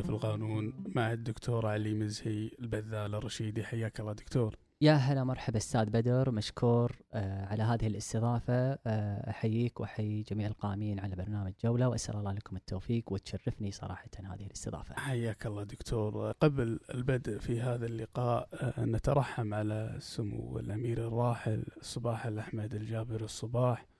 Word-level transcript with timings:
في 0.00 0.08
القانون 0.08 0.84
مع 0.94 1.12
الدكتور 1.12 1.66
علي 1.66 1.94
مزهي 1.94 2.50
البذال 2.60 3.14
الرشيدي 3.14 3.64
حياك 3.64 4.00
الله 4.00 4.12
دكتور. 4.12 4.56
يا 4.80 4.92
هلا 4.92 5.24
مرحبا 5.24 5.56
أستاذ 5.56 5.90
بدر 5.90 6.30
مشكور 6.30 6.96
آه 7.12 7.46
على 7.46 7.62
هذه 7.62 7.86
الاستضافة. 7.86 8.78
آه 8.86 9.30
أحييك 9.30 9.80
وأحيي 9.80 10.22
جميع 10.22 10.46
القائمين 10.46 11.00
على 11.00 11.16
برنامج 11.16 11.52
جولة 11.64 11.88
وأسأل 11.88 12.16
الله 12.16 12.32
لكم 12.32 12.56
التوفيق 12.56 13.12
وتشرفني 13.12 13.70
صراحة 13.70 14.10
هذه 14.18 14.46
الاستضافة. 14.46 14.94
حياك 14.94 15.46
الله 15.46 15.62
دكتور. 15.62 16.30
قبل 16.30 16.80
البدء 16.94 17.38
في 17.38 17.60
هذا 17.60 17.86
اللقاء 17.86 18.48
آه 18.52 18.84
نترحم 18.84 19.54
على 19.54 19.96
سمو 19.98 20.58
الأمير 20.58 21.06
الراحل 21.08 21.64
الصباح 21.80 22.26
الأحمد 22.26 22.74
الجابر 22.74 23.24
الصباح. 23.24 23.91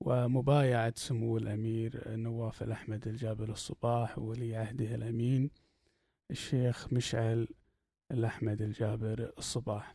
ومبايعة 0.00 0.92
سمو 0.96 1.36
الأمير 1.36 2.02
نواف 2.08 2.62
الأحمد 2.62 3.08
الجابر 3.08 3.48
الصباح 3.48 4.18
وولي 4.18 4.56
عهده 4.56 4.94
الأمين 4.94 5.50
الشيخ 6.30 6.92
مشعل 6.92 7.48
الأحمد 8.10 8.62
الجابر 8.62 9.32
الصباح. 9.38 9.94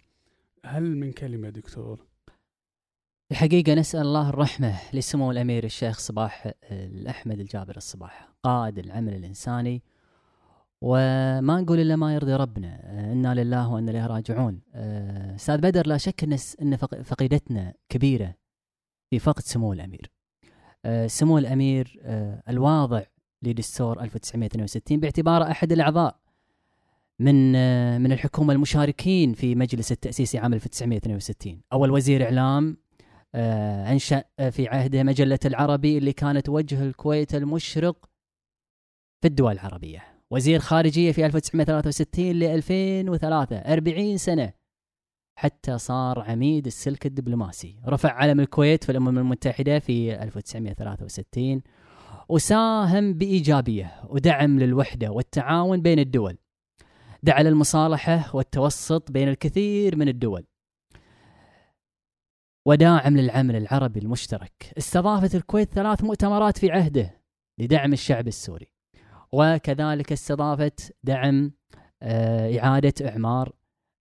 هل 0.66 0.96
من 0.98 1.12
كلمة 1.12 1.50
دكتور؟ 1.50 2.06
الحقيقة 3.32 3.74
نسأل 3.74 4.02
الله 4.02 4.30
الرحمة 4.30 4.80
لسمو 4.94 5.32
الأمير 5.32 5.64
الشيخ 5.64 6.00
صباح 6.00 6.52
الأحمد 6.72 7.40
الجابر 7.40 7.78
الصباح 7.78 8.30
قائد 8.44 8.80
العمل 8.80 9.14
الإنساني. 9.14 9.84
وما 10.82 11.62
نقول 11.62 11.80
إلا 11.80 11.96
ما 11.96 12.14
يرضي 12.16 12.36
ربنا 12.36 13.02
إنا 13.12 13.44
لله 13.44 13.72
وإنا 13.74 13.92
إليه 13.92 14.08
راجعون. 14.08 14.62
أستاذ 15.36 15.58
بدر 15.58 15.88
لا 15.88 15.98
شك 15.98 16.24
أن 16.62 16.76
فقيدتنا 17.04 17.74
كبيرة. 17.90 18.41
في 19.12 19.20
فقد 19.20 19.44
سمو 19.44 19.74
الأمير. 19.74 20.12
سمو 21.08 21.38
الأمير 21.38 22.00
الواضع 22.50 23.04
لدستور 23.44 24.02
1962 24.02 25.00
باعتباره 25.00 25.52
أحد 25.52 25.72
الأعضاء 25.72 26.20
من 27.20 27.52
من 28.02 28.12
الحكومة 28.12 28.54
المشاركين 28.54 29.34
في 29.34 29.56
مجلس 29.56 29.92
التأسيسي 29.92 30.38
عام 30.38 30.54
1962 30.54 31.62
أول 31.74 31.92
وزير 31.92 32.24
إعلام 32.24 32.78
أنشأ 33.92 34.24
في 34.52 34.68
عهده 34.68 35.04
مجلة 35.04 35.40
العربي 35.46 35.98
اللي 35.98 36.14
كانت 36.14 36.50
وجه 36.50 36.84
الكويت 36.84 37.36
المشرق 37.36 38.10
في 39.22 39.28
الدول 39.28 39.54
العربية. 39.54 40.04
وزير 40.32 40.60
خارجية 40.60 41.12
في 41.12 41.26
1963 41.26 42.32
ل 42.32 42.44
2003 42.44 43.58
40 43.58 44.18
سنة 44.18 44.54
حتى 45.42 45.78
صار 45.78 46.20
عميد 46.20 46.66
السلك 46.66 47.06
الدبلوماسي. 47.06 47.76
رفع 47.88 48.12
علم 48.12 48.40
الكويت 48.40 48.84
في 48.84 48.92
الأمم 48.92 49.18
المتحدة 49.18 49.80
في 49.80 50.24
1963 50.24 51.62
وساهم 52.30 53.14
بإيجابية 53.14 54.02
ودعم 54.10 54.60
للوحدة 54.60 55.12
والتعاون 55.12 55.82
بين 55.82 56.00
الدول. 56.00 56.38
دعا 57.24 57.44
للمصالحة 57.44 58.36
والتوسط 58.36 59.12
بين 59.12 59.28
الكثير 59.28 59.96
من 59.96 60.08
الدول. 60.08 60.46
وداعم 62.66 63.18
للعمل 63.18 63.56
العربي 63.56 64.00
المشترك. 64.00 64.74
استضافت 64.78 65.36
الكويت 65.36 65.74
ثلاث 65.74 66.04
مؤتمرات 66.04 66.58
في 66.58 66.72
عهده 66.72 67.22
لدعم 67.60 67.94
الشعب 67.94 68.28
السوري. 68.28 68.72
وكذلك 69.32 70.12
استضافت 70.12 70.96
دعم 71.04 71.52
إعادة 72.04 72.94
إعمار 73.10 73.54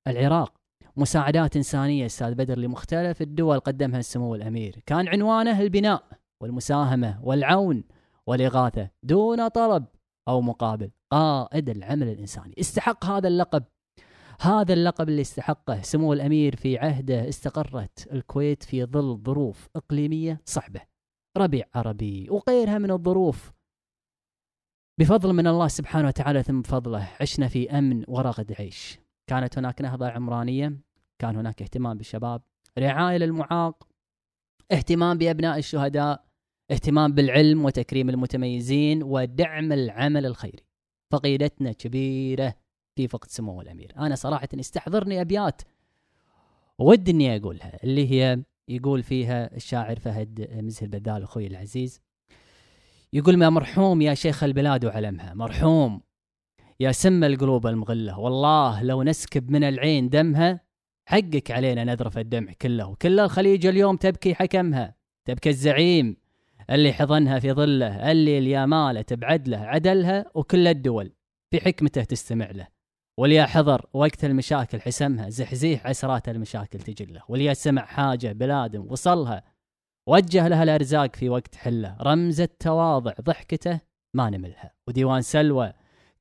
العراق. 0.07 0.60
مساعدات 1.01 1.57
إنسانية 1.57 2.07
أستاذ 2.07 2.35
بدر 2.35 2.59
لمختلف 2.59 3.23
الدول 3.23 3.61
قدمها 3.61 3.99
السمو 3.99 4.35
الأمير. 4.35 4.83
كان 4.87 5.09
عنوانه 5.09 5.61
البناء 5.61 6.05
والمساهمة 6.43 7.21
والعون 7.23 7.85
والإغاثة 8.27 8.91
دون 9.03 9.49
طلب 9.49 9.85
أو 10.29 10.41
مقابل. 10.41 10.91
قائد 11.11 11.69
العمل 11.69 12.09
الإنساني. 12.09 12.55
استحق 12.61 13.05
هذا 13.05 13.29
اللقب. 13.29 13.65
هذا 14.41 14.73
اللقب 14.73 15.09
اللي 15.09 15.21
استحقه 15.21 15.83
سمو 15.83 16.13
الأمير 16.13 16.57
في 16.57 16.79
عهده 16.79 17.29
استقرت 17.29 18.13
الكويت 18.13 18.63
في 18.63 18.85
ظل 18.85 19.21
ظروف 19.25 19.69
إقليمية 19.77 20.41
صعبة. 20.45 20.81
ربيع 21.37 21.67
عربي. 21.75 22.31
وغيرها 22.31 22.79
من 22.79 22.91
الظروف. 22.91 23.53
بفضل 25.01 25.33
من 25.33 25.47
الله 25.47 25.69
سبحانه 25.69 26.09
وتعالى 26.09 26.43
ثم 26.43 26.61
بفضله 26.61 27.09
عشنا 27.21 27.49
في 27.49 27.79
أمن 27.79 28.05
ورغد 28.09 28.53
عيش. 28.53 28.99
كانت 29.31 29.59
هناك 29.59 29.83
نهضة 29.83 30.09
عمرانية. 30.09 30.90
كان 31.21 31.37
هناك 31.37 31.63
اهتمام 31.63 31.99
بالشباب. 31.99 32.43
رعاية 32.79 33.17
للمعاق 33.19 33.89
اهتمام 34.73 35.19
بأبناء 35.19 35.59
الشهداء 35.59 36.25
اهتمام 36.71 37.13
بالعلم 37.13 37.65
وتكريم 37.65 38.11
المتميزين 38.11 39.03
ودعم 39.03 39.73
العمل 39.73 40.27
الخيري. 40.27 40.65
فقيدتنا 41.11 41.73
كبيرة 41.73 42.55
في 42.97 43.09
فقد 43.09 43.31
سمو 43.31 43.61
الأمير. 43.61 43.93
أنا 43.99 44.15
صراحة 44.15 44.49
استحضرني 44.55 45.21
أبيات 45.21 45.63
ودي 46.79 47.11
أني 47.11 47.37
أقولها 47.37 47.85
اللي 47.85 48.11
هي 48.11 48.43
يقول 48.69 49.03
فيها 49.03 49.57
الشاعر 49.57 49.99
فهد 49.99 50.49
مزهر 50.53 50.83
البذال 50.83 51.23
أخوي 51.23 51.47
العزيز. 51.47 52.01
يقول 53.13 53.43
يا 53.43 53.49
مرحوم 53.49 54.03
يا 54.03 54.15
شيخ 54.15 54.45
البلاد 54.45 54.85
وعلمها. 54.85 55.35
مرحوم 55.35 56.01
يا 56.81 56.93
سم 56.93 57.25
القلوب 57.25 57.67
المغلة. 57.67 58.19
والله 58.19 58.83
لو 58.83 59.03
نسكب 59.03 59.51
من 59.51 59.65
العين 59.65 60.09
دمها 60.09 60.70
حقك 61.11 61.51
علينا 61.51 61.85
نذرف 61.85 62.19
الدمع 62.19 62.53
كله 62.63 62.87
وكل 62.87 63.21
الخليج 63.21 63.67
اليوم 63.67 63.97
تبكي 63.97 64.35
حكمها 64.35 64.95
تبكي 65.25 65.49
الزعيم 65.49 66.17
اللي 66.71 66.93
حضنها 66.93 67.39
في 67.39 67.53
ظله 67.53 68.11
اللي 68.13 68.39
اليامالة 68.39 69.03
تبعد 69.03 69.49
له 69.49 69.59
عدلها 69.59 70.25
وكل 70.35 70.67
الدول 70.67 71.13
في 71.51 71.61
حكمته 71.61 72.05
تستمع 72.05 72.51
له. 72.51 72.67
وليا 73.19 73.47
حضر 73.47 73.87
وقت 73.93 74.25
المشاكل 74.25 74.81
حسمها 74.81 75.29
زحزيح 75.29 75.87
عسرات 75.87 76.29
المشاكل 76.29 76.79
تجله. 76.79 77.23
وليا 77.29 77.55
سمع 77.55 77.85
حاجة 77.85 78.33
بلادم 78.33 78.87
وصلها 78.91 79.43
وجه 80.07 80.49
لها 80.49 80.63
الأرزاق 80.63 81.17
في 81.17 81.29
وقت 81.29 81.55
حله. 81.55 81.97
رمز 82.01 82.41
التواضع 82.41 83.13
ضحكته 83.21 83.81
ما 84.15 84.31
نملها. 84.31 84.73
وديوان 84.89 85.23
سلوى 85.23 85.73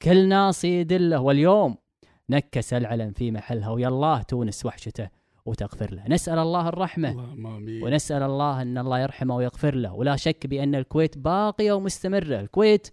كل 0.01 0.27
ناس 0.27 0.65
يدله. 0.65 1.19
واليوم 1.19 1.77
نكس 2.29 2.73
العلم 2.73 3.11
في 3.11 3.31
محلها 3.31 3.69
ويا 3.69 3.87
الله 3.87 4.21
تونس 4.21 4.65
وحشته 4.65 5.09
وتغفر 5.45 5.93
له. 5.93 6.07
نسأل 6.07 6.39
الله 6.39 6.67
الرحمة 6.67 7.35
ونسأل 7.83 8.23
الله 8.23 8.61
أن 8.61 8.77
الله 8.77 8.99
يرحمه 8.99 9.35
ويغفر 9.35 9.75
له. 9.75 9.93
ولا 9.93 10.15
شك 10.15 10.47
بأن 10.47 10.75
الكويت 10.75 11.17
باقية 11.17 11.71
ومستمرة. 11.71 12.39
الكويت 12.39 12.87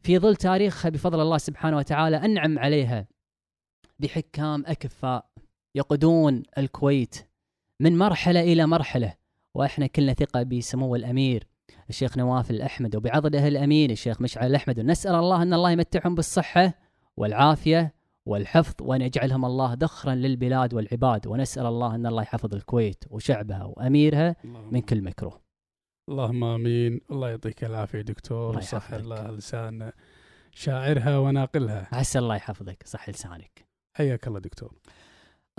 في 0.00 0.18
ظل 0.18 0.36
تاريخها 0.36 0.88
بفضل 0.88 1.20
الله 1.20 1.38
سبحانه 1.38 1.76
وتعالى 1.76 2.16
أنعم 2.16 2.58
عليها 2.58 3.06
بحكام 3.98 4.64
أكفاء 4.66 5.26
يقودون 5.74 6.42
الكويت 6.58 7.16
من 7.80 7.98
مرحلة 7.98 8.40
إلى 8.40 8.66
مرحلة. 8.66 9.14
وإحنا 9.54 9.86
كلنا 9.86 10.12
ثقة 10.14 10.42
بسمو 10.42 10.96
الأمير 10.96 11.46
الشيخ 11.90 12.18
نواف 12.18 12.50
الأحمد 12.50 12.96
وبعضده 12.96 13.48
الأمين 13.48 13.90
الشيخ 13.90 14.20
مشعل 14.20 14.46
الأحمد. 14.46 14.78
ونسأل 14.78 15.14
الله 15.14 15.42
أن 15.42 15.54
الله 15.54 15.70
يمتعهم 15.70 16.14
بالصحة 16.14 16.74
والعافية 17.16 17.99
والحفظ 18.26 18.74
وأن 18.80 19.00
يجعلهم 19.02 19.44
الله 19.44 19.74
ذخرا 19.74 20.14
للبلاد 20.14 20.74
والعباد 20.74 21.26
ونسأل 21.26 21.66
الله 21.66 21.94
أن 21.94 22.06
الله 22.06 22.22
يحفظ 22.22 22.54
الكويت 22.54 23.04
وشعبها 23.10 23.64
وأميرها 23.64 24.36
من 24.44 24.80
كل 24.80 25.02
مكروه. 25.02 25.40
اللهم 26.08 26.44
آمين. 26.44 27.00
الله 27.10 27.30
يعطيك 27.30 27.64
العافية 27.64 28.00
دكتور 28.00 28.56
وصح 28.56 28.92
الله 28.92 29.30
لسان 29.30 29.92
شاعرها 30.52 31.18
وناقلها. 31.18 31.88
عسى 31.92 32.18
الله 32.18 32.36
يحفظك 32.36 32.82
صح 32.86 33.08
لسانك. 33.08 33.64
حياك 33.96 34.28
الله 34.28 34.40
دكتور. 34.40 34.74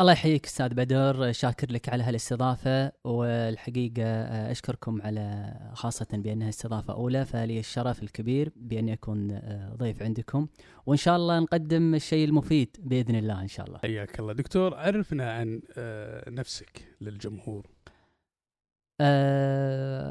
الله 0.01 0.13
يحييك 0.13 0.45
أستاذ 0.45 0.73
بدر 0.73 1.31
شاكر 1.31 1.71
لك 1.71 1.89
على 1.89 2.03
هالاستضافة 2.03 2.91
والحقيقة 3.03 4.03
أشكركم 4.51 5.01
على 5.01 5.53
خاصة 5.73 6.07
بأنها 6.11 6.49
استضافة 6.49 6.93
أولى 6.93 7.25
فلي 7.25 7.59
الشرف 7.59 8.03
الكبير 8.03 8.51
بأني 8.55 8.93
أكون 8.93 9.39
ضيف 9.75 10.03
عندكم 10.03 10.47
وإن 10.85 10.97
شاء 10.97 11.15
الله 11.15 11.39
نقدم 11.39 11.95
الشيء 11.95 12.27
المفيد 12.27 12.77
بإذن 12.79 13.15
الله 13.15 13.41
إن 13.41 13.47
شاء 13.47 13.67
الله. 13.67 13.79
حياك 13.79 14.19
الله 14.19 14.33
دكتور 14.33 14.75
عرفنا 14.75 15.33
عن 15.33 15.61
نفسك 16.27 16.95
للجمهور. 17.01 17.67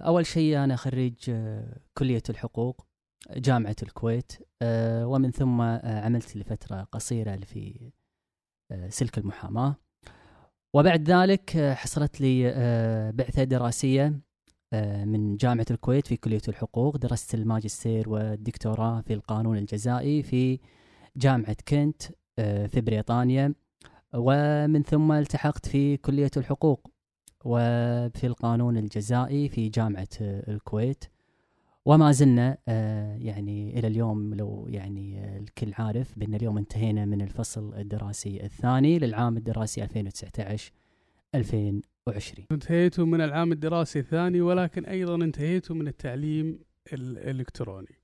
أول 0.06 0.26
شيء 0.26 0.64
أنا 0.64 0.76
خريج 0.76 1.30
كلية 1.94 2.22
الحقوق 2.30 2.86
جامعة 3.36 3.76
الكويت 3.82 4.32
ومن 5.02 5.30
ثم 5.30 5.60
عملت 5.84 6.36
لفترة 6.36 6.82
قصيرة 6.82 7.36
في 7.36 7.90
سلك 8.88 9.18
المحاماة. 9.18 9.76
وبعد 10.74 11.10
ذلك 11.10 11.56
حصلت 11.56 12.20
لي 12.20 12.52
بعثة 13.14 13.44
دراسية 13.44 14.20
من 15.04 15.36
جامعة 15.36 15.66
الكويت 15.70 16.06
في 16.06 16.16
كلية 16.16 16.42
الحقوق. 16.48 16.96
درست 16.96 17.34
الماجستير 17.34 18.08
والدكتوراه 18.08 19.00
في 19.00 19.14
القانون 19.14 19.58
الجزائي 19.58 20.22
في 20.22 20.58
جامعة 21.16 21.56
كنت 21.68 22.02
في 22.36 22.80
بريطانيا. 22.80 23.54
ومن 24.14 24.82
ثم 24.82 25.12
التحقت 25.12 25.66
في 25.66 25.96
كلية 25.96 26.30
الحقوق 26.36 26.90
وفي 27.44 28.26
القانون 28.26 28.76
الجزائي 28.76 29.48
في 29.48 29.68
جامعة 29.68 30.08
الكويت. 30.20 31.04
وما 31.86 32.12
زلنا 32.12 32.58
آه، 32.68 33.16
يعني 33.16 33.78
إلى 33.78 33.86
اليوم 33.86 34.34
لو 34.34 34.66
يعني 34.70 35.18
آه، 35.18 35.38
الكل 35.38 35.72
عارف 35.78 36.18
بأن 36.18 36.34
اليوم 36.34 36.58
انتهينا 36.58 37.04
من 37.04 37.22
الفصل 37.22 37.74
الدراسي 37.74 38.44
الثاني 38.44 38.98
للعام 38.98 39.36
الدراسي 39.36 39.84
2019 39.84 40.72
2020 41.34 42.46
انتهيتوا 42.52 43.06
من 43.06 43.20
العام 43.20 43.52
الدراسي 43.52 43.98
الثاني 43.98 44.40
ولكن 44.40 44.84
أيضا 44.84 45.14
انتهيتوا 45.14 45.76
من 45.76 45.88
التعليم 45.88 46.58
الإلكتروني. 46.92 48.00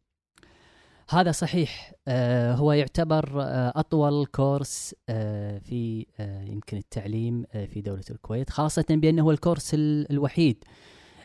هذا 1.10 1.32
صحيح 1.32 1.92
آه 2.08 2.54
هو 2.54 2.72
يعتبر 2.72 3.42
آه 3.42 3.72
أطول 3.76 4.26
كورس 4.26 4.94
آه 5.08 5.58
في 5.58 6.06
يمكن 6.20 6.76
التعليم 6.76 7.44
في 7.66 7.80
دولة 7.80 8.04
الكويت 8.10 8.50
خاصة 8.50 8.84
بأنه 8.90 9.22
هو 9.22 9.30
الكورس 9.30 9.74
الوحيد 10.10 10.64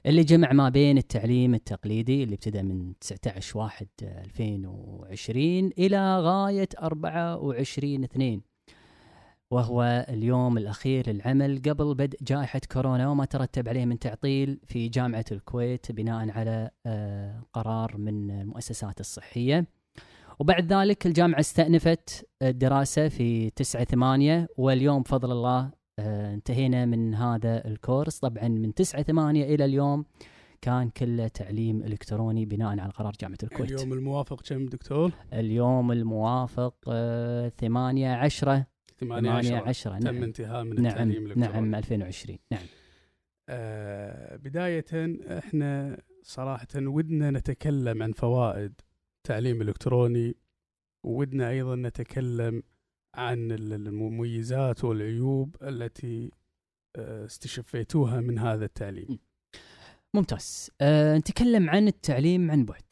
اللي 0.06 0.24
جمع 0.24 0.54
ما 0.54 0.70
بين 0.70 0.98
التعليم 0.98 1.54
التقليدي 1.54 2.24
اللي 2.24 2.36
ابتدى 2.36 2.64
من 2.64 2.94
19 3.00 3.60
1 3.60 3.88
2020 4.04 5.72
إلى 5.78 6.20
غاية 6.20 6.70
24 6.82 8.04
2 8.04 8.42
وهو 9.52 10.06
اليوم 10.10 10.58
الأخير 10.58 11.10
للعمل 11.10 11.62
قبل 11.66 11.96
بدء 11.96 12.18
جائحة 12.22 12.62
كورونا 12.72 13.10
وما 13.10 13.26
ترتب 13.26 13.70
عليه 13.70 13.86
من 13.86 14.00
تعطيل 14.00 14.60
في 14.66 14.88
جامعة 14.90 15.26
الكويت 15.32 15.92
بناء 15.92 16.30
على 16.30 16.70
آه، 16.86 17.44
قرار 17.54 17.98
من 17.98 18.32
المؤسسات 18.32 19.00
الصحية. 19.00 19.66
وبعد 20.40 20.74
ذلك 20.74 21.06
الجامعة 21.06 21.40
استأنفت 21.40 22.30
الدراسة 22.42 23.08
في 23.08 23.50
9 23.50 23.84
8 23.84 24.48
واليوم 24.58 25.02
بفضل 25.02 25.32
الله 25.32 25.72
انتهينا 26.34 26.86
من 26.86 27.16
هذا 27.16 27.68
الكورس 27.68 28.20
طبعا 28.20 28.48
من 28.48 28.74
9 28.74 29.02
8 29.02 29.44
إلى 29.44 29.66
اليوم 29.66 30.06
كان 30.62 30.90
كله 30.90 31.28
تعليم 31.28 31.84
إلكتروني 31.84 32.46
بناء 32.46 32.80
على 32.80 32.92
قرار 32.92 33.14
جامعة 33.22 33.38
الكويت. 33.44 33.72
اليوم 33.72 33.94
الموافق 33.94 34.42
كم 34.42 34.66
دكتور؟ 34.66 35.12
اليوم 35.34 35.92
الموافق 35.92 36.76
8 37.60 38.16
10 38.16 38.66
8 39.00 39.58
10 39.58 39.92
نعم. 39.92 40.00
تم 40.00 40.24
انتهاء 40.24 40.64
من 40.64 40.82
نعم 40.82 40.86
التعليم 40.92 41.26
الإلكتروني 41.26 41.70
نعم 41.70 41.76
2020 41.76 42.38
نعم 42.52 42.66
آه 43.50 44.36
بداية 44.36 44.86
إحنا 45.38 46.02
صراحة 46.24 46.68
ودنا 46.76 47.32
نتكلم 47.32 48.04
عن 48.04 48.12
فوائد 48.12 48.74
التعليم 49.18 49.62
الالكتروني 49.62 50.36
ودنا 51.04 51.50
أيضا 51.50 51.76
نتكلم 51.76 52.64
عن 53.16 53.52
المميزات 53.52 54.84
والعيوب 54.84 55.56
التي 55.62 56.32
آه، 56.96 57.26
استشفيتوها 57.26 58.20
من 58.20 58.40
هذا 58.40 58.66
التعليم. 58.66 59.20
ممتاز. 60.14 60.72
أه 60.82 61.18
نتكلم 61.18 61.70
عن 61.70 61.88
التعليم 61.88 62.52
عن 62.52 62.66
بعد. 62.66 62.84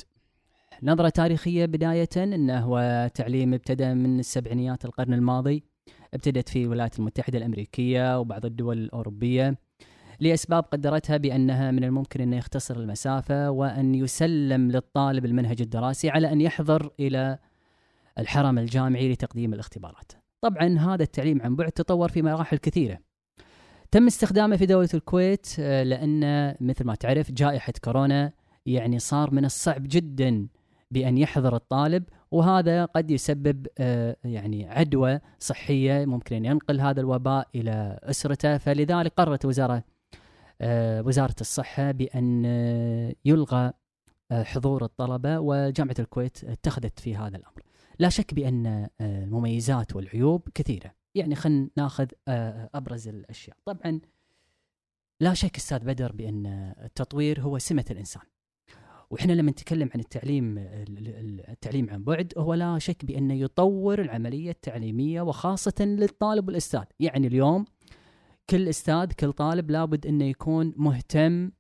نظرة 0.83 1.10
تاريخية 1.10 1.66
بداية 1.66 2.10
انه 2.18 2.60
هو 2.60 3.10
تعليم 3.13 3.54
ابتدى 3.54 3.94
من 3.94 4.19
السبعينيات 4.19 4.86
القرن 4.86 5.13
الماضي 5.13 5.63
ابتدت 6.13 6.50
في 6.50 6.63
الولايات 6.63 7.00
المتحدة 7.00 7.38
الأمريكية 7.38 8.19
وبعض 8.19 8.45
الدول 8.45 8.77
الأوروبية 8.77 9.57
لأسباب 10.19 10.63
قدرتها 10.63 11.18
بأنها 11.18 11.72
من 11.72 11.83
الممكن 11.83 12.22
أن 12.22 12.33
يختصر 12.33 12.77
المسافة 12.77 13.51
وأن 13.51 13.95
يسلم 13.95 14.72
للطالب 14.72 15.25
المنهج 15.25 15.62
الدراسي 15.62 16.10
على 16.10 16.31
أن 16.31 16.42
يحضر 16.42 16.92
إلى 17.00 17.39
الحرم 18.19 18.57
الجامعي 18.57 19.13
لتقديم 19.13 19.54
الاختبارات. 19.54 20.12
طبعا 20.42 20.80
هذا 20.80 21.04
التعليم 21.04 21.42
عن 21.42 21.56
بعد 21.56 21.71
تطور 21.71 22.10
في 22.10 22.21
مراحل 22.21 22.57
كثيرة. 22.57 23.00
تم 23.92 24.07
استخدامه 24.07 24.57
في 24.57 24.66
دولة 24.66 24.89
الكويت 24.94 25.48
آه، 25.60 25.83
لأن 25.83 26.56
مثل 26.62 26.86
ما 26.86 26.95
تعرف 26.95 27.31
جائحة 27.31 27.74
كورونا 27.83 28.31
يعني 28.66 29.00
صار 29.00 29.31
من 29.31 29.45
الصعب 29.45 29.83
جدا 29.88 30.48
بأن 30.92 31.18
يحضر 31.18 31.56
الطالب 31.56 32.04
وهذا 32.31 32.86
قد 32.86 33.12
يسبب 33.12 33.68
آه، 33.77 34.16
يعني 34.24 34.69
عدوى 34.69 35.19
صحية 35.39 36.06
ممكن 36.06 36.36
أن 36.36 36.45
ينقل 36.45 36.81
هذا 36.81 37.01
الوباء 37.01 37.48
إلى 37.56 38.00
أسرته. 38.04 38.57
فلذلك 38.57 39.13
قررت 39.18 39.45
وزارة 39.45 39.83
آه، 40.62 41.01
وزارة 41.01 41.36
الصحة 41.42 41.92
بأن 41.92 42.44
آه، 42.45 43.15
يلغى 43.25 43.72
حضور 44.31 44.83
الطلبة 44.83 45.39
وجامعة 45.39 45.95
الكويت 46.00 46.44
اتخذت 46.44 47.00
في 47.00 47.15
هذا 47.15 47.38
الأمر. 47.38 47.63
لا 48.00 48.10
شك 48.10 48.34
بأن 48.34 48.90
المميزات 49.01 49.96
والعيوب 49.96 50.50
كثيرة، 50.56 50.96
يعني 51.16 51.36
خلينا 51.36 51.69
ناخذ 51.78 52.07
أبرز 52.28 53.07
الأشياء. 53.07 53.57
طبعا 53.66 54.00
لا 55.22 55.34
شك 55.34 55.56
أستاذ 55.57 55.80
بدر 55.80 56.12
بأن 56.12 56.46
التطوير 56.84 57.42
هو 57.42 57.57
سمة 57.57 57.86
الإنسان. 57.92 58.24
وإحنا 59.10 59.34
لما 59.34 59.51
نتكلم 59.51 59.90
عن 59.94 60.00
التعليم 60.00 60.57
التعليم 61.50 61.90
عن 61.90 62.04
بعد 62.04 62.34
هو 62.38 62.54
لا 62.54 62.80
شك 62.80 63.06
بأنه 63.06 63.34
يطور 63.34 64.01
العملية 64.01 64.51
التعليمية 64.51 65.22
وخاصة 65.22 65.86
للطالب 65.86 66.48
والأستاذ، 66.48 66.84
يعني 67.00 67.28
اليوم 67.28 67.66
كل 68.50 68.69
أستاذ 68.69 69.12
كل 69.12 69.34
طالب 69.34 69.72
لابد 69.72 70.07
أنه 70.07 70.25
يكون 70.25 70.74
مهتم 70.78 71.51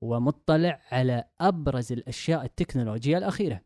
ومطلع 0.00 0.80
على 0.90 1.24
أبرز 1.40 1.92
الأشياء 1.92 2.44
التكنولوجية 2.44 3.18
الأخيرة. 3.18 3.60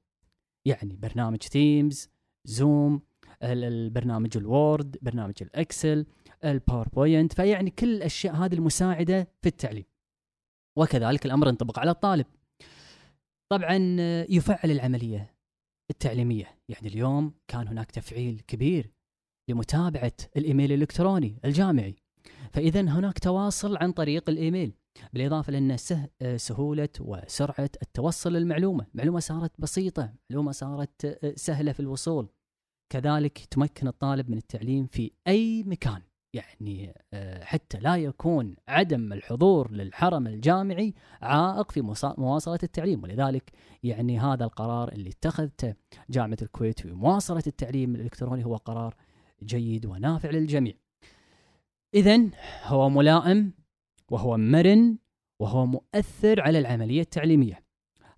يعني 0.64 0.96
برنامج 0.96 1.38
Teams، 1.38 2.08
Zoom، 2.44 3.02
البرنامج 3.42 4.36
ال 4.36 4.47
Word، 4.47 4.98
برنامج 5.02 5.34
ال 5.42 5.52
Excel، 5.52 6.06
الباوربوينت، 6.44 7.32
فيعني 7.32 7.70
كل 7.70 7.94
الأشياء 7.94 8.34
هذه 8.34 8.54
المساعدة 8.54 9.28
في 9.42 9.48
التعليم. 9.48 9.84
وكذلك 10.78 11.26
الأمر 11.26 11.48
ينطبق 11.48 11.78
على 11.78 11.90
الطالب. 11.90 12.26
طبعا 13.52 13.96
يفعل 14.28 14.70
العملية 14.70 15.34
التعليمية 15.90 16.58
يعني 16.68 16.88
اليوم 16.88 17.34
كان 17.48 17.68
هناك 17.68 17.90
تفعيل 17.90 18.40
كبير 18.46 18.92
لمتابعة 19.50 20.12
الإيميل 20.36 20.72
الإلكتروني 20.72 21.40
الجامعي 21.44 21.96
فاذا 22.52 22.80
هناك 22.80 23.18
تواصل 23.18 23.76
عن 23.76 23.92
طريق 23.92 24.30
الإيميل 24.30 24.72
بالإضافة 25.12 25.52
لأن 25.52 25.76
سهولة 26.36 26.88
وسرعة 27.00 27.70
التوصل 27.82 28.32
للمعلومة، 28.32 28.86
المعلومه 28.94 29.20
صارت 29.20 29.52
بسيطة، 29.58 30.12
معلومة 30.30 30.52
صارت 30.52 31.18
سهلة 31.36 31.72
في 31.72 31.80
الوصول. 31.80 32.28
كذلك 32.92 33.38
تمكن 33.38 33.88
الطالب 33.88 34.30
من 34.30 34.36
التعليم 34.36 34.86
في 34.86 35.10
أي 35.28 35.62
مكان، 35.62 36.02
يعني 36.34 36.94
آه، 37.12 37.44
حتى 37.44 37.78
لا 37.78 37.96
يكون 37.96 38.56
عدم 38.68 39.12
الحضور 39.12 39.72
للحرم 39.72 40.26
الجامعي 40.26 40.94
عائق 41.22 41.70
في 41.70 41.80
مواصلة 42.18 42.58
التعليم. 42.62 43.02
ولذلك 43.02 43.52
يعني 43.82 44.20
هذا 44.20 44.44
القرار 44.44 44.92
اللي 44.92 45.10
اتخذته 45.10 45.74
جامعة 46.10 46.38
الكويت 46.42 46.80
في 46.80 46.92
مواصلة 46.92 47.42
التعليم 47.46 47.94
الإلكتروني 47.94 48.44
هو 48.44 48.56
قرار 48.56 48.94
جيد 49.42 49.86
ونافع 49.86 50.30
للجميع. 50.30 50.74
إذا 51.94 52.20
هو 52.64 52.88
ملائم 52.88 53.52
وهو 54.12 54.36
مرن 54.36 54.98
وهو 55.40 55.66
مؤثر 55.66 56.40
على 56.40 56.58
العملية 56.58 57.00
التعليمية. 57.00 57.64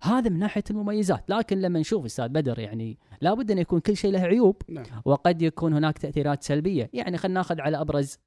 هذا 0.01 0.29
من 0.29 0.39
ناحية 0.39 0.63
المميزات 0.69 1.29
لكن 1.29 1.61
لما 1.61 1.79
نشوف 1.79 2.05
أستاذ 2.05 2.27
بدر 2.27 2.59
يعني 2.59 2.99
لابد 3.21 3.51
أن 3.51 3.57
يكون 3.57 3.79
كل 3.79 3.97
شيء 3.97 4.11
له 4.11 4.19
عيوب 4.19 4.61
نعم. 4.69 4.85
وقد 5.05 5.41
يكون 5.41 5.73
هناك 5.73 5.97
تأثيرات 5.97 6.43
سلبية. 6.43 6.89
يعني 6.93 7.17
خلينا 7.17 7.39
ناخذ 7.39 7.61
على 7.61 7.81
أبرز 7.81 8.17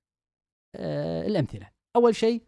آه 0.76 1.26
الأمثلة. 1.26 1.68
أول 1.96 2.14
شيء 2.14 2.42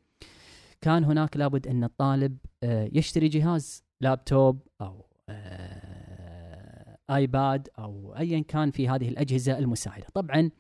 كان 0.80 1.04
هناك 1.04 1.36
لابد 1.36 1.66
أن 1.66 1.84
الطالب 1.84 2.38
آه 2.62 2.90
يشتري 2.92 3.28
جهاز 3.28 3.84
لابتوب 4.00 4.68
أو 4.80 5.06
آه 5.28 6.98
آيباد 7.10 7.68
أو 7.78 8.16
ايا 8.16 8.40
كان 8.40 8.70
في 8.70 8.88
هذه 8.88 9.08
الأجهزة 9.08 9.58
المساعدة. 9.58 10.06
طبعا 10.14 10.50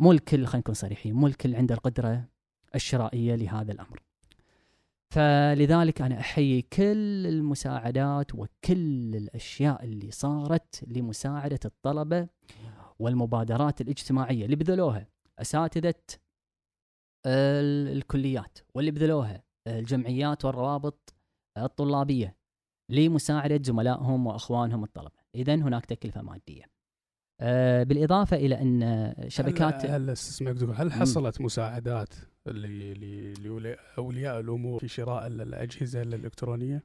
مو 0.00 0.12
الكل 0.12 0.46
خلينا 0.46 0.58
نكون 0.58 0.74
صريحين 0.74 1.14
مو 1.14 1.26
الكل 1.26 1.54
عنده 1.54 1.74
القدرة 1.74 2.28
الشرائية 2.74 3.34
لهذا 3.34 3.72
الأمر. 3.72 4.02
فلذلك 5.10 6.02
أنا 6.02 6.20
أحيي 6.20 6.62
كل 6.62 7.26
المساعدات 7.26 8.34
وكل 8.34 9.16
الأشياء 9.16 9.84
اللي 9.84 10.10
صارت 10.10 10.84
لمساعدة 10.86 11.60
الطلبة 11.64 12.28
والمبادرات 12.98 13.80
الاجتماعية 13.80 14.44
اللي 14.44 14.56
بذلوها 14.56 15.08
أساتذة 15.38 15.94
الكليات 17.26 18.58
واللي 18.74 18.90
بذلوها 18.90 19.42
الجمعيات 19.66 20.44
والروابط 20.44 21.14
الطلابية 21.58 22.36
لمساعدة 22.90 23.60
زملائهم 23.62 24.26
وأخوانهم 24.26 24.84
الطلبة، 24.84 25.20
اذا 25.34 25.54
هناك 25.54 25.86
تكلفة 25.86 26.22
مادية. 26.22 26.64
آه، 27.40 27.82
بالإضافة 27.82 28.36
إلى 28.36 28.60
أن 28.60 29.14
شبكات 29.28 29.86
هل 29.86 30.14
هل, 30.42 30.72
هل 30.74 30.92
حصلت 30.92 31.40
مساعدات 31.40 32.14
لاولياء 32.52 34.40
الأمور 34.40 34.80
في 34.80 34.88
شراء 34.88 35.26
الأجهزة 35.26 36.02
الإلكترونية؟ 36.02 36.82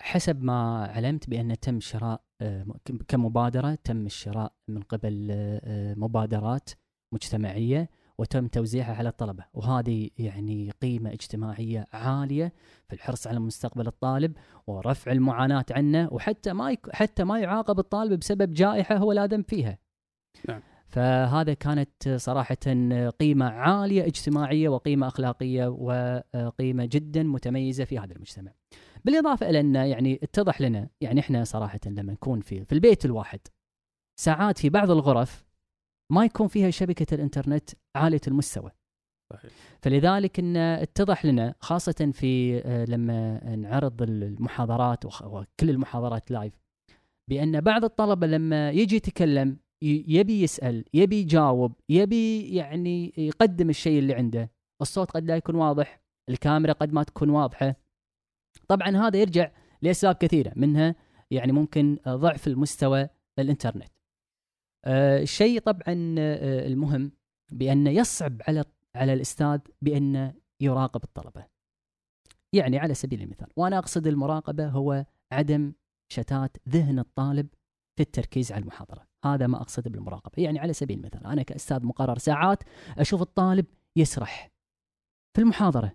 حسب 0.00 0.42
ما 0.42 0.84
علمت 0.86 1.30
بأن 1.30 1.60
تم 1.60 1.80
شراء 1.80 2.24
آه، 2.40 2.66
كمبادرة 3.08 3.74
تم 3.74 4.06
الشراء 4.06 4.52
من 4.68 4.82
قبل 4.82 5.28
آه، 5.30 5.94
مبادرات 5.94 6.70
مجتمعية 7.12 7.90
وتم 8.18 8.46
توزيعها 8.46 8.94
على 8.94 9.08
الطلبة 9.08 9.44
وهذه 9.54 10.10
يعني 10.18 10.70
قيمة 10.70 11.12
اجتماعية 11.12 11.86
عالية 11.92 12.52
في 12.88 12.92
الحرص 12.92 13.26
على 13.26 13.40
مستقبل 13.40 13.86
الطالب 13.86 14.36
ورفع 14.66 15.12
المعاناة 15.12 15.64
عنه 15.70 16.08
وحتى 16.12 16.52
ما 16.52 16.70
يك... 16.70 16.90
حتى 16.92 17.24
ما 17.24 17.40
يعاقب 17.40 17.78
الطالب 17.78 18.18
بسبب 18.18 18.52
جائحة 18.52 18.96
هو 18.96 19.12
لا 19.12 19.26
ذنب 19.26 19.44
فيها 19.48 19.78
نعم. 20.48 20.62
فهذا 20.92 21.54
كانت 21.54 22.08
صراحة 22.08 22.56
قيمة 23.20 23.44
عالية 23.44 24.06
اجتماعية 24.06 24.68
وقيمة 24.68 25.06
أخلاقية 25.08 25.66
وقيمة 25.66 26.84
جدا 26.84 27.22
متميزة 27.22 27.84
في 27.84 27.98
هذا 27.98 28.12
المجتمع. 28.12 28.52
بالإضافة 29.04 29.50
إلى 29.50 29.60
أن 29.60 29.74
يعني 29.74 30.20
اتضح 30.22 30.60
لنا 30.60 30.88
يعني 31.00 31.20
إحنا 31.20 31.44
صراحة 31.44 31.80
لما 31.86 32.12
نكون 32.12 32.40
في, 32.40 32.64
في 32.64 32.72
البيت 32.72 33.04
الواحد 33.04 33.40
ساعات 34.20 34.58
في 34.58 34.70
بعض 34.70 34.90
الغرف 34.90 35.44
ما 36.12 36.24
يكون 36.24 36.48
فيها 36.48 36.70
شبكة 36.70 37.14
الإنترنت 37.14 37.70
عالية 37.96 38.20
المستوى. 38.28 38.70
صحيح. 39.32 39.50
فلذلك 39.82 40.38
إن 40.38 40.56
اتضح 40.56 41.24
لنا 41.24 41.54
خاصة 41.60 42.10
في 42.12 42.62
آه، 42.64 42.84
لما 42.84 43.40
نعرض 43.56 44.02
المحاضرات 44.02 45.04
وكل 45.04 45.70
المحاضرات 45.70 46.30
لايف 46.30 46.52
بأن 47.30 47.60
بعض 47.60 47.84
الطلبة 47.84 48.26
لما 48.26 48.70
يجي 48.70 48.96
يتكلم 48.96 49.56
يبي 49.82 50.42
يسأل 50.42 50.84
يبي 50.94 51.20
يجاوب 51.20 51.72
يبي 51.88 52.54
يعني 52.54 53.12
يقدم 53.16 53.70
الشيء 53.70 53.98
اللي 53.98 54.14
عنده. 54.14 54.50
الصوت 54.82 55.10
قد 55.10 55.24
لا 55.24 55.36
يكون 55.36 55.54
واضح 55.54 56.02
الكاميرا 56.28 56.72
قد 56.72 56.92
ما 56.92 57.02
تكون 57.02 57.30
واضحة. 57.30 57.76
طبعا 58.68 58.88
هذا 58.88 59.18
يرجع 59.18 59.50
لأسباب 59.82 60.14
كثيرة 60.14 60.52
منها 60.56 60.94
يعني 61.30 61.52
ممكن 61.52 61.98
ضعف 62.08 62.46
المستوى 62.46 63.08
الإنترنت. 63.38 63.92
آه، 64.84 65.22
الشيء 65.22 65.60
طبعا 65.60 66.14
آه، 66.18 66.66
المهم 66.66 67.12
بأن 67.52 67.86
يصعب 67.86 68.42
على 68.48 68.64
على 68.96 69.12
الأستاذ 69.12 69.58
بأن 69.82 70.34
يراقب 70.60 71.04
الطلبة. 71.04 71.46
يعني 72.54 72.78
على 72.78 72.94
سبيل 72.94 73.22
المثال 73.22 73.48
وأنا 73.56 73.78
أقصد 73.78 74.06
المراقبة 74.06 74.68
هو 74.68 75.04
عدم 75.32 75.72
شتات 76.12 76.56
ذهن 76.68 76.98
الطالب 76.98 77.48
في 77.96 78.02
التركيز 78.02 78.52
على 78.52 78.62
المحاضرة. 78.62 79.11
هذا 79.24 79.46
ما 79.46 79.60
أقصد 79.60 79.88
بالمراقبة. 79.88 80.42
يعني 80.42 80.58
على 80.58 80.72
سبيل 80.72 80.98
المثال 80.98 81.26
أنا 81.26 81.42
كأستاذ 81.42 81.86
مقرر 81.86 82.18
ساعات 82.18 82.62
أشوف 82.98 83.22
الطالب 83.22 83.66
يسرح 83.96 84.50
في 85.36 85.42
المحاضرة 85.42 85.92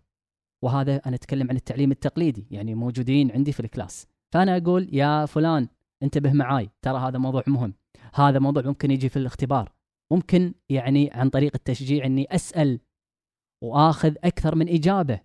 وهذا 0.64 0.96
أنا 0.96 1.16
أتكلم 1.16 1.50
عن 1.50 1.56
التعليم 1.56 1.92
التقليدي 1.92 2.48
يعني 2.52 2.76
موجودين 2.76 3.32
عندي 3.32 3.52
في 3.52 3.60
الكلاس. 3.60 4.08
فأنا 4.34 4.58
أقول 4.58 4.90
يا 4.96 5.26
فلان 5.26 5.68
انتبه 6.04 6.34
معاي 6.34 6.70
ترى 6.82 6.98
هذا 6.98 7.18
موضوع 7.18 7.44
مهم 7.48 7.74
هذا 8.14 8.40
موضوع 8.40 8.64
ممكن 8.64 8.92
يجي 8.92 9.10
في 9.10 9.18
الاختبار 9.18 9.74
ممكن 10.12 10.54
يعني 10.70 11.10
عن 11.14 11.30
طريق 11.30 11.52
التشجيع 11.56 12.06
إني 12.06 12.36
أسأل 12.36 12.80
وآخذ 13.64 14.16
أكثر 14.24 14.56
من 14.56 14.70
إجابة. 14.70 15.20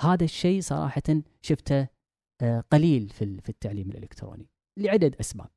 هذا 0.00 0.24
الشيء 0.24 0.60
صراحة 0.60 1.02
شفته 1.42 1.88
آه، 2.42 2.60
قليل 2.60 3.08
في 3.08 3.48
التعليم 3.48 3.90
الإلكتروني 3.90 4.48
لعدد 4.78 5.16
أسباب. 5.16 5.50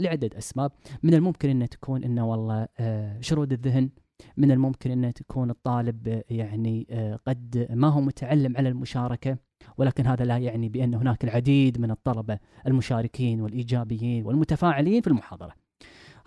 لعدة 0.00 0.30
أسباب 0.38 0.72
من 1.02 1.14
الممكن 1.14 1.48
انه 1.50 1.66
تكون 1.66 2.04
إنه 2.04 2.30
والله 2.30 2.68
آه، 2.78 3.20
شرود 3.20 3.52
الذهن 3.52 3.90
من 4.36 4.50
الممكن 4.50 4.90
انه 4.90 5.10
تكون 5.10 5.50
الطالب 5.50 6.08
آه، 6.08 6.24
يعني 6.30 6.86
آه، 6.90 7.18
قد 7.26 7.66
ما 7.70 7.88
هو 7.88 8.00
متعلم 8.00 8.56
على 8.56 8.68
المشاركة 8.68 9.36
ولكن 9.78 10.06
هذا 10.06 10.24
لا 10.24 10.38
يعني 10.38 10.68
بأن 10.68 10.94
هناك 10.94 11.24
العديد 11.24 11.80
من 11.80 11.90
الطلبة 11.90 12.38
المشاركين 12.66 13.40
والإيجابيين 13.40 14.26
والمتفاعلين 14.26 15.00
في 15.00 15.06
المحاضرة. 15.06 15.52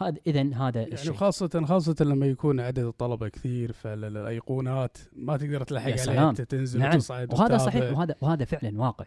هذا 0.01 0.17
اذا 0.27 0.41
هذا 0.55 0.81
يعني 0.81 0.93
الشيء. 0.93 1.13
خاصة 1.13 1.65
خاصة 1.65 1.95
لما 2.01 2.25
يكون 2.25 2.59
عدد 2.59 2.79
الطلبة 2.79 3.27
كثير 3.29 3.71
فالأيقونات 3.71 4.97
ما 5.13 5.37
تقدر 5.37 5.63
تلحق 5.63 5.91
عليها. 5.99 6.29
أنت 6.29 6.41
تنزل 6.41 6.79
نعم 6.79 6.95
وتصعد 6.95 7.33
وهذا. 7.33 7.57
صحيح 7.57 7.97
وهذا 7.97 8.15
وهذا 8.21 8.45
فعلا 8.45 8.79
واقع. 8.81 9.05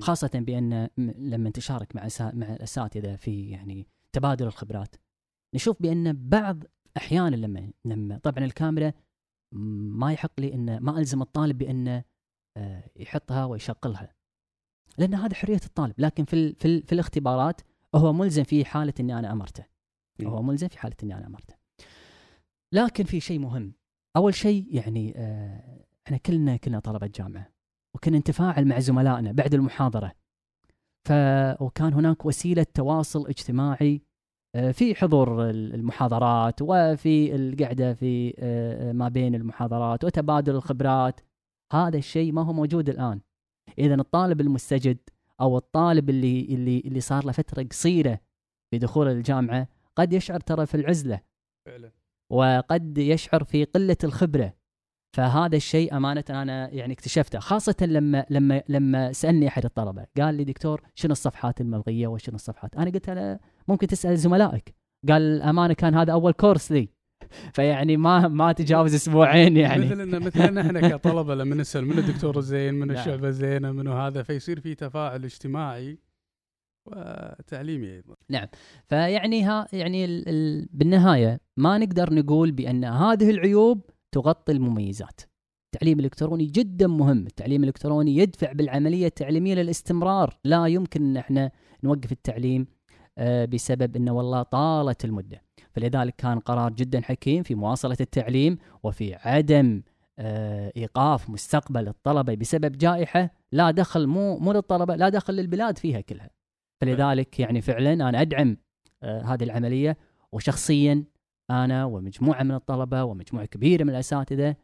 خاصة 0.00 0.30
بأن 0.34 0.84
م- 0.84 1.10
لما 1.18 1.50
تشارك 1.50 1.96
مع 1.96 2.08
أسا- 2.08 2.34
مع 2.34 2.52
الأساتذة 2.54 3.16
في 3.16 3.50
يعني 3.50 3.86
تبادل 4.14 4.46
الخبرات. 4.46 4.96
نشوف 5.54 5.82
بأن 5.82 6.28
بعض 6.28 6.64
أحيانا 6.96 7.36
لما 7.36 7.70
لما 7.84 8.18
طبعا 8.18 8.44
الكاميرا 8.44 8.92
ما 9.52 10.12
يحق 10.12 10.40
لي 10.40 10.54
أن 10.54 10.78
ما 10.78 10.98
ألزم 10.98 11.22
الطالب 11.22 11.58
بأن 11.58 12.02
آه، 12.56 12.90
يحطها 12.96 13.44
ويشغلها. 13.44 14.14
لأن 14.98 15.14
هذا 15.14 15.34
حرية 15.34 15.60
الطالب. 15.66 15.94
لكن 15.98 16.24
في 16.24 16.34
ال- 16.34 16.54
في, 16.54 16.64
ال- 16.68 16.82
في 16.86 16.92
الاختبارات 16.92 17.60
هو 17.94 18.12
ملزم 18.12 18.42
في 18.44 18.64
حالة 18.64 18.94
أني 19.00 19.18
أنا 19.18 19.32
أمرته. 19.32 19.64
م. 20.20 20.26
هو 20.26 20.42
ملزم 20.42 20.68
في 20.68 20.78
حالة 20.78 20.96
أني 21.02 21.14
أنا 21.18 21.26
أمرته. 21.26 21.54
لكن 22.72 23.04
في 23.04 23.20
شيء 23.20 23.38
مهم. 23.38 23.72
أول 24.16 24.34
شيء 24.34 24.66
يعني 24.76 25.12
آه، 25.16 25.84
إحنا 26.06 26.16
كلنا 26.16 26.56
كنا 26.56 26.78
طلبة 26.80 27.06
جامعة. 27.06 27.52
وكنا 27.94 28.18
نتفاعل 28.18 28.64
مع 28.68 28.78
زملائنا 28.78 29.32
بعد 29.32 29.54
المحاضرة. 29.54 30.12
ف 31.08 31.12
وكان 31.62 31.92
هناك 31.94 32.26
وسيلة 32.26 32.66
تواصل 32.74 33.26
اجتماعي 33.26 34.02
آه، 34.56 34.70
في 34.70 34.94
حضور 34.94 35.50
ال- 35.50 35.74
المحاضرات 35.74 36.62
وفي 36.62 37.34
القعدة 37.34 37.94
في 37.94 38.34
آه، 38.38 38.92
ما 38.92 39.08
بين 39.08 39.34
المحاضرات 39.34 40.04
وتبادل 40.04 40.54
الخبرات. 40.54 41.20
هذا 41.72 41.98
الشيء 41.98 42.32
ما 42.32 42.42
هو 42.42 42.52
موجود 42.52 42.88
الآن. 42.88 43.20
إذا 43.78 43.94
الطالب 43.94 44.40
المستجد 44.40 44.98
أو 45.40 45.56
الطالب 45.58 46.10
اللي 46.10 46.44
اللي 46.44 46.78
اللي 46.80 47.00
صار 47.00 47.24
له 47.24 47.32
فترة 47.32 47.62
قصيرة 47.62 48.20
في 48.70 48.78
دخول 48.78 49.08
الجامعة 49.08 49.68
قد 49.96 50.12
يشعر 50.12 50.40
ترى 50.40 50.66
في 50.66 50.74
العزلة. 50.74 51.20
فعلا. 51.68 51.90
وقد 52.32 52.98
يشعر 52.98 53.44
في 53.44 53.64
قلة 53.64 53.96
الخبرة. 54.04 54.54
فهذا 55.14 55.56
الشيء 55.56 55.96
أمانة 55.96 56.24
أنا 56.30 56.70
يعني 56.70 56.92
اكتشفته 56.92 57.38
خاصة 57.38 57.76
لما 57.80 58.26
لما 58.30 58.62
لما 58.68 59.12
سألني 59.12 59.48
أحد 59.48 59.64
الطلبة 59.64 60.06
قال 60.20 60.34
لي 60.34 60.44
دكتور 60.44 60.82
شنو 60.94 61.12
الصفحات 61.12 61.60
الملغية 61.60 62.06
وشنو 62.06 62.34
الصفحات؟ 62.34 62.76
أنا 62.76 62.90
قلت 62.90 63.10
له 63.10 63.38
ممكن 63.68 63.86
تسأل 63.86 64.16
زملائك. 64.16 64.74
قال 65.08 65.22
الامانه 65.22 65.74
كان 65.74 65.94
هذا 65.94 66.12
أول 66.12 66.32
كورس 66.32 66.72
لي. 66.72 66.88
فيعني 67.52 67.96
ما 67.96 68.28
ما 68.28 68.52
تجاوز 68.52 68.94
أسبوعين 68.94 69.56
يعني. 69.56 69.84
مثلنا 69.84 70.18
مثلنا 70.18 70.60
إحنا 70.60 70.88
كطلبة 70.88 71.34
لما 71.34 71.54
نسأل 71.54 71.86
من 71.86 71.98
الدكتور 71.98 72.38
الزين 72.38 72.74
من 72.74 72.86
نعم. 72.86 72.96
الشعبة 72.96 73.28
الزينة 73.28 73.72
منو 73.72 73.92
هذا 73.92 74.22
فيصير 74.22 74.60
في 74.60 74.74
تفاعل 74.74 75.24
اجتماعي 75.24 75.98
وتعليمي 76.86 77.94
أيضا. 77.94 78.14
فيعني 78.84 79.44
ها 79.44 79.66
يعني 79.72 80.04
ال 80.04 80.28
ال 80.28 80.68
بالنهاية 80.72 81.40
ما 81.56 81.78
نقدر 81.78 82.14
نقول 82.14 82.52
بأن 82.52 82.84
هذه 82.84 83.30
العيوب 83.30 83.90
تغطي 84.14 84.52
المميزات. 84.52 85.20
التعليم 85.74 86.00
الإلكتروني 86.00 86.46
جدا 86.46 86.86
مهم، 86.86 87.26
التعليم 87.26 87.62
الإلكتروني 87.62 88.16
يدفع 88.16 88.52
بالعملية 88.52 89.06
التعليمية 89.06 89.54
للاستمرار، 89.54 90.38
لا 90.44 90.66
يمكن 90.66 91.02
إن 91.02 91.16
إحنا 91.16 91.50
نوقف 91.84 92.12
التعليم 92.12 92.66
آه، 93.18 93.44
بسبب 93.44 93.96
إنه 93.96 94.12
والله 94.12 94.42
طالت 94.42 95.04
المدة، 95.04 95.42
فلذلك 95.72 96.14
كان 96.16 96.38
قرار 96.38 96.72
جدا 96.72 97.00
حكيم 97.00 97.42
في 97.42 97.54
مواصلة 97.54 97.96
التعليم 98.00 98.58
وفي 98.82 99.14
عدم 99.14 99.82
آه، 100.18 100.72
إيقاف 100.76 101.30
مستقبل 101.30 101.88
الطلبة 101.88 102.34
بسبب 102.34 102.78
جائحة. 102.78 103.30
لا 103.52 103.70
دخل 103.70 104.06
مو 104.06 104.38
مو 104.38 104.52
للطلبة 104.52 104.96
لا 104.96 105.08
دخل 105.08 105.34
للبلاد 105.34 105.78
فيها 105.78 106.00
كلها. 106.00 106.30
فلذلك 106.80 107.40
يعني 107.40 107.60
فعلا 107.60 107.92
أنا 107.92 108.20
أدعم 108.20 108.56
آه، 109.02 109.22
هذه 109.22 109.44
العملية. 109.44 109.96
وشخصيا 110.32 111.04
أنا 111.50 111.84
ومجموعة 111.84 112.42
من 112.42 112.54
الطلبة 112.54 113.04
ومجموعة 113.04 113.46
كبيرة 113.46 113.84
من 113.84 113.90
الأساتذة 113.90 114.56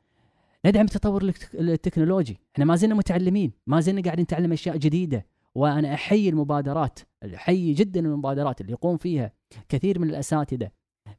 ندعم 0.67 0.85
التطور 0.85 1.23
التك- 1.23 1.55
التكنولوجي، 1.55 2.39
إحنا 2.55 2.65
ما 2.65 2.77
زلنا 2.77 2.95
متعلمين، 2.95 3.53
ما 3.67 3.81
زلنا 3.81 4.03
قاعدين 4.03 4.23
نتعلم 4.23 4.53
أشياء 4.53 4.77
جديدة، 4.77 5.27
وأنا 5.55 5.95
أحيي 5.95 6.29
المبادرات، 6.29 6.99
أحيي 7.35 7.73
جدا 7.73 8.01
المبادرات 8.01 8.61
اللي 8.61 8.73
يقوم 8.73 8.97
فيها 8.97 9.33
كثير 9.69 9.99
من 9.99 10.11
الأساتذة 10.11 10.71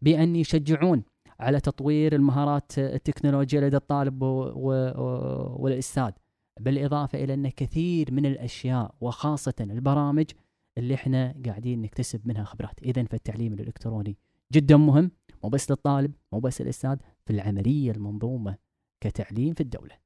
بأن 0.01 0.35
يشجعون 0.35 1.03
على 1.39 1.59
تطوير 1.59 2.15
المهارات 2.15 2.71
التكنولوجيه 2.79 3.59
لدى 3.59 3.77
الطالب 3.77 4.21
والأستاذ، 5.59 6.11
بالإضافة 6.59 7.23
إلى 7.23 7.33
أن 7.33 7.49
كثير 7.49 8.11
من 8.11 8.25
الأشياء 8.25 8.95
وخاصة 9.01 9.53
البرامج 9.61 10.25
اللي 10.77 10.93
إحنا 10.93 11.35
قاعدين 11.45 11.81
نكتسب 11.81 12.21
منها 12.27 12.43
خبرات. 12.43 12.83
اذا 12.83 13.03
فالتعليم 13.03 13.53
الإلكتروني 13.53 14.17
جدا 14.53 14.77
مهم. 14.77 15.11
مو 15.43 15.49
بس 15.49 15.71
للطالب 15.71 16.13
مو 16.33 16.39
بس 16.39 16.61
للأستاذ 16.61 16.97
في 17.25 17.33
العملية 17.33 17.91
المنظومة 17.91 18.57
كتعليم 19.03 19.53
في 19.53 19.61
الدولة. 19.61 19.97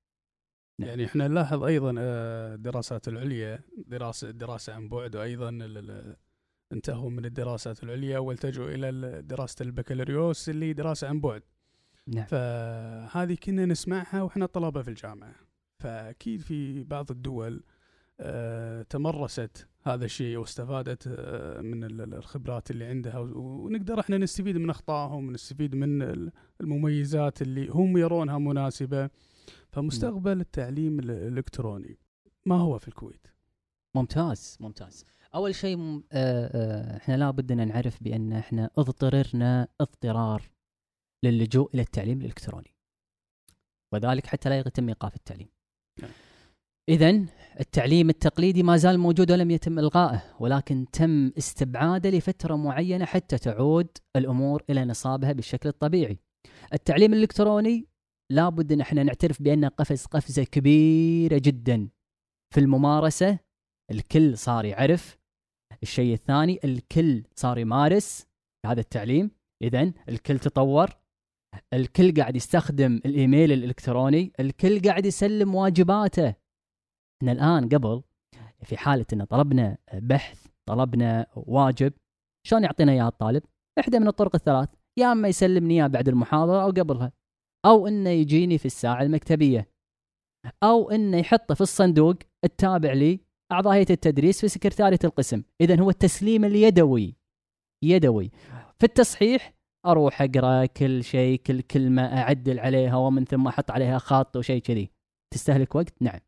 نعم. 0.79 0.89
يعني 0.89 1.05
إحنا 1.05 1.27
نلاحظ 1.27 1.63
أيضا 1.63 1.95
آه، 1.99 2.55
الدراسات 2.55 3.07
العليا 3.07 3.59
دراسه 3.87 4.31
دراسة 4.31 4.73
عن 4.73 4.89
بعد 4.89 5.15
وأيضا 5.15 5.49
انتهوا 6.73 7.09
من 7.09 7.25
الدراسات 7.25 7.83
العليا 7.83 8.19
والتجوا 8.19 8.69
إلى 8.69 8.89
ال- 8.89 9.27
دراسة 9.27 9.55
البكالوريوس 9.63 10.49
اللي 10.49 10.73
دراسة 10.73 11.07
عن 11.07 11.19
بعد. 11.19 11.41
نعم. 12.07 12.25
فهذه 12.25 13.37
كنا 13.43 13.65
نسمعها 13.65 14.21
وإحنا 14.21 14.45
طلبه 14.45 14.81
في 14.81 14.87
الجامعة. 14.87 15.35
فأكيد 15.83 16.41
في 16.41 16.83
بعض 16.83 17.11
الدول 17.11 17.63
آه، 18.19 18.81
تمرست 18.81 19.67
هذا 19.87 20.05
الشيء 20.05 20.37
واستفادت 20.37 21.07
آه، 21.07 21.61
من 21.61 21.83
الخبرات 22.13 22.71
اللي 22.71 22.85
عندها 22.85 23.19
ونقدر 23.19 23.99
إحنا 23.99 24.17
نستفيد 24.17 24.57
من 24.57 24.69
أخطائهم 24.69 25.27
ونستفيد 25.27 25.75
من 25.75 26.01
المميزات 26.61 27.41
اللي 27.41 27.67
هم 27.67 27.97
يرونها 27.97 28.37
مناسبة. 28.37 29.09
فمستقبل 29.71 30.39
التعليم 30.39 30.99
الإلكتروني 30.99 31.97
ما 32.45 32.55
هو 32.55 32.79
في 32.79 32.87
الكويت؟ 32.87 33.27
ممتاز 33.95 34.57
ممتاز. 34.59 35.05
أول 35.35 35.55
شيء 35.55 35.77
آه، 35.77 36.03
آه، 36.11 36.97
إحنا 36.97 37.17
لابد 37.17 37.51
أن 37.51 37.67
نعرف 37.67 38.03
بأن 38.03 38.33
إحنا 38.33 38.69
اضطررنا 38.77 39.67
اضطرار 39.81 40.49
للجوء 41.23 41.69
إلى 41.73 41.81
التعليم 41.81 42.21
الإلكتروني. 42.21 42.75
وذلك 43.93 44.25
حتى 44.25 44.49
لا 44.49 44.59
يتم 44.59 44.87
إيقاف 44.87 45.15
التعليم. 45.15 45.49
اذا 46.89 47.25
التعليم 47.59 48.09
التقليدي 48.09 48.63
ما 48.63 48.77
زال 48.77 48.99
موجود 48.99 49.31
ولم 49.31 49.51
يتم 49.51 49.79
إلغائه 49.79 50.23
ولكن 50.39 50.85
تم 50.91 51.31
استبعاده 51.37 52.09
لفترة 52.09 52.55
معينة 52.55 53.05
حتى 53.05 53.37
تعود 53.37 53.87
الأمور 54.15 54.63
إلى 54.69 54.85
نصابها 54.85 55.31
بالشكل 55.31 55.69
الطبيعي 55.69 56.19
التعليم 56.73 57.13
الإلكتروني 57.13 57.87
لابد 58.31 58.71
ان 58.71 58.81
إحنا 58.81 59.03
نعترف 59.03 59.41
بانه 59.41 59.67
قفز 59.67 60.05
قفزة 60.05 60.43
كبيرة 60.43 61.37
جدا. 61.37 61.89
في 62.53 62.59
الممارسة 62.59 63.39
الكل 63.91 64.37
صار 64.37 64.65
يعرف 64.65 65.17
الشيء 65.83 66.13
الثاني 66.13 66.59
الكل 66.63 67.23
صار 67.35 67.57
يمارس 67.57 68.27
هذا 68.65 68.79
التعليم. 68.79 69.31
اذا 69.61 69.93
الكل 70.09 70.39
تطور 70.39 70.89
الكل 71.73 72.13
قاعد 72.13 72.35
يستخدم 72.35 73.01
الإيميل 73.05 73.51
الإلكتروني 73.51 74.33
الكل 74.39 74.81
قاعد 74.81 75.05
يسلم 75.05 75.55
واجباته. 75.55 76.44
إحنا 77.21 77.31
الآن 77.31 77.69
قبل 77.69 78.03
في 78.63 78.77
حالة 78.77 79.05
إن 79.13 79.23
طلبنا 79.23 79.77
بحث 79.93 80.47
طلبنا 80.69 81.27
واجب 81.35 81.93
شلون 82.47 82.63
يعطينا 82.63 82.91
إياه 82.91 83.07
الطالب؟ 83.07 83.43
إحدى 83.79 83.99
من 83.99 84.07
الطرق 84.07 84.35
الثلاث 84.35 84.69
يا 84.99 85.11
أما 85.11 85.27
يسلمني 85.27 85.73
إياه 85.73 85.87
بعد 85.87 86.07
المحاضرة 86.07 86.63
أو 86.63 86.67
قبلها 86.67 87.11
أو 87.65 87.87
إنه 87.87 88.09
يجيني 88.09 88.57
في 88.57 88.65
الساعة 88.65 89.01
المكتبية 89.01 89.69
أو 90.63 90.91
إنه 90.91 91.17
يحطه 91.17 91.55
في 91.55 91.61
الصندوق 91.61 92.15
التابع 92.43 92.93
لي 92.93 93.19
أعضاء 93.51 93.73
هيئة 93.73 93.91
التدريس 93.91 94.41
في 94.41 94.47
سكرتارية 94.47 94.99
القسم. 95.03 95.43
اذا 95.61 95.79
هو 95.79 95.89
التسليم 95.89 96.45
اليدوي 96.45 97.15
يدوي. 97.83 98.31
في 98.79 98.83
التصحيح 98.83 99.53
أروح 99.85 100.21
أقرأ 100.21 100.65
كل 100.65 101.03
شيء 101.03 101.39
كل 101.39 101.61
كلمة 101.61 102.01
أعدل 102.01 102.59
عليها 102.59 102.95
ومن 102.95 103.25
ثم 103.25 103.47
أحط 103.47 103.71
عليها 103.71 103.97
خط 103.97 104.37
وشيء 104.37 104.61
كذي. 104.61 104.91
تستهلك 105.33 105.75
وقت؟ 105.75 105.93
نعم. 106.01 106.19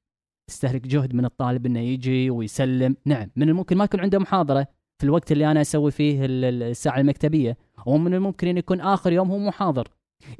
تستهلك 0.47 0.87
جهد 0.87 1.15
من 1.15 1.25
الطالب 1.25 1.65
إنه 1.65 1.79
يجي 1.79 2.29
ويسلم. 2.29 2.95
نعم 3.05 3.31
من 3.35 3.49
الممكن 3.49 3.77
ما 3.77 3.83
يكون 3.83 3.99
عنده 3.99 4.19
محاضرة 4.19 4.67
في 4.99 5.03
الوقت 5.03 5.31
اللي 5.31 5.51
أنا 5.51 5.61
أسوي 5.61 5.91
فيه 5.91 6.25
الساعة 6.25 6.99
المكتبية. 6.99 7.57
ومن 7.85 8.13
الممكن 8.13 8.47
إن 8.47 8.57
يكون 8.57 8.81
آخر 8.81 9.11
يوم 9.11 9.31
هو 9.31 9.37
محاضر. 9.37 9.87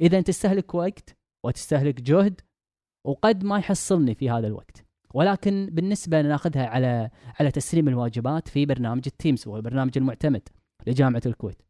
إذا 0.00 0.20
تستهلك 0.20 0.74
وقت 0.74 1.16
وتستهلك 1.46 2.00
جهد 2.00 2.40
وقد 3.06 3.44
ما 3.44 3.58
يحصلني 3.58 4.14
في 4.14 4.30
هذا 4.30 4.46
الوقت. 4.46 4.84
ولكن 5.14 5.68
بالنسبة 5.72 6.22
ناخذها 6.22 6.66
على 6.66 7.10
على 7.40 7.50
تسليم 7.50 7.88
الواجبات 7.88 8.48
في 8.48 8.66
برنامج 8.66 9.02
ال 9.06 9.13
Teams 9.13 9.48
وهو 9.48 9.56
البرنامج 9.56 9.98
المعتمد 9.98 10.48
لجامعة 10.86 11.22
الكويت. 11.26 11.62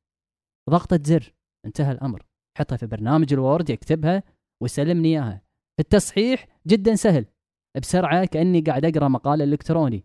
ضغطة 0.70 1.00
زر 1.04 1.34
انتهى 1.66 1.92
الأمر. 1.92 2.26
حطها 2.58 2.76
في 2.76 2.86
برنامج 2.86 3.32
ال 3.32 3.40
Word 3.40 3.70
يكتبها 3.70 4.22
ويسلمني 4.62 5.08
إياها. 5.08 5.42
التصحيح 5.80 6.46
جدا 6.66 6.94
سهل. 6.94 7.24
بسرعة 7.76 8.24
كأني 8.24 8.60
قاعد 8.60 8.84
أقرأ 8.84 9.08
مقال 9.08 9.42
إلكتروني. 9.42 10.04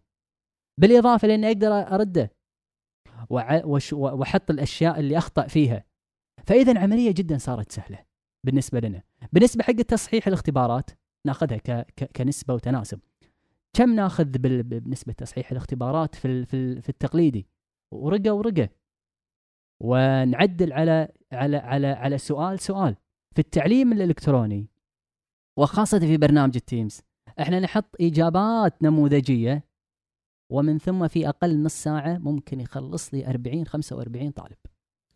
بالإضافة 0.79 1.27
لأني 1.27 1.47
أقدر 1.47 1.71
أرده. 1.71 2.31
وأحط 3.93 4.51
الأشياء 4.51 4.99
اللي 4.99 5.17
أخطأ 5.17 5.47
فيها. 5.47 5.85
فإذا 6.47 6.71
العملية 6.71 7.11
جدا 7.11 7.37
صارت 7.37 7.71
سهلة 7.71 8.05
بالنسبة 8.45 8.79
لنا. 8.79 9.03
بالنسبة 9.33 9.63
حق 9.63 9.79
التصحيح 9.79 10.27
الاختبارات 10.27 10.89
نأخذها 11.27 11.57
ك... 11.57 11.71
ك... 11.71 12.03
كنسبة 12.15 12.53
وتناسب. 12.53 12.99
كم 13.73 13.95
نأخذ 13.95 14.37
بال... 14.37 14.63
بنسبة 14.63 15.13
تصحيح 15.13 15.51
الاختبارات 15.51 16.15
في 16.15 16.45
في, 16.45 16.81
في 16.81 16.89
التقليدي؟ 16.89 17.47
ورقة 17.93 18.33
ورقة. 18.33 18.69
ونعدل 19.83 20.73
على 20.73 21.07
على 21.31 21.57
على 21.57 21.87
على 21.87 22.17
سؤال 22.17 22.59
سؤال. 22.59 22.95
في 23.35 23.39
التعليم 23.39 23.93
الإلكتروني 23.93 24.67
وخاصة 25.59 25.99
في 25.99 26.17
برنامج 26.17 26.55
التيمز 26.55 27.01
إحنا 27.39 27.59
نحط 27.59 27.95
إجابات 28.01 28.83
نموذجية 28.83 29.63
ومن 30.51 30.77
ثم 30.77 31.07
في 31.07 31.29
أقل 31.29 31.63
نص 31.63 31.73
ساعة 31.73 32.17
ممكن 32.17 32.59
يخلص 32.59 33.13
لي 33.13 33.27
40 33.27 33.65
45 33.65 34.31
طالب. 34.31 34.57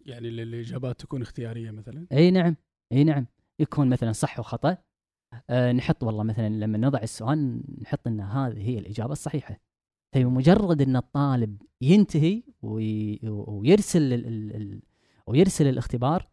يعني 0.06 0.28
الإجابات 0.30 1.00
تكون 1.00 1.22
اختيارية 1.22 1.72
مثلا؟ 1.72 2.08
إي 2.12 2.32
نعم 2.32 2.56
إي 2.92 3.04
نعم. 3.04 3.28
يكون 3.60 3.90
مثلا 3.90 4.12
صح 4.12 4.40
وخطأ. 4.40 4.78
أه 5.50 5.72
نحط 5.72 6.04
والله 6.04 6.24
مثلا 6.24 6.50
لما 6.50 6.78
نضع 6.78 7.00
السؤال 7.00 7.64
نحط 7.82 8.08
إن 8.08 8.20
هذه 8.20 8.70
هي 8.70 8.80
الإجابة 8.80 9.12
الصحيحة. 9.12 9.60
فبمجرد 10.16 10.82
إن 10.82 10.96
الطالب 10.96 11.62
ينتهي 11.82 12.44
وي 12.62 13.20
ويرسل 13.48 14.14
ال 14.14 14.56
ال 14.56 14.82
ويرسل 15.28 15.68
الاختبار 15.68 16.30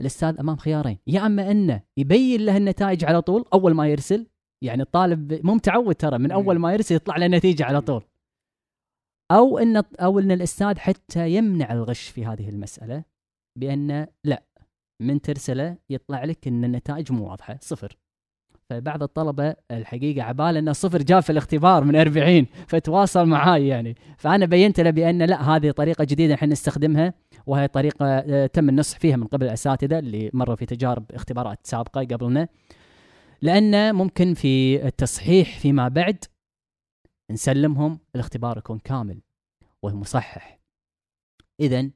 الأستاذ 0.00 0.38
أمام 0.40 0.56
خيارين 0.56 0.98
يا 1.06 1.26
أما 1.26 1.50
إنه 1.50 1.82
يبين 1.96 2.40
له 2.40 2.56
النتائج 2.56 3.04
على 3.04 3.22
طول 3.22 3.44
أول 3.52 3.74
ما 3.74 3.88
يرسل 3.88 4.26
يعني 4.62 4.82
الطالب 4.82 5.46
مو 5.46 5.54
متعود 5.54 5.94
ترى 5.94 6.18
من 6.18 6.30
أول 6.30 6.58
ما 6.58 6.72
يرسل 6.72 6.94
يطلع 6.94 7.16
له 7.16 7.26
نتيجة 7.26 7.64
على 7.64 7.80
طول. 7.80 8.02
أو 9.30 9.58
إن 9.58 9.82
أو 10.00 10.18
إن 10.18 10.30
الأستاذ 10.30 10.78
حتى 10.78 11.30
يمنع 11.30 11.72
الغش 11.72 12.08
في 12.08 12.26
هذه 12.26 12.48
المسألة 12.48 13.04
بأن 13.58 14.06
لا 14.24 14.42
من 15.02 15.20
ترسله 15.20 15.76
يطلع 15.90 16.24
لك 16.24 16.48
إن 16.48 16.64
النتائج 16.64 17.12
مو 17.12 17.30
واضحة 17.30 17.58
صفر. 17.60 17.96
فبعض 18.70 19.02
الطلبة 19.02 19.54
الحقيقة 19.70 20.22
عباله 20.22 20.58
إنه 20.58 20.72
صفر 20.72 21.02
جاب 21.02 21.22
في 21.22 21.30
الاختبار 21.30 21.84
من 21.84 21.96
40 21.96 22.46
فتواصل 22.66 23.26
معاي 23.26 23.68
يعني. 23.68 23.96
فأنا 24.18 24.46
بينت 24.46 24.80
له 24.80 24.90
بأن 24.90 25.22
لا 25.22 25.56
هذه 25.56 25.70
طريقة 25.70 26.04
جديدة 26.04 26.34
إحنا 26.34 26.48
نستخدمها 26.48 27.14
وهي 27.46 27.68
طريقة 27.68 28.06
آه، 28.06 28.46
تم 28.46 28.68
النصح 28.68 28.98
فيها 28.98 29.16
من 29.16 29.26
قبل 29.26 29.46
الأساتذة 29.46 29.98
اللي 29.98 30.30
مروا 30.32 30.56
في 30.56 30.66
تجارب 30.66 31.04
اختبارات 31.12 31.58
سابقة 31.62 32.00
قبلنا. 32.00 32.48
لأن 33.42 33.94
ممكن 33.94 34.34
في 34.34 34.76
التصحيح 34.86 35.58
فيما 35.58 35.88
بعد 35.88 36.24
نسلمهم 37.30 37.98
الاختبار 38.14 38.58
يكون 38.58 38.78
كامل 38.78 39.22
ومصحح 39.82 40.60
اذا 41.60 41.90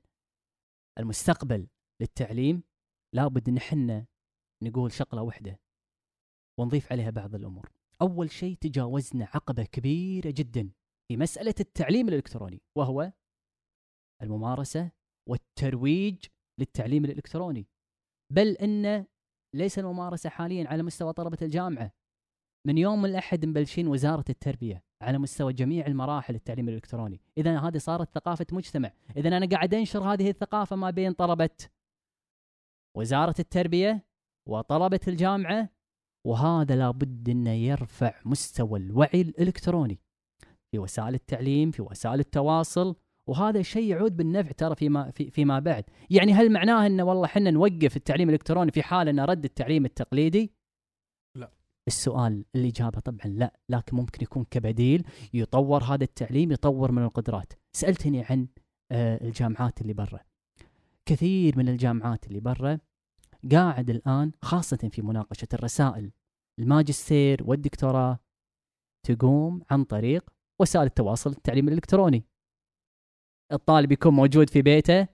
المستقبل 0.99 1.67
للتعليم 2.01 2.63
لابد 3.15 3.49
إن 3.49 3.57
إحنا 3.57 4.07
نقول 4.63 4.93
شغلة 4.93 5.23
واحدة 5.23 5.61
ونضيف 6.61 6.93
عليها 6.93 7.11
بعض 7.11 7.35
الأمور. 7.35 7.73
أول 8.03 8.31
شيء 8.31 8.57
تجاوزنا 8.57 9.25
عقبة 9.25 9.65
كبيرة 9.65 10.31
جدا 10.31 10.71
في 11.09 11.17
مسألة 11.17 11.55
التعليم 11.61 12.09
الإلكتروني 12.09 12.63
وهو 12.79 13.13
الممارسة 14.23 14.91
والترويج 15.29 16.27
للتعليم 16.61 17.05
الإلكتروني. 17.05 17.67
بل 18.33 18.57
إن 18.57 19.07
ليس 19.55 19.79
الممارسة 19.79 20.31
حاليا 20.31 20.69
على 20.69 20.83
مستوى 20.83 21.13
طلبة 21.13 21.39
الجامعة. 21.43 21.93
من 22.67 22.79
يوم 22.79 23.05
الأحد 23.05 23.47
مبلشين 23.47 23.89
وزارة 23.89 24.25
التربية 24.31 24.83
على 25.03 25.19
مستوى 25.19 25.53
جميع 25.53 25.87
المراحل 25.87 26.35
التعليم 26.35 26.69
الإلكتروني، 26.69 27.21
اذا 27.39 27.59
هذه 27.59 27.79
صارت 27.79 28.11
ثقافة 28.15 28.47
مجتمع، 28.53 28.93
اذا 29.17 29.37
أنا 29.37 29.47
قاعد 29.47 29.75
أنشر 29.75 30.13
هذه 30.13 30.31
الثقافة 30.31 30.77
ما 30.77 30.91
بين 30.91 31.13
طلبة 31.13 31.51
وزارة 32.97 33.35
التربية 33.39 34.07
وطلبة 34.49 35.01
الجامعة 35.09 35.69
وهذا 36.27 36.77
لابد 36.77 37.29
إنه 37.29 37.51
يرفع 37.51 38.21
مستوى 38.25 38.79
الوعي 38.79 39.21
الإلكتروني. 39.21 39.99
في 40.71 40.79
وسائل 40.79 41.15
التعليم 41.15 41.71
في 41.71 41.83
وسائل 41.83 42.21
التواصل 42.21 42.97
وهذا 43.29 43.63
شيء 43.63 43.91
يعود 43.91 44.17
بالنفع 44.17 44.51
ترى 44.51 44.75
فيما 44.75 45.11
في 45.11 45.31
فيما 45.31 45.59
بعد. 45.59 45.85
يعني 46.11 46.33
هل 46.33 46.53
معناه 46.53 46.87
إنه 46.87 47.05
والله 47.05 47.25
إحنا 47.25 47.51
نوقف 47.51 47.97
التعليم 47.97 48.29
الإلكتروني 48.29 48.71
في 48.71 48.83
حال 48.83 49.09
ان 49.09 49.21
رد 49.21 49.45
التعليم 49.45 49.85
التقليدي؟ 49.85 50.53
لا. 51.37 51.51
السؤال 51.89 52.45
الإجابة 52.55 53.01
طبعا 53.01 53.27
لا. 53.27 53.61
لكن 53.69 53.97
ممكن 53.97 54.23
يكون 54.23 54.45
كبديل 54.45 55.05
يطور 55.35 55.85
هذا 55.85 56.05
التعليم 56.05 56.53
يطور 56.53 56.93
من 56.93 57.03
القدرات. 57.03 57.53
سألتني 57.73 58.25
عن 58.25 58.49
آه، 58.93 59.25
الجامعات 59.25 59.81
اللي 59.81 59.93
برا. 59.93 60.21
كثير 61.07 61.59
من 61.59 61.69
الجامعات 61.69 62.27
اللي 62.27 62.41
برا 62.41 62.79
قاعد 63.53 63.91
الآن 63.91 64.33
خاصة 64.43 64.89
في 64.93 65.03
مناقشة 65.03 65.49
الرسائل. 65.55 66.11
الماجستير 66.59 67.43
والدكتوراه 67.45 68.19
تقوم 69.07 69.63
عن 69.71 69.85
طريق 69.85 70.31
وسائل 70.61 70.87
التواصل 70.87 71.31
التعليم 71.31 71.69
الإلكتروني. 71.69 72.25
الطالب 73.53 73.93
يكون 73.93 74.15
موجود 74.15 74.51
في 74.51 74.63
بيته 74.63 75.09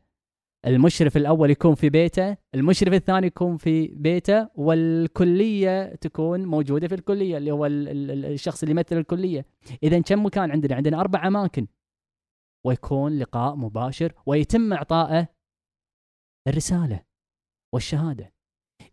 المشرف 0.66 1.16
الأول 1.16 1.51
يكون 1.51 1.75
في 1.75 1.90
بيته 1.90 2.37
المشرف 2.55 2.94
الثاني 2.94 3.27
يكون 3.27 3.57
في 3.57 3.87
بيته 3.87 4.49
والكلية 4.55 5.94
تكون 5.94 6.44
موجودة 6.44 6.88
في 6.88 6.94
الكلية 6.94 7.37
اللي 7.37 7.51
هو 7.51 7.66
الشخص 7.66 8.62
اللي 8.62 8.73
يمثل 8.73 8.97
الكلية. 8.97 9.47
إذا 9.83 10.01
كم 10.01 10.27
مكان 10.27 10.51
عندنا؟ 10.51 10.75
عندنا 10.75 11.01
أربع 11.01 11.27
أماكن. 11.27 11.66
ويكون 12.66 13.18
لقاء 13.18 13.57
مباشر 13.57 14.12
ويتم 14.27 14.73
إعطائه 14.73 15.29
الرسالة 16.49 17.01
والشهادة. 17.75 18.33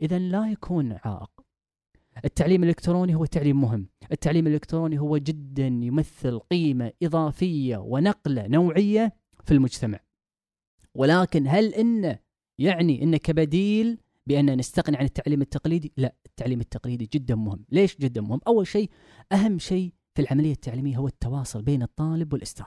إذا 0.02 0.20
لا 0.20 0.52
يكون 0.52 0.92
عائق. 0.92 1.32
التعليم 2.26 2.64
الإلكتروني 2.64 3.16
هو 3.16 3.26
تعليم 3.26 3.62
مهم. 3.62 3.90
التعليم 4.12 4.48
الإلكتروني 4.48 5.00
هو 5.00 5.18
جدا 5.18 5.68
يمثل 5.68 6.40
قيمة 6.40 6.92
إضافية 7.04 7.78
ونقلة 7.78 8.48
نوعية 8.48 9.21
في 9.46 9.54
المجتمع. 9.54 10.00
ولكن 10.96 11.48
هل 11.48 11.74
إنه 11.74 12.20
يعني 12.60 13.04
إنه 13.04 13.18
كبديل 13.18 14.02
بأن 14.28 14.58
نستغني 14.58 14.98
عن 14.98 15.06
التعليم 15.06 15.42
التقليدي؟ 15.42 15.94
لا 15.98 16.16
التعليم 16.26 16.60
التقليدي 16.60 17.10
جدا 17.14 17.36
مهم. 17.36 17.66
ليش 17.70 17.98
جدا 17.98 18.22
مهم؟ 18.22 18.40
أول 18.48 18.68
شيء 18.68 18.90
أهم 19.32 19.60
شيء 19.60 19.94
في 20.16 20.22
العملية 20.22 20.52
التعليمية 20.52 20.98
هو 20.98 21.08
التواصل 21.08 21.62
بين 21.62 21.84
الطالب 21.84 22.34
والأستاذ. 22.34 22.66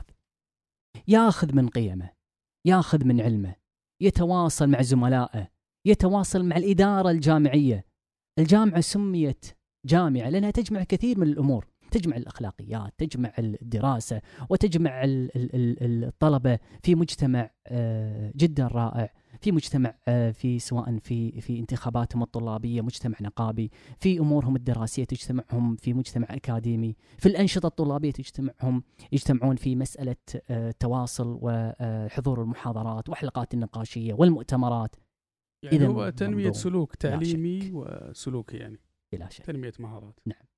ياخذ 1.08 1.54
من 1.54 1.68
قيمه 1.68 2.10
ياخذ 2.66 3.04
من 3.04 3.20
علمه 3.20 3.56
يتواصل 4.02 4.66
مع 4.66 4.82
زملائه 4.82 5.48
يتواصل 5.86 6.44
مع 6.44 6.56
الإدارة 6.56 7.10
الجامعية. 7.10 7.86
الجامعة 8.38 8.80
سميت 8.80 9.46
جامعة 9.86 10.30
لأنها 10.30 10.50
تجمع 10.50 10.84
كثير 10.84 11.18
من 11.18 11.28
الأمور. 11.28 11.73
تجمع 11.94 12.16
الأخلاقيات 12.16 12.94
تجمع 12.98 13.32
الدراسة 13.38 14.20
وتجمع 14.50 15.02
الطلبة 15.04 16.58
في 16.82 16.94
مجتمع 16.94 17.50
آه، 17.66 18.32
جدا 18.36 18.66
رائع 18.66 19.12
في 19.40 19.52
مجتمع 19.52 19.94
آه، 20.08 20.30
في 20.30 20.58
سواء 20.58 20.98
في 20.98 21.40
في 21.40 21.58
انتخاباتهم 21.58 22.22
الطلابية 22.22 22.80
مجتمع 22.80 23.16
نقابي 23.20 23.70
في 24.00 24.18
أمورهم 24.18 24.56
الدراسية 24.56 25.04
تجتمعهم 25.04 25.76
في 25.76 25.94
مجتمع 25.94 26.26
أكاديمي 26.30 26.96
في 27.18 27.26
الأنشطة 27.26 27.66
الطلابية 27.66 28.10
تجتمعهم 28.10 28.82
يجتمعون 29.12 29.56
في 29.56 29.76
مسألة 29.76 30.16
آه، 30.50 30.74
تواصل 30.80 31.38
وحضور 31.42 32.42
المحاضرات 32.42 33.08
وحلقات 33.08 33.54
النقاشية 33.54 34.14
والمؤتمرات. 34.14 34.96
يعني 35.62 35.76
إذا 35.76 35.86
هو 35.86 36.10
تنمية 36.10 36.52
سلوك 36.52 36.94
تعليمي 36.94 37.70
وسلوكي 37.72 38.56
يعني. 38.56 38.80
بلا 39.12 39.28
شك. 39.28 39.44
تنمية 39.44 39.72
مهارات. 39.78 40.20
نعم. 40.26 40.53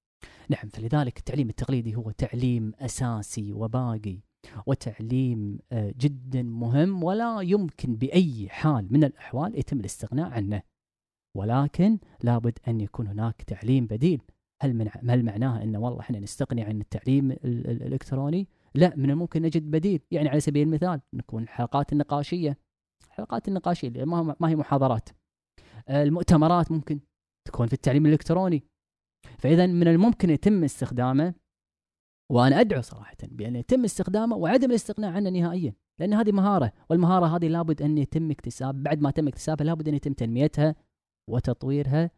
نعم 0.49 0.69
فلذلك 0.69 1.19
التعليم 1.19 1.49
التقليدي 1.49 1.97
هو 1.97 2.11
تعليم 2.11 2.73
أساسي 2.81 3.53
وباقي 3.53 4.21
وتعليم 4.67 5.59
آه، 5.73 5.95
جدا 5.99 6.43
مهم 6.43 7.05
ولا 7.05 7.41
يمكن 7.41 7.97
بأي 7.97 8.49
حال 8.49 8.89
من 8.91 9.05
الأحوال 9.05 9.59
يتم 9.59 9.81
الاستغناء 9.81 10.31
عنه. 10.31 10.63
ولكن 11.37 11.99
لابد 12.23 12.59
أن 12.69 12.81
يكون 12.81 13.07
هناك 13.07 13.43
تعليم 13.43 13.87
بديل. 13.87 14.23
هل 14.63 14.75
من 14.75 14.89
هل 15.11 15.25
معناها 15.25 15.63
أن 15.63 15.77
والله 15.77 16.01
إحنا 16.01 16.21
نستغني 16.21 16.63
عن 16.63 16.81
التعليم 16.81 17.31
الإلكتروني؟ 17.45 18.49
لا 18.75 18.97
من 18.97 19.11
الممكن 19.11 19.43
نجد 19.43 19.71
بديل. 19.71 20.01
يعني 20.11 20.29
على 20.29 20.41
سبيل 20.41 20.67
المثال 20.67 21.01
نكون 21.15 21.43
الحلقات 21.43 21.93
النقاشية. 21.93 22.59
الحلقات 23.07 23.49
النقاشية 23.49 24.05
ما 24.41 24.49
هي 24.49 24.57
محاضرات. 24.57 25.09
آه، 25.89 26.03
المؤتمرات 26.03 26.73
ممكن 26.73 27.01
تكون 27.45 27.67
في 27.67 27.73
التعليم 27.73 28.07
الإلكتروني. 28.07 28.65
فإذا 29.39 29.67
من 29.67 29.89
الممكن 29.89 30.31
يتم 30.31 30.65
استخدامه 30.65 31.35
وأنا 32.33 32.61
أدعو 32.61 32.81
صراحة 32.81 33.17
بأن 33.23 33.57
يتم 33.57 33.85
استخدامه 33.85 34.37
وعدم 34.37 34.71
الاستغناء 34.71 35.13
عنه 35.13 35.31
نهائيا 35.31 35.75
لأن 35.99 36.15
هذه 36.15 36.33
مهارة 36.33 36.73
والمهارة 36.91 37.37
هذه 37.37 37.49
لابد 37.49 37.83
أن 37.83 37.99
يتم 37.99 38.31
اكتساب 38.31 38.83
بعد 38.83 39.01
ما 39.01 39.11
تم 39.11 39.29
اكتسابها 39.29 39.65
لابد 39.65 39.89
أن 39.89 39.95
يتم 39.95 40.13
تنميتها 40.13 40.75
وتطويرها 41.31 42.11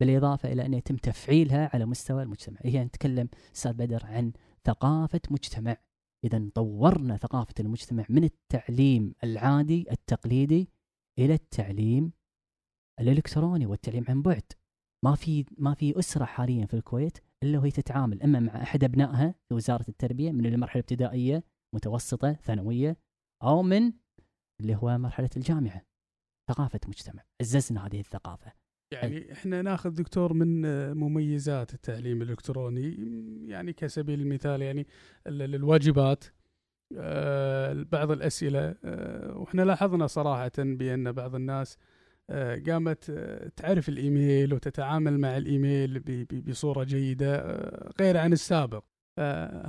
بالإضافة 0.00 0.52
إلى 0.52 0.66
أن 0.66 0.74
يتم 0.74 0.96
تفعيلها 0.96 1.70
على 1.74 1.86
مستوى 1.86 2.22
المجتمع. 2.22 2.58
هي 2.62 2.84
نتكلم 2.84 3.28
أستاذ 3.54 3.72
بدر 3.72 4.06
عن 4.06 4.32
ثقافة 4.64 5.20
مجتمع. 5.30 5.76
إذا 6.24 6.48
طورنا 6.54 7.16
ثقافة 7.16 7.54
المجتمع 7.60 8.04
من 8.08 8.24
التعليم 8.24 9.14
العادي 9.24 9.86
التقليدي 9.90 10.68
إلى 11.18 11.34
التعليم 11.34 12.12
الإلكتروني 13.00 13.66
والتعليم 13.66 14.04
عن 14.08 14.22
بعد. 14.22 14.52
ما 15.04 15.14
في 15.14 15.44
ما 15.58 15.74
في 15.74 15.98
أسرة 15.98 16.24
حاليا 16.24 16.66
في 16.66 16.74
الكويت 16.74 17.18
إلا 17.42 17.58
وهي 17.58 17.70
تتعامل 17.70 18.22
أما 18.22 18.40
مع 18.40 18.62
أحد 18.62 18.84
أبنائها 18.84 19.34
في 19.48 19.54
وزارة 19.54 19.84
التربية 19.88 20.32
من 20.32 20.46
المرحله 20.46 20.80
الابتدائيه 20.80 21.44
متوسطة 21.74 22.32
ثانوية 22.32 22.96
أو 23.42 23.62
من 23.62 23.92
اللي 24.60 24.76
هو 24.76 24.98
مرحلة 24.98 25.30
الجامعة. 25.36 25.82
ثقافة 26.50 26.80
مجتمع. 26.88 27.24
عززنا 27.40 27.86
هذه 27.86 28.00
الثقافة. 28.00 28.52
يعني 28.92 29.32
إحنا 29.32 29.62
ناخذ 29.62 29.90
دكتور 29.90 30.32
من 30.32 30.62
مميزات 30.96 31.74
التعليم 31.74 32.22
الإلكتروني 32.22 32.96
يعني 33.48 33.72
كسبيل 33.72 34.20
المثال 34.20 34.62
يعني 34.62 34.86
الواجبات 35.26 36.24
آه، 36.98 37.86
بعض 37.92 38.10
الأسئلة 38.10 38.74
آه، 38.84 39.36
وإحنا 39.36 39.62
لاحظنا 39.62 40.06
صراحة 40.06 40.52
بأن 40.58 41.12
بعض 41.12 41.34
الناس 41.34 41.76
آه، 41.76 41.80
قامت 42.30 43.10
آه، 43.10 43.50
تعرف 43.56 43.88
الإيميل 43.88 44.54
وتتعامل 44.54 45.18
مع 45.18 45.36
الإيميل 45.36 45.98
بصورة 46.48 46.84
جيدة 46.84 47.36
آه، 47.36 47.92
غير 48.00 48.16
عن 48.16 48.32
السابق. 48.32 48.84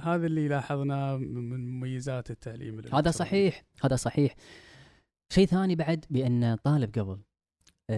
هذا 0.04 0.26
اللي 0.26 0.47
لاحظناه 0.47 1.17
من 1.17 1.71
مميزات 1.71 2.32
التعليم 2.32 2.82
هذا 2.93 3.12
صحيح 3.12 3.63
هذا 3.84 3.95
صحيح. 3.95 4.36
شيء 5.34 5.45
ثاني 5.45 5.76
بعد 5.76 6.06
بأن 6.10 6.56
طالب 6.56 7.00
قبل 7.00 7.21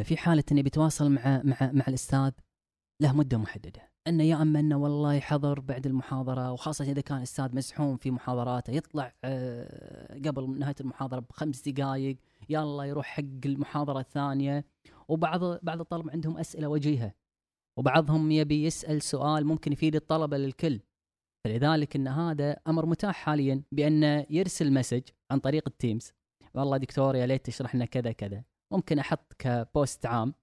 في 0.04 0.17
حالة 0.17 0.43
إنه 0.52 0.62
بيتواصل 0.62 1.12
مع 1.12 1.41
مع 1.43 1.71
مع 1.73 1.86
الأستاذ 1.88 2.32
له 3.02 3.13
مدة 3.13 3.38
محددة. 3.38 3.82
إنه 4.08 4.23
يا 4.23 4.41
أما 4.41 4.60
إنه 4.60 4.78
والله 4.78 5.13
يحضر 5.13 5.60
بعد 5.60 5.86
المحاضرة 5.86 6.52
وخاصة 6.52 6.91
إذا 6.91 7.02
كان 7.02 7.17
الاستاذ 7.17 7.56
مزحوم 7.56 7.97
في 7.97 8.12
محاضراته 8.12 8.71
يطلع 8.71 9.13
قبل 10.26 10.60
نهاية 10.60 10.76
المحاضرة 10.82 11.19
بخمس 11.19 11.69
دقائق 11.69 12.17
يلا 12.50 12.84
يروح 12.84 13.06
حق 13.06 13.46
المحاضرة 13.46 14.00
الثانية. 14.00 14.66
وبعض 15.08 15.44
بعض 15.44 15.80
الطلبة 15.80 16.12
عندهم 16.12 16.38
أسئلة 16.38 16.68
وجيهة. 16.68 17.14
وبعضهم 17.80 18.32
يبي 18.32 18.64
يسأل 18.64 19.02
سؤال 19.02 19.46
ممكن 19.46 19.72
يفيد 19.72 19.96
الطلبة 19.96 20.38
للكل. 20.38 20.80
فلذلك 21.46 21.96
إن 21.96 22.08
هذا 22.08 22.58
أمر 22.68 22.86
متاح 22.86 23.16
حاليا 23.16 23.64
بانه 23.72 24.26
يرسل 24.30 24.74
message 24.74 25.02
عن 25.32 25.40
طريق 25.40 25.64
ال 25.68 25.74
Teams. 25.74 26.13
والله 26.54 26.78
دكتور 26.78 27.16
يا 27.16 27.26
ليت 27.26 27.46
تشرح 27.46 27.76
لنا 27.76 27.86
كذا 27.86 28.12
كذا. 28.12 28.44
ممكن 28.74 29.00
أحط 29.00 29.34
ك 29.39 29.53
post 29.53 30.06
عام 30.06 30.34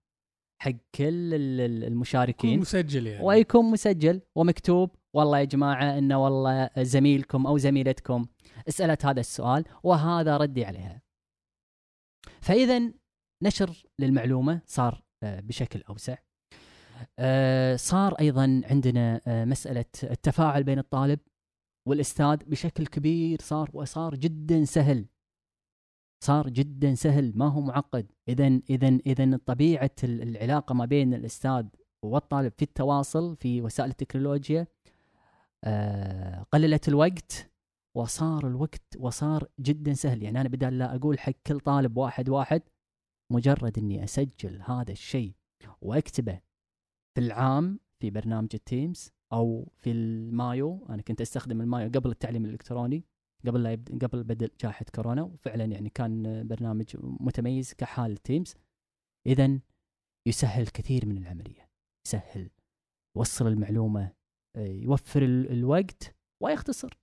حق 0.62 0.72
كل 0.94 1.34
المشاركين. 1.34 2.50
يكون 2.50 2.60
مسجل 2.60 3.06
يعني. 3.06 3.24
ويكون 3.24 3.70
مسجل 3.70 4.20
ومكتوب. 4.36 4.90
والله 5.14 5.38
يا 5.38 5.44
جماعة 5.44 5.98
إنه 5.98 6.24
والله 6.24 6.70
زميلكم 6.78 7.46
أو 7.46 7.58
زميلتكم 7.58 8.26
سألت 8.68 9.06
هذا 9.06 9.20
السؤال 9.20 9.64
وهذا 9.82 10.36
ردي 10.36 10.64
عليها. 10.64 11.02
فإذا 12.40 12.92
نشر 13.42 13.82
للمعلومة 13.98 14.62
صار 14.66 15.02
آه، 15.22 15.40
بشكل 15.40 15.82
أوسع. 15.88 16.16
آه، 17.18 17.76
صار 17.76 18.14
أيضا 18.14 18.62
عندنا 18.64 19.20
آه، 19.26 19.44
مسألة 19.44 19.84
التفاعل 20.02 20.64
بين 20.64 20.78
الطالب 20.78 21.20
والأستاذ 21.88 22.36
بشكل 22.36 22.86
كبير 22.86 23.38
صار 23.42 23.70
وصار 23.72 24.14
جدا 24.14 24.64
سهل. 24.64 25.06
صار 26.24 26.48
جدا 26.48 26.94
سهل 26.94 27.32
ما 27.34 27.48
هو 27.48 27.60
معقد. 27.60 28.12
اذا 28.28 28.60
اذا 28.70 28.98
اذا 29.06 29.36
طبيعة 29.46 29.90
العلاقة 30.04 30.74
ما 30.74 30.84
بين 30.84 31.14
الأستاذ 31.14 31.66
والطالب 32.04 32.52
في 32.56 32.62
التواصل 32.62 33.36
في 33.36 33.62
وسائل 33.62 33.90
التكنولوجيا 33.90 34.66
قللت 36.52 36.88
الوقت. 36.88 37.50
وصار 37.96 38.46
الوقت 38.46 38.96
وصار 38.98 39.48
جدا 39.60 39.92
سهل. 39.92 40.22
يعني 40.22 40.40
أنا 40.40 40.48
بدل 40.48 40.78
لا 40.78 40.94
أقول 40.94 41.18
حق 41.18 41.32
كل 41.46 41.60
طالب 41.60 41.96
واحد 41.96 42.28
واحد 42.28 42.62
مجرد 43.32 43.78
إني 43.78 44.04
أسجل 44.04 44.62
هذا 44.62 44.92
الشيء 44.92 45.32
وأكتبه 45.80 46.40
في 47.14 47.20
العام 47.20 47.80
في 48.00 48.10
برنامج 48.10 48.48
ال 48.54 48.64
Teams 48.64 49.12
أو 49.32 49.72
في 49.76 49.90
ال 49.90 50.09
MyU. 50.09 50.86
أنا 50.88 51.02
كنت 51.02 51.20
أستخدم 51.20 51.60
ال 51.60 51.68
MyU 51.68 51.90
قبل 51.94 52.10
التعليم 52.10 52.44
الإلكتروني 52.44 53.04
قبل 53.46 53.62
لا 53.62 53.72
يبدأ 53.72 54.06
قبل 54.06 54.24
بدء 54.24 54.52
جائحة 54.60 54.84
كورونا. 54.94 55.22
وفعلا 55.22 55.64
يعني 55.64 55.90
كان 55.90 56.46
برنامج 56.48 56.96
متميز 57.02 57.74
كحال 57.74 58.12
ال 58.12 58.19
Teams 58.19 58.54
اذا 59.26 59.60
يسهل 60.28 60.66
كثير 60.66 61.06
من 61.06 61.18
العملية. 61.18 61.70
يسهل 62.06 62.50
يوصل 63.16 63.46
المعلومة 63.46 64.12
يوفر 64.56 65.22
الوقت 65.24 66.16
ويختصر. 66.42 66.99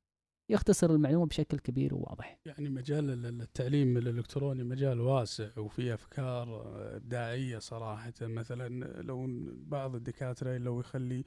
يختصر 0.50 0.92
المعلومة 0.92 1.26
بشكل 1.26 1.60
كبير 1.60 1.96
وواضح. 1.96 2.40
يعني 2.46 2.70
مجال 2.70 3.26
التعليم 3.42 3.98
الإلكتروني 3.98 4.64
مجال 4.64 5.02
واسع 5.02 5.50
وفيه 5.58 5.94
أفكار 5.94 6.64
إبداعية 6.96 7.60
صراحة. 7.60 8.14
مثلا 8.22 9.02
لو 9.02 9.28
بعض 9.54 9.96
الدكاترة 9.96 10.58
لو 10.58 10.80
يخلي 10.80 11.24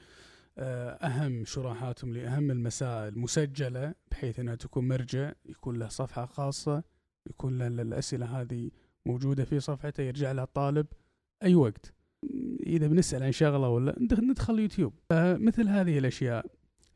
آه، 0.59 0.91
أهم 0.91 1.45
شروحاتهم 1.45 2.13
لأهم 2.13 2.51
المسائل 2.51 3.19
مسجلة 3.19 3.95
بحيث 4.11 4.41
إنها 4.41 4.55
تكون 4.55 4.89
مرجع 4.89 5.33
يكون 5.47 5.79
له 5.79 5.89
صفحة 5.89 6.27
خاصة 6.27 6.83
يكون 7.27 7.59
له 7.59 7.67
الأسئلة 7.83 8.41
هذه 8.41 8.71
موجودة 9.07 9.45
في 9.45 9.61
صفحته 9.61 10.03
يرجع 10.03 10.33
لها 10.33 10.45
الطالب 10.45 10.87
أي 11.43 11.55
وقت. 11.55 11.95
إذا 12.67 12.87
بنسأل 12.87 13.23
عن 13.23 13.33
شغلة 13.33 13.69
ولا 13.69 13.97
ندخل 13.99 14.59
يوتيوب 14.59 14.93
مثل 15.13 15.69
هذه 15.69 15.99
الأشياء. 15.99 16.47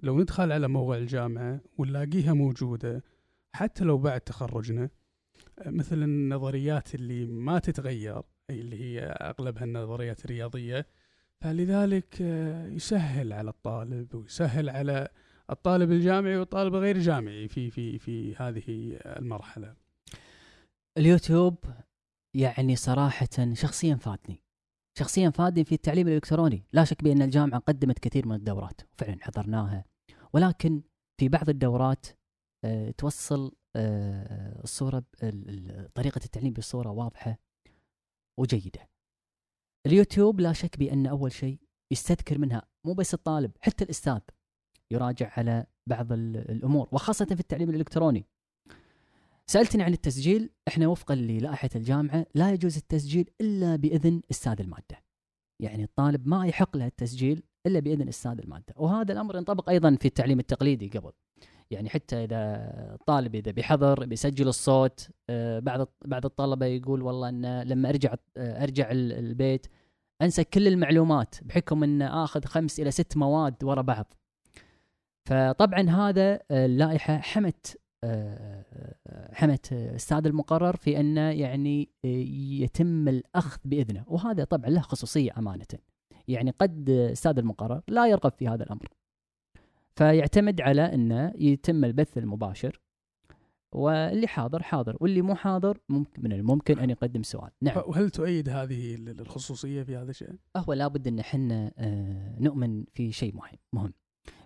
لو 0.05 0.21
ندخل 0.21 0.53
على 0.53 0.69
موقع 0.69 0.97
الجامعة 0.97 1.61
ونلاقيها 1.79 2.33
موجودة 2.33 3.05
حتى 3.55 3.85
لو 3.85 3.99
بعد 3.99 4.21
تخرجنا 4.21 4.91
مثل 5.67 6.03
النظريات 6.03 6.95
اللي 6.95 7.27
ما 7.27 7.59
تتغير 7.59 8.23
اللي 8.51 8.81
هي 8.81 9.01
أغلبها 9.01 9.65
النظريات 9.65 10.25
الرياضية 10.25 10.87
فلذلك 11.41 12.23
آه، 12.23 12.67
يسهل 12.67 13.33
على 13.33 13.51
الطالب 13.51 14.15
ويسهل 14.15 14.71
على 14.71 15.09
الطالب 15.51 15.93
الجامعي 15.93 16.37
والطالب 16.37 16.75
غير 16.75 16.99
جامعي 16.99 17.49
في 17.49 17.71
في 17.71 17.99
في 17.99 18.37
هذه 18.37 18.65
المرحلة. 19.07 19.75
اليوتيوب 20.99 21.59
يعني 22.35 22.77
صراحة 22.77 23.29
شخصيا 23.53 23.95
فادني. 23.95 24.43
شخصيا 24.99 25.31
فادني 25.31 25.65
في 25.65 25.75
التعليم 25.75 26.09
الإلكتروني. 26.09 26.65
لا 26.73 26.85
شك 26.85 27.05
بأن 27.05 27.23
الجامعة 27.23 27.61
قدمت 27.61 27.99
كثير 27.99 28.29
من 28.29 28.35
الدورات 28.35 28.81
وفعلا 28.93 29.17
حضرناها. 29.21 29.94
ولكن 30.35 30.83
في 31.21 31.29
بعض 31.29 31.49
الدورات 31.49 32.07
آه، 32.65 32.91
توصل 32.91 33.53
آه، 33.77 34.63
الصورة 34.63 35.05
طريقة 35.95 36.21
التعليم 36.25 36.53
بصورة 36.53 36.91
واضحة 36.91 37.39
وجيدة. 38.39 38.89
اليوتيوب 39.87 40.41
لا 40.41 40.53
شك 40.53 40.79
بأن 40.79 41.07
أول 41.07 41.33
شيء 41.33 41.59
يستذكر 41.93 42.39
منها 42.39 42.63
مو 42.87 42.95
بس 42.95 43.15
الطالب 43.15 43.53
حتى 43.61 43.85
الأستاذ 43.85 44.21
يراجع 44.91 45.33
على 45.37 45.67
بعض 45.87 46.13
الأمور 46.13 46.89
وخاصة 46.93 47.25
في 47.25 47.41
التعليم 47.41 47.71
الإلكتروني. 47.71 48.27
سألتني 49.47 49.83
عن 49.83 49.93
التسجيل 49.93 50.51
إحنا 50.69 50.87
وفقا 50.87 51.15
للائحة 51.15 51.71
الجامعة 51.77 52.27
لا 52.35 52.53
يجوز 52.53 52.77
التسجيل 52.77 53.31
إلا 53.41 53.77
بإذن 53.77 54.23
أستاذ 54.31 54.61
المادة. 54.61 55.05
يعني 55.63 55.85
الطالب 55.85 56.29
ما 56.29 56.47
يحق 56.47 56.77
له 56.77 56.87
التسجيل 56.87 57.43
إلا 57.67 57.81
بإذن 57.81 58.09
أستاذ 58.09 58.39
المادة. 58.39 58.75
وهذا 58.77 59.13
الأمر 59.13 59.37
ينطبق 59.37 59.69
أيضا 59.71 59.97
في 60.01 60.09
التعليم 60.09 60.41
التقليدي 60.41 60.89
قبل. 60.89 61.13
يعني 61.71 61.91
حتى 61.91 62.25
إذا 62.25 62.71
الطالب 62.95 63.35
إذا 63.35 63.51
بيحضر 63.51 64.07
بيسجل 64.07 64.49
الصوت 64.49 65.09
آه، 65.31 65.59
بعض 65.59 65.89
بعض 66.05 66.25
الطلبة 66.25 66.67
يقول 66.67 67.03
والله 67.03 67.29
إن 67.29 67.63
لما 67.63 67.89
أرجع 67.89 68.15
آه، 68.37 68.63
أرجع 68.63 68.89
البيت 68.91 69.67
أنسى 70.23 70.45
كل 70.45 70.69
المعلومات 70.69 71.35
بحكم 71.43 71.85
إن 71.85 72.03
آخذ 72.03 72.45
خمس 72.45 72.81
إلى 72.81 72.91
ست 72.91 73.17
مواد 73.17 73.65
ورا 73.65 73.83
بعض. 73.83 74.15
فطبعا 75.29 75.91
هذا 75.91 76.41
اللائحة 76.51 77.19
حمت 77.19 77.81
حمت 79.33 79.73
أستاذ 79.73 80.27
المقرر 80.27 80.77
في 80.77 81.01
انه 81.01 81.31
يعني 81.31 81.89
يتم 82.63 83.09
الأخذ 83.09 83.59
بإذنه. 83.65 84.05
وهذا 84.07 84.45
طبعا 84.45 84.71
له 84.71 84.81
خصوصية 84.81 85.31
أمانة. 85.39 85.67
يعني 86.29 86.51
قد 86.51 86.91
أستاذ 86.91 87.39
المقرر 87.39 87.83
لا 87.89 88.07
يرغب 88.07 88.33
في 88.33 88.49
هذا 88.49 88.63
الأمر. 88.65 88.89
فيعتمد 89.97 90.61
على 90.61 90.95
إنه 90.95 91.33
يتم 91.39 91.85
البث 91.85 92.19
المباشر 92.19 92.81
واللي 93.75 94.27
حاضر 94.27 94.63
حاضر 94.63 94.97
واللي 95.01 95.23
مو 95.23 95.35
حاضر 95.35 95.79
ممكن 95.89 96.23
من 96.23 96.33
الممكن 96.33 96.79
أن 96.79 96.91
يقدم 96.91 97.23
سؤال. 97.23 97.51
نعم. 97.63 97.83
وهل 97.87 98.11
تؤيد 98.11 98.49
هذه 98.49 98.95
الخصوصية 98.95 99.83
في 99.83 99.97
هذا 99.97 100.11
الشيء 100.11 100.29
هو 100.57 100.73
لابد 100.73 101.09
إن 101.09 101.19
إحنا 101.19 101.73
آه، 101.79 102.37
نؤمن 102.41 102.85
في 102.85 103.13
شيء 103.13 103.35
مهم 103.35 103.59
مهم 103.73 103.93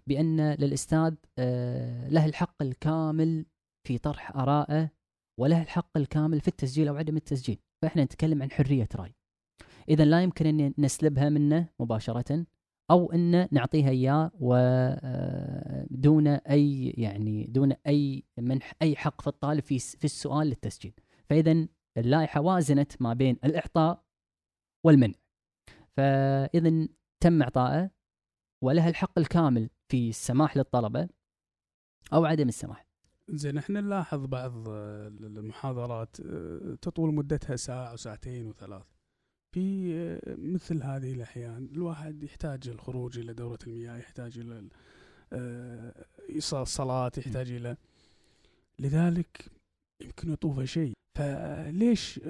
بأن 0.07 0.53
للأستاذ 0.55 1.15
آه، 1.39 2.09
له 2.09 2.25
الحق 2.27 2.63
الكامل 2.63 3.47
في 3.87 3.99
طرح 3.99 4.37
آرائه 4.37 4.91
وله 5.41 5.63
الحق 5.63 5.97
الكامل 5.97 6.41
في 6.41 6.49
التسجيل 6.49 6.89
أو 6.89 6.97
عدم 6.97 7.17
التسجيل. 7.17 7.59
فإحنا 7.83 8.05
نتكلم 8.05 8.43
عن 8.43 8.51
حرية 8.51 8.89
رأي. 8.97 9.15
إذا 9.89 10.05
لا 10.05 10.23
يمكن 10.23 10.47
أن 10.47 10.75
نسلبها 10.79 11.29
منه 11.29 11.69
مباشرة 11.81 12.47
أو 12.91 13.13
أن 13.13 13.49
نعطيها 13.53 13.91
إياه 13.91 14.31
ودون 14.41 16.27
آه، 16.27 16.43
أي 16.51 16.91
يعني 16.91 17.45
دون 17.45 17.73
أي 17.87 18.25
منح 18.39 18.75
أي 18.83 18.97
حق 18.97 19.21
في 19.21 19.27
الطالب 19.27 19.61
في 19.61 19.79
في 19.79 20.05
السؤال 20.05 20.47
للتسجيل 20.47 20.95
فإذا 21.31 21.69
اللائحة 21.97 22.41
وازنت 22.41 23.03
ما 23.03 23.15
بين 23.15 23.37
الإعطاء 23.45 24.05
والمنع 24.85 25.15
فإذا 25.97 26.89
تم 27.21 27.43
إعطائه 27.43 27.91
ولها 28.65 28.89
الحق 28.89 29.19
الكامل 29.19 29.71
في 29.89 30.09
السماح 30.09 30.57
للطلبة 30.57 31.09
أو 32.13 32.25
عدم 32.25 32.49
السماح. 32.49 32.89
زين 33.29 33.59
إحنا 33.59 33.81
نلاحظ 33.81 34.27
بعض 34.27 34.69
المحاضرات 34.69 36.21
آه، 36.21 36.75
تطول 36.83 37.15
مدتها 37.15 37.57
ساعة 37.57 37.93
وساعتين 37.93 38.47
وثلاث. 38.47 38.98
في 39.59 39.95
آه، 39.95 40.37
مثل 40.39 40.83
هذه 40.83 41.13
الأحيان. 41.13 41.69
الواحد 41.73 42.23
يحتاج 42.23 42.69
الخروج 42.69 43.19
إلى 43.19 43.35
دورة 43.35 43.59
المياه 43.67 43.97
يحتاج 43.97 44.39
إلى 44.39 44.69
آه، 45.33 45.95
الصلاة 46.53 47.13
يحتاج 47.19 47.51
إلى 47.51 47.77
لذلك 48.79 49.51
يمكن 50.03 50.33
يطوف 50.33 50.61
شيء. 50.61 50.93
فليش 51.19 52.21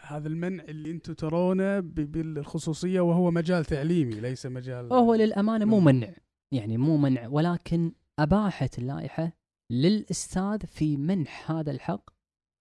هذا 0.00 0.28
المنع 0.28 0.64
اللي 0.64 0.90
أنتم 0.90 1.12
ترونه 1.12 1.80
بالخصوصية 1.80 3.00
وهو 3.00 3.30
مجال 3.30 3.64
تعليمي 3.64 4.20
ليس 4.20 4.46
مجال 4.46 4.92
هو 4.92 5.14
للأمانة 5.14 5.64
مو 5.64 5.80
منع. 5.80 6.14
يعني 6.52 6.76
مو 6.76 6.96
منع 6.96 7.26
ولكن 7.26 7.92
أباحت 8.18 8.78
اللائحة 8.78 9.32
للأستاذ 9.70 10.66
في 10.66 10.96
منح 10.96 11.50
هذا 11.50 11.70
الحق 11.70 12.10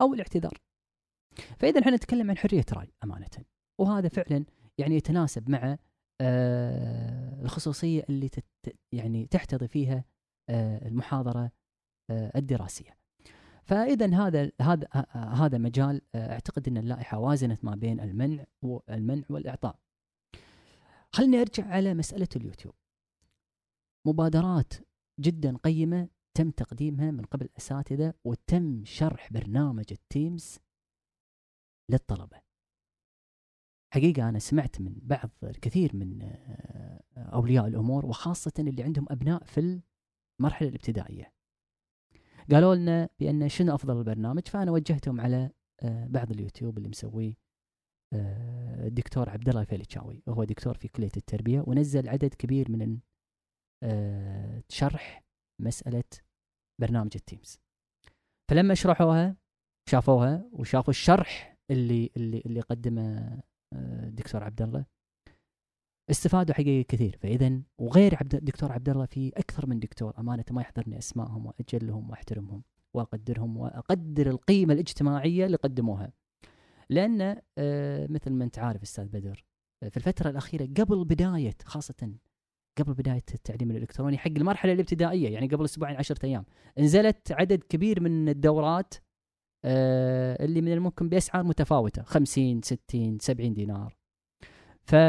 أو 0.02 0.14
الاعتذار. 0.14 0.58
فإذا 1.60 1.80
إحنا 1.82 1.96
نتكلم 1.96 2.30
عن 2.30 2.38
حرية 2.38 2.66
رأي 2.74 2.94
أمانة 3.04 3.28
وهذا 3.80 4.08
فعلا 4.08 4.46
يعني 4.78 4.96
يتناسب 4.96 5.50
مع 5.50 5.78
آه 6.22 7.42
الخصوصية 7.42 8.04
اللي 8.10 8.30
تت 8.30 8.46
يعني 8.92 9.28
تحتضي 9.28 9.68
فيها 9.68 10.04
آه 10.50 10.88
المحاضرة 10.88 11.52
آه 12.10 12.32
الدراسية. 12.36 12.98
فاذا 13.64 14.16
هذا 14.16 14.52
هذا 14.62 14.88
هذا 15.14 15.58
مجال 15.58 16.02
أعتقد 16.16 16.68
إن 16.68 16.78
اللائحة 16.78 17.18
وازنت 17.18 17.66
ما 17.66 17.76
بين 17.76 18.00
المنع 18.00 18.46
والمنع 18.62 19.24
والإعطاء. 19.30 19.80
خلني 21.12 21.42
أرجع 21.42 21.66
على 21.68 21.94
مسألة 21.94 22.28
اليوتيوب. 22.36 22.76
مبادرات 24.08 24.74
جدا 25.20 25.58
قيمة 25.58 26.08
تم 26.38 26.52
تقديمها 26.52 27.12
من 27.12 27.26
قبل 27.26 27.46
الاساتذه 27.46 28.14
وتم 28.26 28.86
شرح 28.86 29.34
برنامج 29.34 29.86
ال 29.92 30.03
Teams 30.03 30.60
للطلبة. 31.90 32.42
حقيقة 33.94 34.30
أنا 34.30 34.40
سمعت 34.40 34.82
من 34.82 34.96
بعض 35.02 35.30
الكثير 35.44 35.96
من 35.96 36.22
آه، 36.22 37.02
أولياء 37.18 37.68
الأمور 37.68 38.06
وخاصة 38.06 38.52
اللي 38.60 38.84
عندهم 38.84 39.06
أبناء 39.10 39.44
في 39.44 39.82
المرحلة 40.40 40.70
الابتدائية. 40.70 41.34
قالوا 42.52 42.76
لنا 42.76 43.10
بأن 43.20 43.50
شنو 43.50 43.76
أفضل 43.76 43.98
البرنامج 43.98 44.48
فأنا 44.48 44.72
وجهتهم 44.72 45.22
على 45.22 45.50
آه، 45.82 46.08
بعض 46.08 46.32
اليوتيوب 46.32 46.78
اللي 46.78 46.90
مسويه 46.90 47.34
آه، 48.14 48.88
الدكتور 48.88 49.30
عبد 49.30 49.50
الله 49.50 49.62
الفيلتشاوي 49.62 50.24
وهو 50.28 50.44
دكتور 50.44 50.78
في 50.78 50.88
كلية 50.88 51.12
التربية 51.18 51.64
ونزل 51.68 52.10
عدد 52.10 52.34
كبير 52.34 52.72
من 52.72 53.00
شرح 54.70 55.24
مسألة 55.60 56.04
برنامج 56.82 57.12
التيمز 57.16 57.60
فلما 58.50 58.74
شرحوها 58.74 59.36
شافوها 59.90 60.50
وشافوا 60.52 60.90
الشرح 60.90 61.51
اللي 61.72 62.10
اللي 62.18 62.42
اللي 62.46 62.62
قدمه 62.62 63.38
الدكتور 63.74 64.44
عبد 64.44 64.62
الله. 64.62 64.86
استفادوا 66.10 66.56
حقيقة 66.56 66.86
كثير. 66.88 67.18
فاذا 67.22 67.62
وغير 67.80 68.16
عبد 68.16 68.36
الدكتور 68.36 68.72
عبد 68.72 68.90
الله 68.90 69.06
في 69.06 69.30
أكثر 69.38 69.66
من 69.68 69.80
دكتور 69.80 70.20
أمانة 70.20 70.46
ما 70.52 70.62
يحضرني 70.62 70.98
أسمائهم 70.98 71.46
وأجلهم 71.46 72.10
وأحترمهم 72.10 72.64
وأقدرهم 72.94 73.58
وأقدر 73.58 74.30
القيمة 74.30 74.74
الاجتماعية 74.74 75.46
اللي 75.46 75.58
قدموها. 75.58 76.14
لأن 76.90 77.42
آه 77.58 78.08
مثل 78.08 78.32
ما 78.32 78.44
أنت 78.44 78.60
عارف 78.60 78.82
أستاذ 78.82 79.10
بدر 79.10 79.46
آه، 79.84 79.90
في 79.90 79.98
الفترة 79.98 80.30
الأخيرة 80.30 80.66
قبل 80.66 81.06
بداية 81.06 81.54
خاصة 81.66 82.14
قبل 82.78 82.94
بداية 82.94 83.24
التعليم 83.34 83.72
الإلكتروني 83.72 84.18
حق 84.18 84.32
المرحلة 84.38 84.74
الابتدائية 84.74 85.30
يعني 85.30 85.48
قبل 85.48 85.66
أسبوعين 85.66 85.96
عشرة 85.96 86.26
أيام 86.26 86.46
نزلت 86.80 87.32
عدد 87.32 87.64
كبير 87.64 88.02
من 88.02 88.30
الدورات 88.30 88.94
آه 88.94 89.11
اللي 89.66 90.62
من 90.62 90.74
الممكن 90.74 91.10
بأسعار 91.10 91.44
متفاوتة 91.44 92.04
50 92.04 92.62
60 92.62 93.18
70 93.20 93.54
دينار. 93.54 93.96
فهذا 94.84 95.04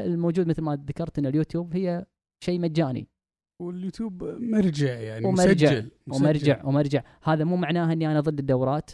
آه، 0.00 0.04
الموجود 0.04 0.46
مثل 0.46 0.62
ما 0.62 0.84
ذكرت 0.88 1.18
إن 1.18 1.26
اليوتيوب 1.26 1.76
هي 1.76 2.06
شيء 2.44 2.60
مجاني. 2.60 3.08
واليوتيوب 3.62 4.24
مرجع 4.24 4.92
يعني 4.92 5.26
ومرجع 5.26 5.70
مسجل 5.70 5.90
ومرجع 6.08 6.64
ومرجع. 6.64 7.02
هذا 7.22 7.44
مو 7.44 7.56
معناه 7.56 7.92
إني 7.92 8.06
أنا 8.06 8.20
ضد 8.20 8.38
الدورات. 8.38 8.90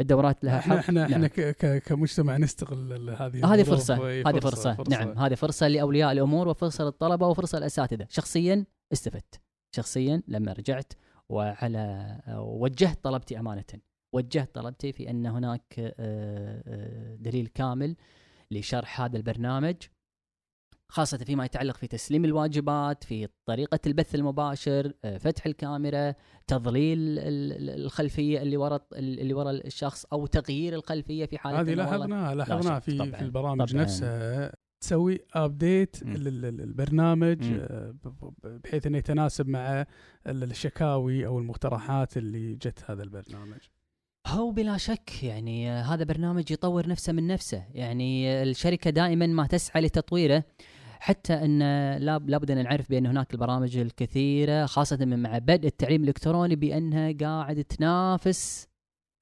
الدورات 0.00 0.44
لها 0.44 0.58
إحنا 0.58 0.78
إحنا 0.78 1.08
نعم. 1.08 1.24
إحنا 1.24 1.78
كمجتمع 1.78 2.36
نستغل 2.36 3.10
هذه 3.10 3.54
هذه 3.54 3.62
فرصة 3.62 3.94
هذه 4.10 4.40
فرصة, 4.40 4.74
فرصة. 4.74 4.90
نعم 4.90 5.18
هذه 5.18 5.34
فرصة 5.34 5.68
لأولياء 5.68 6.12
الأمور 6.12 6.48
وفرصة 6.48 6.84
للطلبة 6.84 7.26
وفرصة 7.26 7.58
للأساتذة. 7.58 8.06
شخصيا 8.10 8.64
استفدت. 8.92 9.40
شخصيا 9.76 10.22
لما 10.28 10.52
رجعت 10.52 10.92
وعلى 11.30 12.16
وجهت 12.38 13.04
طلبتي 13.04 13.38
أمانة. 13.38 13.64
وجهت 14.14 14.54
طلبتي 14.54 14.92
في 14.92 15.10
أن 15.10 15.26
هناك 15.26 15.74
آه، 15.78 15.94
آه، 16.66 17.14
دليل 17.16 17.46
كامل 17.46 17.96
لشرح 18.50 19.00
هذا 19.00 19.16
البرنامج 19.16 19.76
خاصة 20.92 21.18
فيما 21.18 21.44
يتعلق 21.44 21.76
في 21.76 21.86
تسليم 21.86 22.24
الواجبات 22.24 23.04
في 23.04 23.28
طريقة 23.48 23.78
البث 23.86 24.14
المباشر 24.14 24.92
آه، 25.04 25.18
فتح 25.18 25.46
الكاميرا 25.46 26.14
ال- 27.18 27.70
الخلفية 27.84 28.42
اللي 28.42 28.56
وراء 28.56 28.86
اللي 28.92 29.34
وراء 29.34 29.66
الشخص 29.66 30.04
أو 30.04 30.26
تغيير 30.26 30.74
الخلفية 30.74 31.26
في 31.26 31.38
حالة 31.38 31.60
هذه 31.60 31.74
لاحظناها 31.74 32.34
لاحظناها 32.34 32.78
في 32.80 33.10
في 33.12 33.20
البرامج 33.22 33.70
طبعاً. 33.72 33.82
نفسها. 33.82 34.52
تسوي 34.80 35.18
ابديت. 35.34 36.02
للبرنامج. 36.02 37.38
آه، 37.52 37.94
بحيث 38.64 38.86
إنه 38.86 38.98
يتناسب 38.98 39.48
مع 39.48 39.86
ال- 40.26 40.42
الشكاوي 40.42 41.26
أو 41.26 41.38
المقترحات 41.38 42.16
اللي 42.16 42.54
جت 42.54 42.84
هذا 42.86 43.02
البرنامج 43.02 43.58
هو 44.26 44.50
بلا 44.50 44.76
شك 44.76 45.22
يعني 45.24 45.70
آه، 45.70 45.82
هذا 45.82 46.04
برنامج 46.04 46.50
يطور 46.50 46.88
نفسه 46.88 47.12
من 47.12 47.26
نفسه 47.26 47.64
يعني 47.74 48.30
آه، 48.32 48.42
الشركة 48.42 48.90
دائما 48.90 49.26
ما 49.26 49.46
تسعى 49.46 49.82
لتطويره 49.82 50.44
حتى 51.00 51.32
إن 51.34 51.58
لا 51.98 52.18
لابد 52.18 52.50
أن 52.50 52.62
نعرف 52.64 52.90
بأن 52.90 53.06
هناك 53.06 53.34
البرامج 53.34 53.76
الكثيرة 53.76 54.66
خاصة 54.66 54.96
من 55.04 55.22
مع 55.22 55.38
بدء 55.38 55.66
التعليم 55.66 56.02
الإلكتروني 56.02 56.56
بأنها 56.56 57.12
قاعد 57.20 57.64
تنافس 57.64 58.68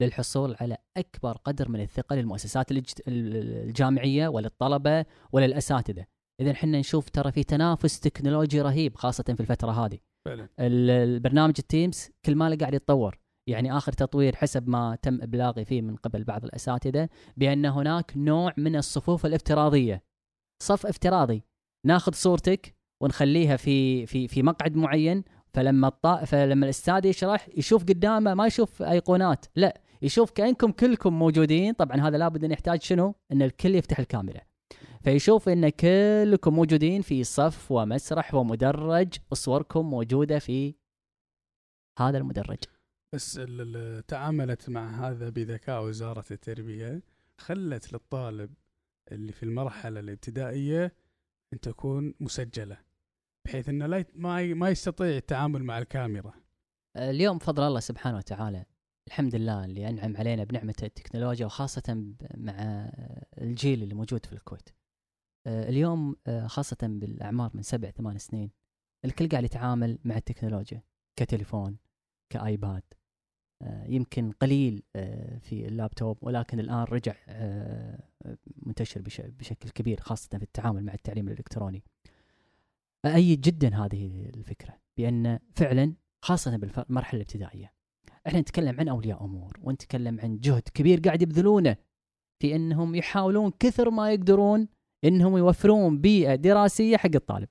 للحصول 0.01 0.57
على 0.61 0.77
أكبر 0.97 1.33
قدر 1.33 1.69
من 1.69 1.81
الثقة 1.81 2.17
للمؤسسات 2.17 2.71
الج- 2.71 2.93
ال- 3.09 3.67
الجامعية 3.69 4.29
وللطلبة 4.29 5.05
وللأساتذة. 5.33 6.07
اذا 6.41 6.51
إحنا 6.51 6.79
نشوف 6.79 7.09
ترى 7.11 7.33
في 7.33 7.45
تنافس 7.45 8.01
تكنولوجي 8.01 8.61
رهيب 8.63 8.95
خاصة 8.97 9.25
في 9.25 9.41
الفترة 9.41 9.71
هذه. 9.71 9.99
فعلا. 10.27 10.49
ال- 10.61 10.91
البرنامج 10.91 11.55
ال 11.59 11.67
Teams 11.67 12.09
كل 12.25 12.35
ما 12.37 12.57
قاعد 12.61 12.75
يتطور. 12.75 13.19
يعني 13.49 13.77
آخر 13.77 13.93
تطوير 13.93 14.37
حسب 14.37 14.69
ما 14.69 14.99
تم 15.03 15.23
إبلاغي 15.23 15.65
فيه 15.65 15.83
من 15.83 15.97
قبل 15.97 16.25
بعض 16.25 16.45
الأساتذة 16.45 17.09
بأن 17.37 17.67
هناك 17.67 18.13
نوع 18.17 18.53
من 18.57 18.77
الصفوف 18.77 19.27
الافتراضية. 19.27 20.03
صف 20.63 20.87
افتراضي. 20.87 21.43
ناخذ 21.87 22.13
صورتك 22.13 22.77
ونخليها 23.03 23.57
في 23.57 24.07
في 24.07 24.29
في 24.29 24.43
مقعد 24.43 24.77
معين 24.77 25.25
فلما 25.55 25.89
الطا... 25.89 26.25
فلما 26.25 26.65
الأستاذ 26.65 27.07
يشرح 27.07 27.49
يشوف 27.57 27.83
قدامه 27.83 28.35
ما 28.35 28.47
يشوف 28.47 28.83
أيقونات. 28.83 29.47
لا 29.57 29.81
يشوف 30.03 30.31
كأنكم 30.31 30.73
كلكم 30.73 31.19
موجودين. 31.19 31.73
طبعا 31.73 31.97
هذا 31.97 32.19
لابد 32.19 32.45
أن 32.45 32.51
يحتاج 32.51 32.83
شنو؟ 32.83 33.15
أن 33.33 33.43
الكل 33.43 33.75
يفتح 33.75 33.99
الكاميرا. 33.99 34.41
فيشوف 35.05 35.49
أن 35.49 35.69
كلكم 35.69 36.55
موجودين 36.55 37.03
في 37.03 37.25
صف 37.25 37.71
ومسرح 37.73 38.35
ومدرج 38.35 39.15
وصوركم 39.31 39.91
موجودة 39.91 40.39
في 40.39 40.75
هذا 41.99 42.19
المدرج. 42.19 42.59
بس 43.15 43.41
تعاملت 44.09 44.69
مع 44.69 45.09
هذا 45.09 45.29
بذكاء 45.29 45.85
وزارة 45.85 46.25
التربية 46.31 47.03
خلت 47.39 47.93
للطالب 47.93 48.55
اللي 49.13 49.33
في 49.33 49.43
المرحلة 49.43 50.01
الابتدائية 50.01 50.95
أن 51.53 51.61
تكون 51.61 52.15
مسجلة 52.21 52.79
بحيث 53.47 53.69
إنه 53.69 53.87
لا 53.87 54.05
ما 54.15 54.55
ما 54.55 54.69
يستطيع 54.69 55.17
التعامل 55.17 55.65
مع 55.65 55.79
الكاميرا. 55.79 56.35
اليوم 56.97 57.39
بفضل 57.39 57.63
الله 57.63 57.81
سبحانه 57.81 58.17
وتعالى 58.17 58.65
الحمد 59.09 59.35
لله 59.35 59.65
اللي 59.65 59.89
أنعم 59.89 60.17
علينا 60.17 60.45
بنعمة 60.45 60.75
التكنولوجيا 60.83 61.47
وخاصة 61.47 61.83
ب- 61.89 62.27
مع 62.37 62.53
الجيل 63.39 63.83
اللي 63.83 63.95
موجود 63.95 64.27
في 64.27 64.33
الكويت. 64.33 64.69
آه، 65.47 65.69
اليوم 65.69 66.17
آه، 66.27 66.47
خاصة 66.47 66.77
بالأعمار 66.83 67.51
من 67.55 67.63
سبع 67.63 67.91
ثمان 67.91 68.19
سنين 68.19 68.51
الكل 69.05 69.29
قاعد 69.29 69.45
يتعامل 69.45 69.99
مع 70.05 70.17
التكنولوجيا 70.17 70.83
كتليفون 71.17 71.79
كآيباد 72.31 72.83
آه، 73.63 73.85
يمكن 73.85 74.33
قليل 74.33 74.83
في 75.41 75.67
اللابتوب 75.69 76.19
ولكن 76.23 76.61
الآن 76.61 76.85
رجع 76.85 77.15
منتشر 78.67 79.03
بش- 79.03 79.21
بشكل 79.21 79.69
كبير 79.71 80.01
خاصة 80.01 80.29
في 80.39 80.43
التعامل 80.45 80.85
مع 80.85 80.95
التعليم 80.95 81.29
الإلكتروني. 81.29 81.83
أأيد 83.05 83.41
جدا 83.41 83.77
هذه 83.77 84.31
الفكرة 84.35 84.81
بأن 84.97 85.39
فعلا 85.57 85.95
خاصة 86.23 86.57
بالمرحله 86.57 87.21
الابتدائية. 87.21 87.73
إحنا 88.27 88.41
نتكلم 88.41 88.81
عن 88.81 88.89
أولياء 88.89 89.25
أمور 89.25 89.59
ونتكلم 89.63 90.21
عن 90.21 90.39
جهد 90.41 90.63
كبير 90.75 91.01
قاعد 91.01 91.23
يبذلونه 91.23 91.77
في 92.43 92.57
إنهم 92.57 92.95
يحاولون 92.95 93.51
كثر 93.61 93.91
ما 93.91 94.13
يقدرون 94.13 94.69
إنهم 95.05 95.37
يوفرون 95.37 96.01
بيئة 96.01 96.35
دراسية 96.35 96.97
حق 96.97 97.11
الطالب. 97.15 97.49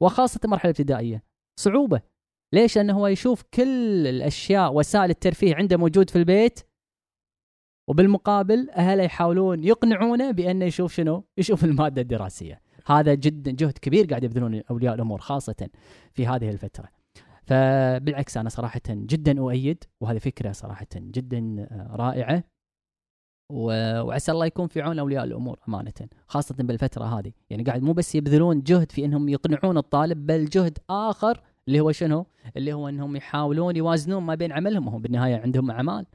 وخاصة 0.00 0.40
المرحله 0.44 0.70
الابتدائيه 0.70 1.22
صعوبة 1.60 2.00
ليش؟ 2.52 2.76
لأنه 2.76 2.92
هو 2.92 3.06
يشوف 3.06 3.42
كل 3.54 4.06
الأشياء 4.06 4.74
وسائل 4.74 5.10
الترفيه 5.10 5.54
عنده 5.54 5.76
موجود 5.76 6.10
في 6.10 6.16
البيت 6.16 6.60
وبالمقابل 7.88 8.70
أهله 8.70 9.02
يحاولون 9.02 9.64
يقنعونه 9.64 10.30
بأنه 10.30 10.64
يشوف 10.64 10.94
شنو؟ 10.94 11.24
يشوف 11.38 11.64
المادة 11.64 12.02
الدراسية. 12.02 12.60
هذا 12.86 13.14
جدا 13.14 13.50
جهد 13.50 13.78
كبير 13.78 14.06
قاعد 14.06 14.24
يبذلون 14.24 14.62
أولياء 14.70 14.94
الأمور 14.94 15.20
خاصة 15.20 15.68
في 16.12 16.26
هذه 16.26 16.50
الفترة. 16.50 16.88
فبالعكس 17.46 18.36
أنا 18.36 18.48
صراحة 18.48 18.80
جدا 18.88 19.40
أؤيد 19.40 19.84
وهذه 20.00 20.18
فكرة 20.18 20.52
صراحة 20.52 20.86
جدا 20.96 21.66
آه، 21.70 21.96
رائعة. 21.96 22.44
وعسى 23.52 24.32
الله 24.32 24.46
يكون 24.46 24.66
في 24.68 24.80
عون 24.82 24.98
أولياء 24.98 25.24
الأمور 25.24 25.58
أمانة 25.68 25.92
خاصة 26.26 26.54
بالفترة 26.58 27.04
هذه. 27.04 27.32
يعني 27.50 27.62
قاعد 27.62 27.82
مو 27.82 27.92
بس 27.92 28.14
يبذلون 28.14 28.62
جهد 28.62 28.92
في 28.92 29.04
إنهم 29.04 29.28
يقنعون 29.28 29.78
الطالب 29.78 30.26
بل 30.26 30.44
جهد 30.44 30.78
آخر 30.90 31.40
اللي 31.68 31.80
هو 31.80 31.92
شنو؟ 31.92 32.26
اللي 32.56 32.72
هو 32.72 32.88
إنهم 32.88 33.16
يحاولون 33.16 33.76
يوازنون 33.76 34.22
ما 34.22 34.34
بين 34.34 34.52
عملهم 34.52 34.88
وهم 34.88 35.02
بالنهاية 35.02 35.36
عندهم 35.36 35.70
أعمال 35.70 36.06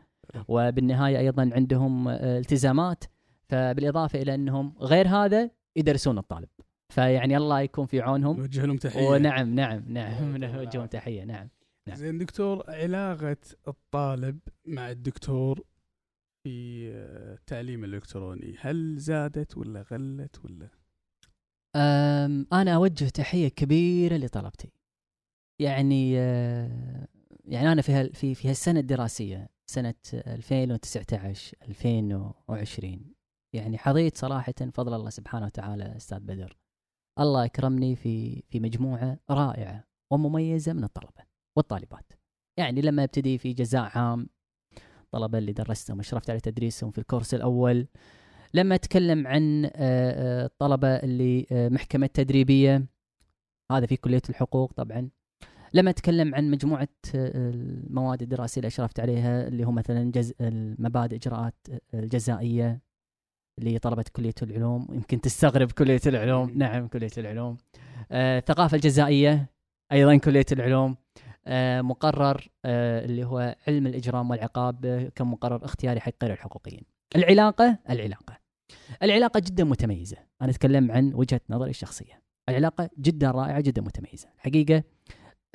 وبالنهاية 0.47 1.17
أيضا 1.17 1.49
عندهم 1.53 2.07
آه، 2.07 2.39
التزامات. 2.39 3.03
فبالإضافة 3.49 4.21
إلى 4.21 4.35
إنهم 4.35 4.73
غير 4.81 5.07
هذا 5.07 5.49
يدرسون 5.75 6.17
الطالب. 6.17 6.49
فيعني 6.89 7.37
الله 7.37 7.61
يكون 7.61 7.85
في 7.85 8.01
عونهم 8.01 8.39
نوجه 8.39 8.65
لهم 8.65 8.77
تحية 8.77 9.07
ونعم 9.07 9.55
نعم 9.55 9.83
نعم 9.87 10.37
نوجههم 10.37 10.63
يعافيك. 10.63 10.91
تحية 10.91 11.23
نعم 11.23 11.49
نعم. 11.87 11.97
زين 11.97 12.17
دكتور 12.17 12.63
علاقة 12.71 13.37
الطالب 13.67 14.39
مع 14.65 14.91
الدكتور 14.91 15.63
في 16.43 16.89
آه، 16.93 17.33
التعليم 17.33 17.83
الإلكتروني 17.83 18.55
هل 18.59 18.97
زادت 18.97 19.57
ولا 19.57 19.81
قلت 19.83 20.39
ولا 20.45 20.69
أم 21.75 22.47
أنا 22.53 22.75
أوجه 22.75 23.05
تحية 23.09 23.47
كبيرة 23.47 24.17
لطلبتي. 24.17 24.71
يعني 25.61 26.19
آه، 26.19 27.07
يعني 27.45 27.71
أنا 27.71 27.81
في 27.81 27.91
هال- 27.91 28.13
في 28.13 28.35
في 28.35 28.49
هالسنة 28.49 28.79
الدراسية 28.79 29.49
سنة 29.69 29.93
2019 30.13 31.57
2020 31.61 33.13
يعني 33.53 33.77
حظيت 33.77 34.17
صراحة 34.17 34.53
فضل 34.73 34.93
الله 34.93 35.09
سبحانه 35.09 35.45
وتعالى 35.45 35.95
أستاذ 35.97 36.19
بدر. 36.19 36.57
الله 37.19 37.45
أكرمني 37.45 37.95
في 37.95 38.43
في 38.49 38.59
مجموعة 38.59 39.19
رائعة 39.29 39.83
ومميزة 40.11 40.73
من 40.73 40.83
الطلبة 40.83 41.23
والطالبات. 41.57 42.13
يعني 42.57 42.81
لما 42.81 43.03
أبتدي 43.03 43.37
في 43.37 43.53
جزاء 43.53 43.97
عام 43.97 44.29
الطلبة 45.03 45.37
اللي 45.37 45.53
درستهم 45.53 45.97
واشرفت 45.97 46.29
على 46.29 46.39
تدريسهم 46.39 46.91
في 46.91 46.97
الكورس 46.97 47.33
الأول 47.33 47.87
لما 48.53 48.75
أتكلم 48.75 49.27
عن 49.27 49.65
آه، 49.65 49.69
آه، 49.75 50.45
الطلبة 50.45 50.87
اللي 50.87 51.45
آه، 51.51 51.69
محكمة 51.69 52.07
تدريبية 52.07 52.85
هذا 53.71 53.85
في 53.85 53.97
كلية 53.97 54.21
الحقوق 54.29 54.73
طبعا 54.73 55.09
لما 55.73 55.89
أتكلم 55.89 56.35
عن 56.35 56.51
مجموعة 56.51 56.87
المواد 57.15 58.21
الدراسية 58.21 58.61
اللي 58.61 58.67
أشرفت 58.67 58.99
عليها 58.99 59.47
اللي 59.47 59.65
هو 59.65 59.71
مثلا 59.71 60.11
جز... 60.11 60.33
المبادئ 60.41 61.15
إجراءات 61.15 61.55
الجزائية 61.93 62.81
لطلبة 63.63 64.05
كلية 64.15 64.33
العلوم 64.41 64.87
يمكن 64.91 65.21
تستغرب 65.21 65.71
كلية 65.71 66.01
العلوم. 66.05 66.51
نعم 66.55 66.87
كلية 66.87 67.11
العلوم. 67.17 67.57
آه، 68.11 68.39
الثقافه 68.39 68.75
الجزائية 68.75 69.49
أيضا 69.91 70.17
كلية 70.17 70.45
العلوم. 70.51 70.97
آه، 71.47 71.81
مقرر 71.81 72.49
آه، 72.65 73.05
اللي 73.05 73.23
هو 73.23 73.55
علم 73.67 73.87
الإجرام 73.87 74.29
والعقاب 74.29 74.85
آه، 74.85 75.09
كمقرر 75.15 75.65
اختياري 75.65 75.99
حق 75.99 76.13
غير 76.23 76.33
الحقوقيين. 76.33 76.81
العلاقة 77.15 77.79
العلاقة. 77.89 78.39
العلاقة 79.03 79.39
جدا 79.39 79.63
متميزة. 79.63 80.17
أنا 80.41 80.49
أتكلم 80.49 80.91
عن 80.91 81.13
وجهة 81.13 81.41
نظري 81.49 81.69
الشخصية. 81.69 82.21
العلاقة 82.49 82.89
جدا 82.99 83.31
رائعة 83.31 83.61
جدا 83.61 83.81
متميزة. 83.81 84.27
الحقيقة 84.35 84.83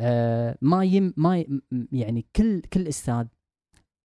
آه 0.00 0.58
ما 0.62 0.84
يم 0.84 1.14
ما 1.16 1.44
يعني 1.92 2.26
كل 2.36 2.60
كل 2.60 2.88
أستاذ 2.88 3.26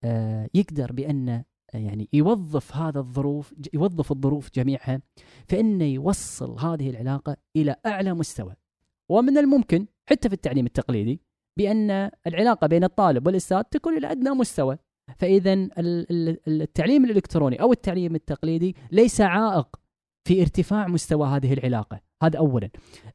آه 0.04 0.50
يقدر 0.54 0.92
بأنه 0.92 1.36
آه، 1.36 1.46
يعني 1.74 2.10
يوظف 2.14 2.76
هذا 2.76 3.00
الظروف 3.00 3.54
يوظف 3.74 4.12
الظروف 4.12 4.50
جميعها 4.56 5.02
فإنه 5.48 5.86
يوصل 5.86 6.60
هذه 6.60 6.90
العلاقة 6.90 7.38
إلى 7.56 7.76
أعلى 7.86 8.14
مستوى. 8.14 8.56
ومن 9.10 9.38
الممكن 9.38 9.86
حتى 10.10 10.30
في 10.30 10.36
التعليم 10.36 10.66
التقليدي 10.66 11.22
بأن 11.58 12.12
العلاقة 12.28 12.68
بين 12.68 12.84
الطالب 12.84 13.28
والأستاذ 13.28 13.62
تكون 13.62 13.98
إلى 13.98 14.12
أدنى 14.12 14.30
مستوى. 14.30 14.78
ال- 16.08 16.62
التعليم 16.62 17.06
الإلكتروني 17.06 17.62
أو 17.62 17.72
التعليم 17.72 18.16
التقليدي 18.16 18.76
ليس 18.92 19.22
عائق 19.22 19.68
في 20.28 20.42
ارتفاع 20.42 20.88
مستوى 20.88 21.28
هذه 21.28 21.54
العلاقة. 21.54 22.00
هذا 22.24 22.38
اولا. 22.38 22.70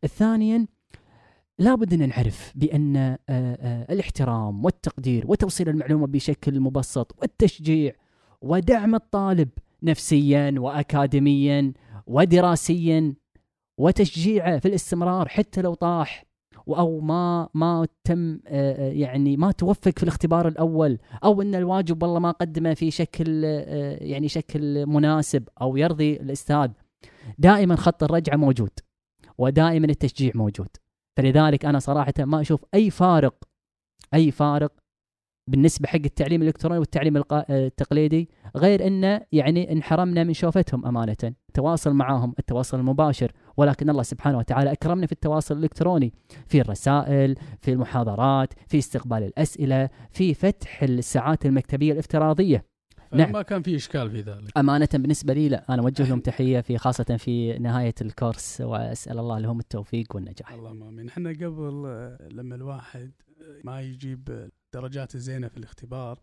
ثانيا 0.06 0.66
لابد 1.58 1.92
أن 1.92 2.08
نعرف 2.08 2.52
آه، 3.28 3.92
الاحترام 3.92 4.64
والتقدير 4.64 5.24
وتوصيل 5.26 5.68
المعلومة 5.68 6.06
بشكل 6.06 6.60
مبسط 6.60 7.16
والتشجيع 7.20 7.92
ودعم 8.44 8.94
الطالب 8.94 9.48
نفسيا 9.82 10.54
واكاديميا 10.58 11.72
ودراسيا 12.06 13.14
وتشجيعه 13.78 14.58
في 14.58 14.68
الاستمرار 14.68 15.28
حتى 15.28 15.62
لو 15.62 15.74
طاح 15.74 16.24
أو 16.68 17.00
ما 17.00 17.48
ما 17.54 17.86
تم 18.04 18.38
آه، 18.46 18.88
آه، 18.88 18.92
يعني 18.92 19.36
ما 19.36 19.52
توفق 19.52 19.98
في 19.98 20.02
الاختبار 20.02 20.48
الأول 20.48 20.98
أو 21.24 21.42
إن 21.42 21.54
الواجب 21.54 22.02
والله 22.02 22.18
ما 22.18 22.30
قدمه 22.30 22.74
في 22.74 22.90
شكل 22.90 23.42
آه، 23.44 24.04
يعني 24.04 24.28
شكل 24.28 24.86
مناسب 24.86 25.48
أو 25.60 25.76
يرضي 25.76 26.16
الأستاذ 26.16 26.70
دائما 27.38 27.76
خط 27.76 28.02
الرجعة 28.02 28.36
موجود 28.36 28.70
ودائما 29.38 29.86
التشجيع 29.86 30.32
موجود. 30.34 30.68
فلذلك 31.16 31.64
أنا 31.64 31.78
صراحة 31.78 32.14
ما 32.18 32.40
أشوف 32.40 32.64
أي 32.74 32.90
فارق 32.90 33.34
أي 34.14 34.30
فارق 34.30 34.72
بالنسبة 35.46 35.88
حق 35.88 36.00
التعليم 36.04 36.42
الإلكتروني 36.42 36.78
والتعليم 36.78 37.22
التقليدي 37.32 38.28
غير 38.56 38.86
انه 38.86 39.20
يعني 39.32 39.72
انحرمنا 39.72 40.24
من 40.24 40.32
شوفتهم 40.32 40.86
أمانة. 40.86 41.16
التواصل 41.48 41.92
معهم 41.92 42.34
التواصل 42.38 42.78
المباشر. 42.78 43.32
ولكن 43.56 43.90
الله 43.90 44.02
سبحانه 44.02 44.38
وتعالى 44.38 44.72
أكرمنا 44.72 45.06
في 45.06 45.12
التواصل 45.12 45.56
الإلكتروني. 45.56 46.12
في 46.46 46.60
الرسائل 46.60 47.34
في 47.60 47.72
المحاضرات 47.72 48.54
في 48.68 48.78
استقبال 48.78 49.22
الأسئلة 49.22 49.88
في 50.10 50.34
فتح 50.34 50.82
الساعات 50.82 51.46
المكتبية 51.46 51.92
الافتراضية. 51.92 52.64
نعم. 53.12 53.32
ما 53.32 53.42
كان 53.42 53.62
في 53.62 53.76
إشكال 53.76 54.10
في 54.10 54.20
ذلك. 54.20 54.58
أمانة 54.58 54.88
بالنسبة 54.94 55.34
لي 55.34 55.48
لا. 55.48 55.64
أنا 55.74 55.82
أوجه 55.82 56.08
لهم 56.08 56.20
تحية 56.30 56.60
في 56.60 56.78
خاصة 56.78 57.16
في 57.16 57.58
نهاية 57.58 57.94
الكورس 58.00 58.60
وأسأل 58.60 59.18
الله 59.18 59.38
لهم 59.38 59.58
التوفيق 59.60 60.16
والنجاح. 60.16 60.52
اللهم 60.52 60.82
آمين. 60.82 61.08
إحنا 61.08 61.30
قبل 61.30 61.82
لما 62.30 62.54
الواحد 62.54 63.12
ما 63.64 63.80
يجيب 63.80 64.48
درجات 64.74 65.14
الزينه 65.14 65.48
في 65.48 65.56
الاختبار 65.56 66.20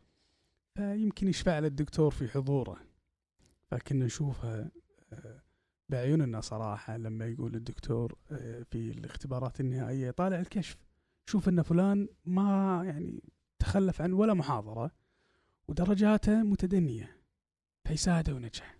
فيمكن 0.75 1.27
يشفع 1.27 1.59
للدكتور 1.59 2.11
في 2.11 2.27
حضوره. 2.27 2.79
فكنا 3.67 4.05
نشوفها 4.05 4.71
آه، 5.13 5.41
بعيوننا 5.89 6.41
صراحة 6.41 6.97
لما 6.97 7.25
يقول 7.25 7.55
الدكتور 7.55 8.17
آه، 8.31 8.63
في 8.71 8.91
الاختبارات 8.91 9.59
النهائية 9.59 10.11
طالع 10.11 10.39
الكشف. 10.39 10.77
شوف 11.25 11.49
إن 11.49 11.61
فلان 11.61 12.07
ما 12.25 12.81
يعني 12.85 13.23
تخلف 13.59 14.01
عن 14.01 14.13
ولا 14.13 14.33
محاضرة 14.33 14.91
ودرجاته 15.67 16.43
متدنية 16.43 17.17
فيساعده 17.87 18.35
ونجح. 18.35 18.77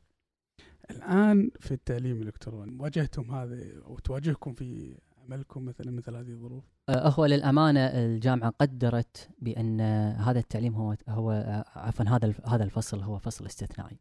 الآن 0.91 1.51
في 1.59 1.71
التعليم 1.71 2.21
الإلكتروني 2.21 2.77
واجهتم 2.79 3.31
هذا 3.31 3.81
أو 3.85 3.99
تواجهكم 3.99 4.53
في 4.53 4.97
عملكم 5.17 5.65
مثلا 5.65 5.91
مثل 5.91 6.15
هذه 6.15 6.31
الظروف؟ 6.31 6.63
هو 6.91 7.25
للأمانة 7.25 7.79
الجامعة 7.79 8.49
قدرت 8.49 9.29
بأن 9.39 9.81
هذا 10.11 10.39
التعليم 10.39 10.75
هو 10.75 10.95
هو 11.09 11.63
عفوا 11.75 12.05
هذا 12.05 12.33
هذا 12.47 12.63
الفصل 12.63 13.01
هو 13.01 13.17
فصل 13.17 13.45
استثنائي. 13.45 13.99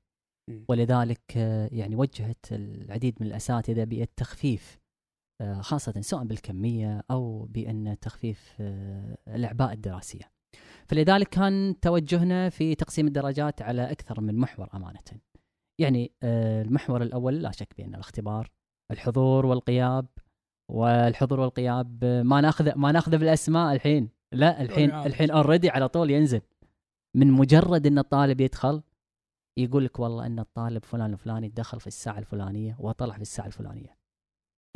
ولذلك 0.69 1.37
يعني 1.73 1.97
وجهت 1.97 2.47
العديد 2.53 3.17
من 3.21 3.27
الأساتذة 3.27 3.85
بالتخفيف 3.85 4.81
خاصة 5.61 6.01
سواء 6.01 6.25
بالكمية 6.25 7.05
أو 7.11 7.45
بأن 7.45 7.97
تخفيف 8.01 8.57
الأعباء 9.29 9.73
الدراسية. 9.73 10.31
فلذلك 10.87 11.29
كان 11.29 11.81
توجهنا 11.81 12.49
في 12.49 12.75
تقسيم 12.75 13.07
الدرجات 13.07 13.63
على 13.63 13.91
أكثر 13.91 14.21
من 14.21 14.37
محور 14.37 14.69
أمانة. 14.75 15.21
يعني 15.81 16.13
المحور 16.25 17.03
الأول 17.03 17.43
لا 17.43 17.51
شك 17.51 17.75
بأن 17.79 17.95
الاختبار 17.95 18.51
الحضور 18.91 19.47
والغياب 19.47 20.07
والحضور 20.71 21.41
والغياب 21.41 22.05
ما 22.05 22.41
ناخذ 22.41 22.73
ما 22.77 22.93
ناخذه 22.93 23.17
بالأسماء 23.17 23.73
الحين. 23.73 24.09
لا 24.33 24.63
الحين 24.63 24.91
الحين 24.91 25.31
اوريدي 25.31 25.71
على 25.71 25.89
طول 25.89 26.11
ينزل. 26.11 26.41
من 27.15 27.31
مجرد 27.33 27.87
إن 27.87 27.99
الطالب 27.99 28.41
يدخل 28.41 28.83
يقول 29.59 29.85
لك 29.85 29.99
والله 29.99 30.27
إن 30.27 30.39
الطالب 30.39 30.85
فلان 30.85 31.13
الفلاني 31.13 31.49
دخل 31.49 31.81
في 31.81 31.87
الساعة 31.87 32.19
الفلانية 32.19 32.77
وطلع 32.79 33.15
في 33.15 33.23
الساعة 33.23 33.47
الفلانية. 33.47 33.97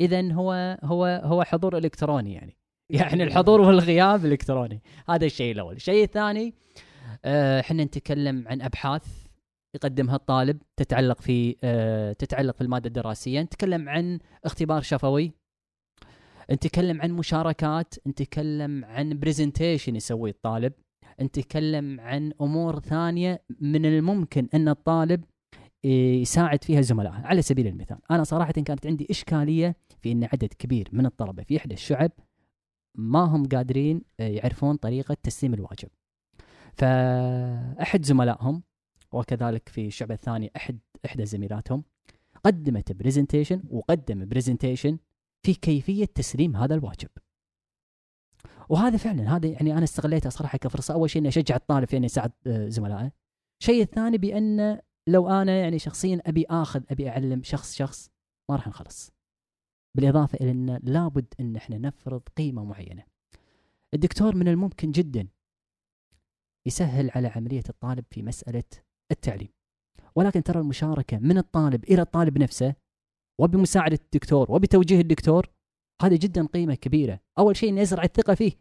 اذا 0.01 0.33
هو 0.33 0.77
هو 0.83 1.21
هو 1.23 1.43
حضور 1.43 1.77
إلكتروني 1.77 2.33
يعني. 2.33 2.57
يعني 2.89 3.23
الحضور 3.23 3.61
والغياب 3.61 4.25
إلكتروني. 4.25 4.81
هذا 5.09 5.25
الشيء 5.25 5.51
الأول. 5.51 5.75
الشيء 5.75 6.03
الثاني 6.03 6.53
آه، 7.25 7.59
إحنا 7.59 7.83
نتكلم 7.83 8.47
عن 8.47 8.61
أبحاث 8.61 9.25
يقدمها 9.75 10.15
الطالب 10.15 10.61
تتعلق 10.77 11.21
في 11.21 11.55
آه 11.63 12.13
تتعلق 12.13 12.55
في 12.55 12.61
المادة 12.61 12.87
الدراسية. 12.87 13.41
نتكلم 13.41 13.89
عن 13.89 14.19
اختبار 14.45 14.81
شفوي. 14.81 15.44
نتكلم 16.51 17.01
عن 17.01 17.11
مشاركات 17.11 17.93
نتكلم 18.07 18.85
عن 18.85 19.19
برزنتيشن 19.19 19.95
يسويه 19.95 20.31
الطالب 20.31 20.73
نتكلم 21.21 21.99
عن 21.99 22.33
أمور 22.41 22.79
ثانية 22.79 23.43
من 23.59 23.85
الممكن 23.85 24.47
أن 24.53 24.69
الطالب 24.69 25.23
يساعد 25.83 26.63
فيها 26.63 26.81
زملائه 26.81 27.13
على 27.13 27.41
سبيل 27.41 27.67
المثال 27.67 27.97
أنا 28.11 28.23
صراحة 28.23 28.51
كانت 28.51 28.87
عندي 28.87 29.07
إشكالية 29.09 29.75
في 30.01 30.11
ان 30.11 30.23
عدد 30.23 30.53
كبير 30.59 30.89
من 30.91 31.05
الطلبة 31.05 31.43
في 31.43 31.57
إحدى 31.57 31.73
الشعب 31.73 32.11
ما 32.95 33.19
هم 33.19 33.45
قادرين 33.45 34.01
يعرفون 34.19 34.75
طريقة 34.75 35.17
تسليم 35.23 35.53
الواجب. 35.53 35.89
فأحد 36.73 38.05
زملائهم 38.05 38.63
وكذلك 39.11 39.69
في 39.69 39.87
الشعب 39.87 40.11
الثاني 40.11 40.51
أحد 40.55 40.79
إحدى 41.05 41.25
زميلاتهم 41.25 41.83
قدمت 42.43 42.91
presentation 42.91 43.63
وقدم 43.69 44.25
presentation 44.25 44.97
في 45.45 45.53
كيفية 45.53 46.05
تسليم 46.05 46.55
هذا 46.55 46.75
الواجب. 46.75 47.09
وهذا 48.69 48.97
فعلا 48.97 49.35
هذا 49.35 49.47
يعني 49.47 49.73
أنا 49.73 49.83
استغليتها 49.83 50.29
صراحة 50.29 50.57
كفرصة 50.57 50.93
أول 50.93 51.09
شيء 51.09 51.19
إني 51.19 51.29
أشجع 51.29 51.55
الطالب 51.55 51.87
في 51.87 51.97
إنه 51.97 52.05
يساعد 52.05 52.31
آه، 52.47 52.69
زملائه. 52.69 53.11
الشيء 53.61 53.81
الثاني 53.81 54.17
بأن 54.17 54.79
لو 55.07 55.29
أنا 55.29 55.59
يعني 55.59 55.79
شخصيا 55.79 56.21
أبي 56.25 56.45
آخذ 56.49 56.83
أبي 56.89 57.09
أعلم 57.09 57.43
شخص 57.43 57.75
شخص 57.75 58.09
ما 58.49 58.55
راح 58.55 58.67
نخلص. 58.67 59.11
بالإضافة 59.97 60.37
إلى 60.41 60.51
ان 60.51 60.79
لابد 60.83 61.33
إن 61.39 61.55
إحنا 61.55 61.77
نفرض 61.77 62.21
قيمة 62.37 62.63
معينة. 62.63 63.03
الدكتور 63.93 64.35
من 64.35 64.47
الممكن 64.47 64.91
جدا 64.91 65.27
يسهل 66.67 67.11
على 67.15 67.27
عملية 67.27 67.63
الطالب 67.69 68.05
في 68.11 68.23
مسألة 68.23 68.63
التعليم. 69.11 69.49
ولكن 70.15 70.43
ترى 70.43 70.59
المشاركة 70.59 71.17
من 71.17 71.37
الطالب 71.37 71.83
إلى 71.83 72.01
الطالب 72.01 72.37
نفسه 72.37 72.75
وبمساعدة 73.41 73.99
الدكتور 74.05 74.51
وبتوجيه 74.51 75.01
الدكتور 75.01 75.49
هذه 76.01 76.19
جدا 76.21 76.45
قيمة 76.45 76.75
كبيرة. 76.75 77.19
أول 77.39 77.57
شيء 77.57 77.73
نزرع 77.73 78.03
الثقة 78.03 78.33
فيه 78.33 78.51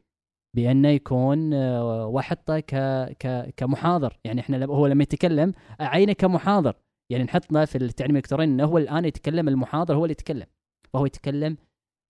بأنه 0.57 0.89
يكون 0.89 1.55
آه، 1.55 2.07
واحطه 2.07 2.61
ك... 2.61 2.75
ك... 3.19 3.55
كمحاضر. 3.57 4.21
يعني 4.25 4.41
إحنا 4.41 4.65
هو 4.65 4.87
لما 4.87 5.03
يتكلم 5.03 5.53
أعينه 5.81 6.13
كمحاضر. 6.13 6.77
يعني 7.13 7.25
نحطه 7.25 7.65
في 7.65 7.79
التعليم 7.79 8.17
الإلكتروني 8.17 8.45
أنه 8.45 8.65
هو 8.65 8.79
الآن 8.79 9.05
يتكلم 9.05 9.49
المحاضر 9.49 9.97
هو 9.97 10.05
اللي 10.05 10.13
يتكلم. 10.13 10.47
فهو 10.93 11.07
يتكلم 11.07 11.57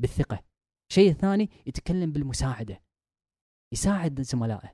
بالثقة. 0.03 0.39
الشيء 0.91 1.11
الثاني 1.11 1.51
يتكلم 1.67 2.13
بالمساعدة. 2.13 2.81
يساعد 3.75 4.21
زملائه. 4.21 4.73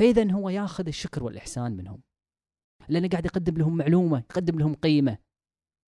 فإذا 0.00 0.32
هو 0.32 0.48
ياخذ 0.48 0.86
الشكر 0.86 1.24
والإحسان 1.24 1.76
منهم. 1.76 2.02
لأنه 2.88 3.08
قاعد 3.08 3.24
يقدم 3.24 3.54
لهم 3.54 3.76
معلومة 3.76 4.18
يقدم 4.18 4.58
لهم 4.58 4.74
قيمة. 4.74 5.18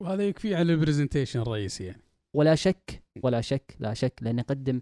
وهذا 0.00 0.28
يكفي 0.28 0.54
على 0.54 0.72
ال 0.72 0.77
presentation 0.77 1.40
الرئيسي 1.40 1.84
يعني. 1.84 2.02
ولا 2.34 2.54
شك 2.54 3.02
ولا 3.22 3.40
شك 3.40 3.76
لا 3.80 3.94
شك 3.94 4.20
لأنه 4.22 4.40
يقدم 4.40 4.80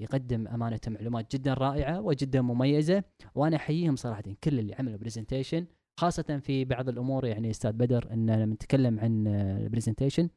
يقدم 0.00 0.48
أمانة 0.48 0.80
معلومات 0.86 1.36
جدا 1.36 1.54
رائعة 1.54 2.00
وجدا 2.00 2.40
مميزة 2.40 3.04
وأنا 3.34 3.56
أحييهم 3.56 3.96
صراحة 3.96 4.22
كل 4.44 4.58
اللي 4.58 4.74
عملوا 4.74 4.98
presentation 4.98 5.66
خاصة 6.00 6.40
في 6.42 6.64
بعض 6.64 6.88
الأمور 6.88 7.26
يعني 7.26 7.50
أستاذ 7.50 7.72
بدر 7.72 8.12
إن 8.12 8.30
لما 8.30 8.54
نتكلم 8.54 9.00
عن 9.00 9.26
ال 9.26 9.34
presentation 9.34 10.28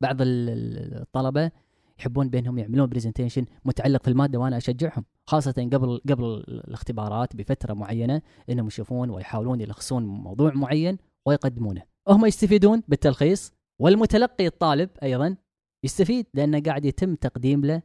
بعض 0.00 0.16
الطلبة 0.20 1.50
يحبون 1.98 2.30
بأنهم 2.30 2.58
يعملون 2.58 2.86
presentation 2.86 3.46
متعلق 3.64 4.02
في 4.02 4.08
المادة 4.08 4.38
وأنا 4.38 4.56
أشجعهم 4.56 5.04
خاصة 5.26 5.68
قبل 5.72 6.00
قبل 6.08 6.24
الاختبارات 6.48 7.36
بفترة 7.36 7.74
معينة 7.74 8.22
إنهم 8.50 8.66
يشوفون 8.66 9.10
ويحاولون 9.10 9.60
يلخصون 9.60 10.06
موضوع 10.06 10.52
معين 10.54 10.98
ويقدمونه. 11.26 11.91
هم 12.08 12.26
يستفيدون 12.26 12.82
بالتلخيص 12.88 13.52
والمتلقي 13.78 14.46
الطالب 14.46 14.90
أيضا 15.02 15.36
يستفيد 15.84 16.26
لأنه 16.34 16.60
قاعد 16.60 16.84
يتم 16.84 17.14
تقديم 17.14 17.64
له 17.64 17.82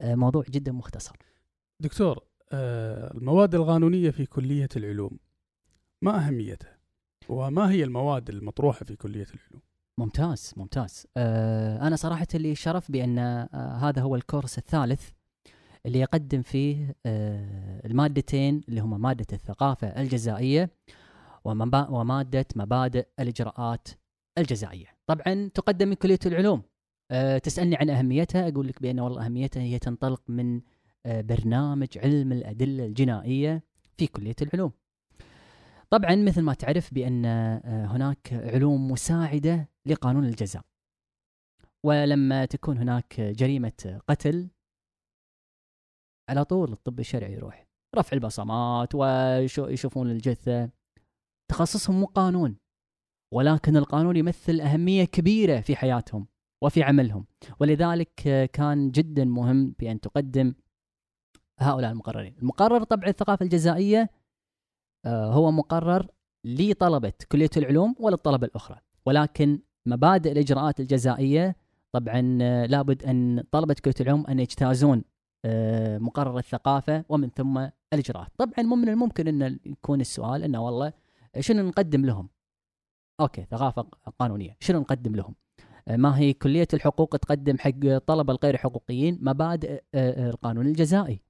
آه، 0.00 0.14
موضوع 0.14 0.44
جدا 0.50 0.72
مختصر. 0.72 1.16
دكتور 1.80 2.24
آه، 2.52 3.14
المواد 3.14 3.54
القانونية 3.54 4.10
في 4.10 4.26
كلية 4.26 4.68
العلوم 4.76 5.18
ما 6.02 6.26
أهميتها؟ 6.26 6.78
وما 7.28 7.70
هي 7.70 7.84
المواد 7.84 8.30
المطروحة 8.30 8.84
في 8.84 8.96
كلية 8.96 9.26
العلوم؟ 9.34 9.62
ممتاز 9.98 10.54
ممتاز 10.56 11.06
آه، 11.16 11.86
أنا 11.86 11.96
صراحة 11.96 12.26
اللي 12.34 12.54
شرف 12.54 12.90
بأن 12.90 13.18
هذا 13.54 14.02
هو 14.02 14.16
الكورس 14.16 14.58
الثالث 14.58 15.10
اللي 15.86 16.00
يقدم 16.00 16.42
فيه 16.42 16.96
المادتين 17.84 18.60
اللي 18.68 18.80
هما 18.80 18.98
مادة 18.98 19.26
الثقافة 19.32 19.86
الجزائية 19.86 20.70
ومادة 21.44 22.46
مبادئ 22.56 23.06
الإجراءات 23.20 23.88
الجزائية. 24.38 24.86
طبعا 25.06 25.50
تقدم 25.54 25.88
من 25.88 25.94
كلية 25.94 26.18
العلوم. 26.26 26.62
أه 27.10 27.38
تسألني 27.38 27.76
عن 27.76 27.90
أهميتها 27.90 28.48
أقول 28.48 28.68
لك 28.68 28.82
بأن 28.82 29.00
والله 29.00 29.26
أهميتها 29.26 29.62
هي 29.62 29.78
تنطلق 29.78 30.22
من 30.28 30.60
أه 31.06 31.20
برنامج 31.20 31.98
علم 31.98 32.32
الأدلة 32.32 32.86
الجنائية 32.86 33.62
في 33.96 34.06
كلية 34.06 34.34
العلوم. 34.42 34.72
طبعا 35.90 36.14
مثل 36.14 36.42
ما 36.42 36.54
تعرف 36.54 36.94
بأن 36.94 37.24
أه 37.26 37.86
هناك 37.86 38.32
علوم 38.32 38.90
مساعدة 38.90 39.68
لقانون 39.86 40.24
الجزاء. 40.24 40.62
ولما 41.84 42.44
تكون 42.44 42.78
هناك 42.78 43.20
جريمة 43.20 44.00
قتل 44.08 44.48
على 46.28 46.44
طول 46.44 46.72
الطب 46.72 47.00
الشرعي 47.00 47.32
يروح. 47.32 47.66
رفع 47.96 48.14
البصمات 48.16 48.94
ويشوفون 48.94 50.10
الجثة. 50.10 50.70
تخصصهم 51.48 52.00
مو 52.00 52.06
قانون 52.06 52.56
ولكن 53.34 53.76
القانون 53.76 54.16
يمثل 54.16 54.60
أهمية 54.60 55.04
كبيرة 55.04 55.60
في 55.60 55.76
حياتهم 55.76 56.26
وفي 56.62 56.82
عملهم 56.82 57.26
ولذلك 57.60 58.50
كان 58.52 58.90
جدا 58.90 59.24
مهم 59.24 59.74
بأن 59.78 60.00
تقدم 60.00 60.54
هؤلاء 61.58 61.90
المقررين. 61.90 62.34
المقرر 62.38 62.82
طبعا 62.82 63.08
الثقافة 63.08 63.44
الجزائية 63.44 64.10
آه، 65.04 65.32
هو 65.32 65.50
مقرر 65.50 66.06
لطلبة 66.44 67.12
كلية 67.32 67.50
العلوم 67.56 67.94
وللطلبة 68.00 68.46
الأخرى 68.46 68.80
ولكن 69.06 69.60
مبادئ 69.86 70.32
الإجراءات 70.32 70.80
الجزائية 70.80 71.56
طبعا 71.92 72.38
آه، 72.42 72.66
لابد 72.66 73.02
أن 73.02 73.42
طلبة 73.50 73.76
كلية 73.84 73.94
العلوم 74.00 74.26
أن 74.26 74.40
يجتازون 74.40 75.04
آه، 75.44 75.98
مقرر 75.98 76.38
الثقافة 76.38 77.04
ومن 77.08 77.30
ثم 77.30 77.68
الإجراءات. 77.92 78.32
طبعا 78.38 78.62
من 78.62 78.88
الممكن 78.88 79.42
إن 79.42 79.58
يكون 79.64 80.00
السؤال 80.00 80.42
إنه 80.42 80.64
والله 80.64 80.92
شنو 81.40 81.68
نقدم 81.68 82.06
لهم؟ 82.06 82.28
أوكي 83.20 83.46
ثقافة 83.50 83.82
قانونية. 84.18 84.56
شنو 84.60 84.80
نقدم 84.80 85.16
لهم؟ 85.16 85.34
ما 85.90 86.18
هي 86.18 86.32
كلية 86.32 86.68
الحقوق 86.74 87.16
تقدم 87.16 87.58
حق 87.58 87.98
طلبة 88.06 88.32
الغير 88.32 88.56
حقوقيين 88.56 89.18
مبادئ 89.22 89.82
القانون 89.94 90.66
الجزائي 90.66 91.20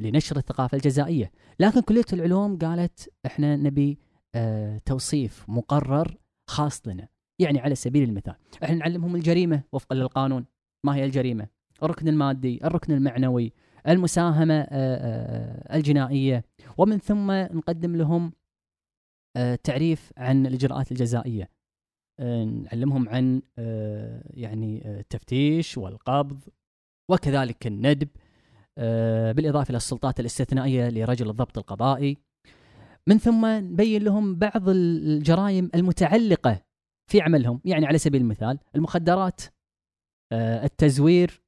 لنشر 0.00 0.36
الثقافة 0.36 0.76
الجزائية. 0.76 1.32
لكن 1.60 1.80
كلية 1.80 2.04
العلوم 2.12 2.58
قالت 2.58 3.12
إحنا 3.26 3.56
نبي 3.56 3.98
توصيف 4.86 5.44
مقرر 5.48 6.16
خاص 6.50 6.88
لنا. 6.88 7.08
يعني 7.38 7.60
على 7.60 7.74
سبيل 7.74 8.08
المثال 8.08 8.34
إحنا 8.64 8.76
نعلمهم 8.76 9.16
الجريمة 9.16 9.62
وفقا 9.72 9.96
للقانون. 9.96 10.46
ما 10.84 10.94
هي 10.94 11.04
الجريمة؟ 11.04 11.46
الركن 11.82 12.08
المادي 12.08 12.64
الركن 12.64 12.92
المعنوي 12.92 13.52
المساهمة 13.88 14.54
آه 14.54 14.66
آه 14.70 15.76
الجنائية. 15.76 16.44
ومن 16.78 16.98
ثم 16.98 17.30
نقدم 17.30 17.96
لهم 17.96 18.32
تعريف 19.64 20.12
عن 20.16 20.46
الإجراءات 20.46 20.92
الجزائية. 20.92 21.50
آه 22.20 22.44
نعلمهم 22.44 23.08
عن 23.08 23.42
آه 23.58 24.22
يعني 24.30 25.00
التفتيش 25.00 25.78
والقبض 25.78 26.40
وكذلك 27.10 27.66
الندب 27.66 28.08
آه، 28.78 29.32
بالإضافة 29.32 29.70
إلى 29.70 29.76
السلطات 29.76 30.20
الاستثنائية 30.20 30.88
لرجل 30.88 31.30
الضبط 31.30 31.58
القضائي. 31.58 32.16
من 33.06 33.18
ثم 33.18 33.46
نبين 33.46 34.02
لهم 34.02 34.36
بعض 34.36 34.68
الجرائم 34.68 35.70
المتعلقة 35.74 36.62
في 37.10 37.20
عملهم. 37.20 37.60
يعني 37.64 37.86
على 37.86 37.98
سبيل 37.98 38.20
المثال 38.20 38.58
المخدرات 38.74 39.40
آه، 40.32 40.64
التزوير 40.64 41.42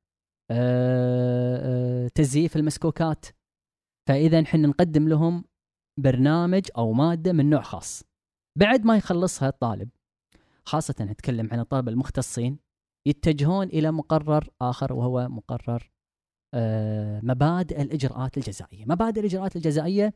آه، 0.51 2.09
تزييف 2.09 2.57
المسكوكات. 2.57 3.27
فإذا 4.09 4.41
نحن 4.41 4.63
نقدم 4.63 5.09
لهم 5.09 5.45
برنامج 6.01 6.63
أو 6.79 6.93
مادة 6.93 7.33
من 7.33 7.51
نوع 7.51 7.63
خاص 7.63 8.05
بعد 8.59 8.85
ما 8.85 8.97
يخلصها 8.97 9.49
الطالب 9.49 9.89
خاصة 10.65 10.95
نتكلم 11.01 11.49
عن 11.53 11.61
الطلبة 11.61 11.91
المختصين 11.91 12.59
يتجهون 13.07 13.67
إلى 13.67 13.91
مقرر 13.91 14.49
آخر 14.61 14.93
وهو 14.93 15.29
مقرر 15.29 15.91
آه، 16.55 17.21
مبادئ 17.23 17.83
الإجراءات 17.83 18.37
الجزائية، 18.37 18.85
مبادئ 18.85 19.21
الإجراءات 19.21 19.57
الجزائية 19.57 20.15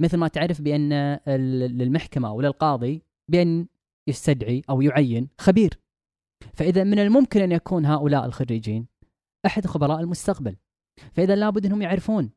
مثل 0.00 0.16
ما 0.16 0.28
تعرف 0.28 0.60
بأن 0.60 1.18
للمحكمة 1.78 2.28
أو 2.28 2.40
للقاضي 2.40 3.02
بأن 3.30 3.66
يستدعي 4.08 4.62
أو 4.70 4.82
يعين 4.82 5.28
خبير. 5.38 5.80
فإذا 6.54 6.84
من 6.84 6.98
الممكن 6.98 7.40
أن 7.40 7.52
يكون 7.52 7.86
هؤلاء 7.86 8.26
الخريجين 8.26 8.86
أحد 9.46 9.66
خبراء 9.66 10.00
المستقبل. 10.00 10.56
فإذا 11.12 11.36
لابد 11.36 11.66
أنهم 11.66 11.82
يعرفون 11.82 12.30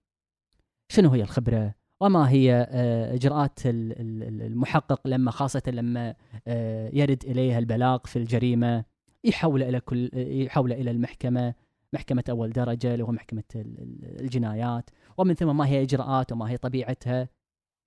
شنو 0.91 1.09
هي 1.09 1.21
الخبرة؟ 1.21 1.75
وما 2.01 2.29
هي 2.29 2.67
آه، 2.69 3.13
إجراءات 3.13 3.59
المحقق 3.65 5.07
لما 5.07 5.31
خاصة 5.31 5.61
لما 5.67 6.15
آه، 6.47 6.89
يرد 6.93 7.23
اليه 7.25 7.57
البلاغ 7.57 7.97
في 8.05 8.19
الجريمة 8.19 8.85
يحول 9.23 9.63
إلى 9.63 9.79
كل 9.79 10.09
يحول 10.13 10.73
إلى 10.73 10.91
المحكمة 10.91 11.53
محكمة 11.93 12.23
أول 12.29 12.49
درجة 12.51 12.93
اللي 12.93 13.03
هو 13.03 13.11
محكمة 13.11 13.43
الجنايات. 14.19 14.89
ومن 15.17 15.33
ثم 15.33 15.57
ما 15.57 15.67
هي 15.67 15.81
إجراءات 15.81 16.31
وما 16.31 16.49
هي 16.49 16.57
طبيعتها 16.57 17.29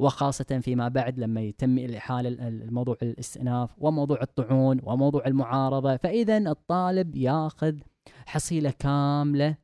وخاصة 0.02 0.60
فيما 0.62 0.88
بعد 0.88 1.18
لما 1.18 1.40
يتم 1.40 1.78
الإحالة 1.78 2.28
الموضوع 2.28 2.96
الاستئناف 3.02 3.70
وموضوع 3.78 4.22
الطعون 4.22 4.80
وموضوع 4.82 5.26
المعارضة. 5.26 5.96
فإذا 5.96 6.38
الطالب 6.38 7.16
ياخذ 7.16 7.78
حصيلة 8.26 8.70
كاملة 8.70 9.56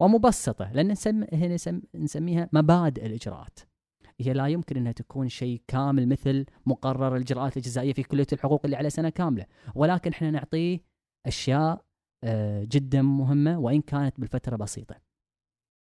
ومبسطة 0.00 0.72
لأن 0.72 0.88
نسم... 0.88 1.24
هنا 1.32 1.56
نسميها 1.94 2.48
مبادئ 2.52 3.06
الإجراءات 3.06 3.58
هي 4.20 4.32
لا 4.32 4.46
يمكن 4.46 4.76
أنها 4.76 4.92
تكون 4.92 5.28
شيء 5.28 5.62
كامل 5.68 6.08
مثل 6.08 6.46
مقرر 6.66 7.16
الإجراءات 7.16 7.56
الجزائية 7.56 7.92
في 7.92 8.02
كلية 8.02 8.26
الحقوق 8.32 8.60
اللي 8.64 8.76
على 8.76 8.90
سنة 8.90 9.08
كاملة 9.08 9.46
ولكن 9.74 10.10
إحنا 10.10 10.30
نعطيه 10.30 10.80
أشياء 11.26 11.84
آه، 12.24 12.64
جدا 12.64 13.02
مهمة 13.02 13.58
وإن 13.58 13.80
كانت 13.80 14.20
بالفترة 14.20 14.56
بسيطة. 14.56 14.96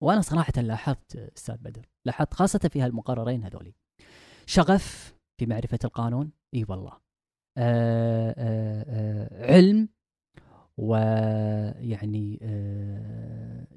وأنا 0.04 0.22
صراحة 0.22 0.54
لاحظت 0.58 1.16
أستاذ 1.16 1.58
بدر، 1.58 1.90
لاحظت 2.06 2.34
خاصة 2.34 2.60
في 2.60 2.82
هالمقررين 2.82 3.44
هذولي. 3.44 3.74
شغف 4.46 5.16
في 5.40 5.46
معرفة 5.46 5.80
القانون، 5.84 6.32
إي 6.54 6.66
والله. 6.70 6.92
آآ 7.58 8.30
آه، 8.30 8.36
آآ 8.38 9.30
آه، 9.32 9.54
علم 9.54 9.90
ويعني 10.78 12.40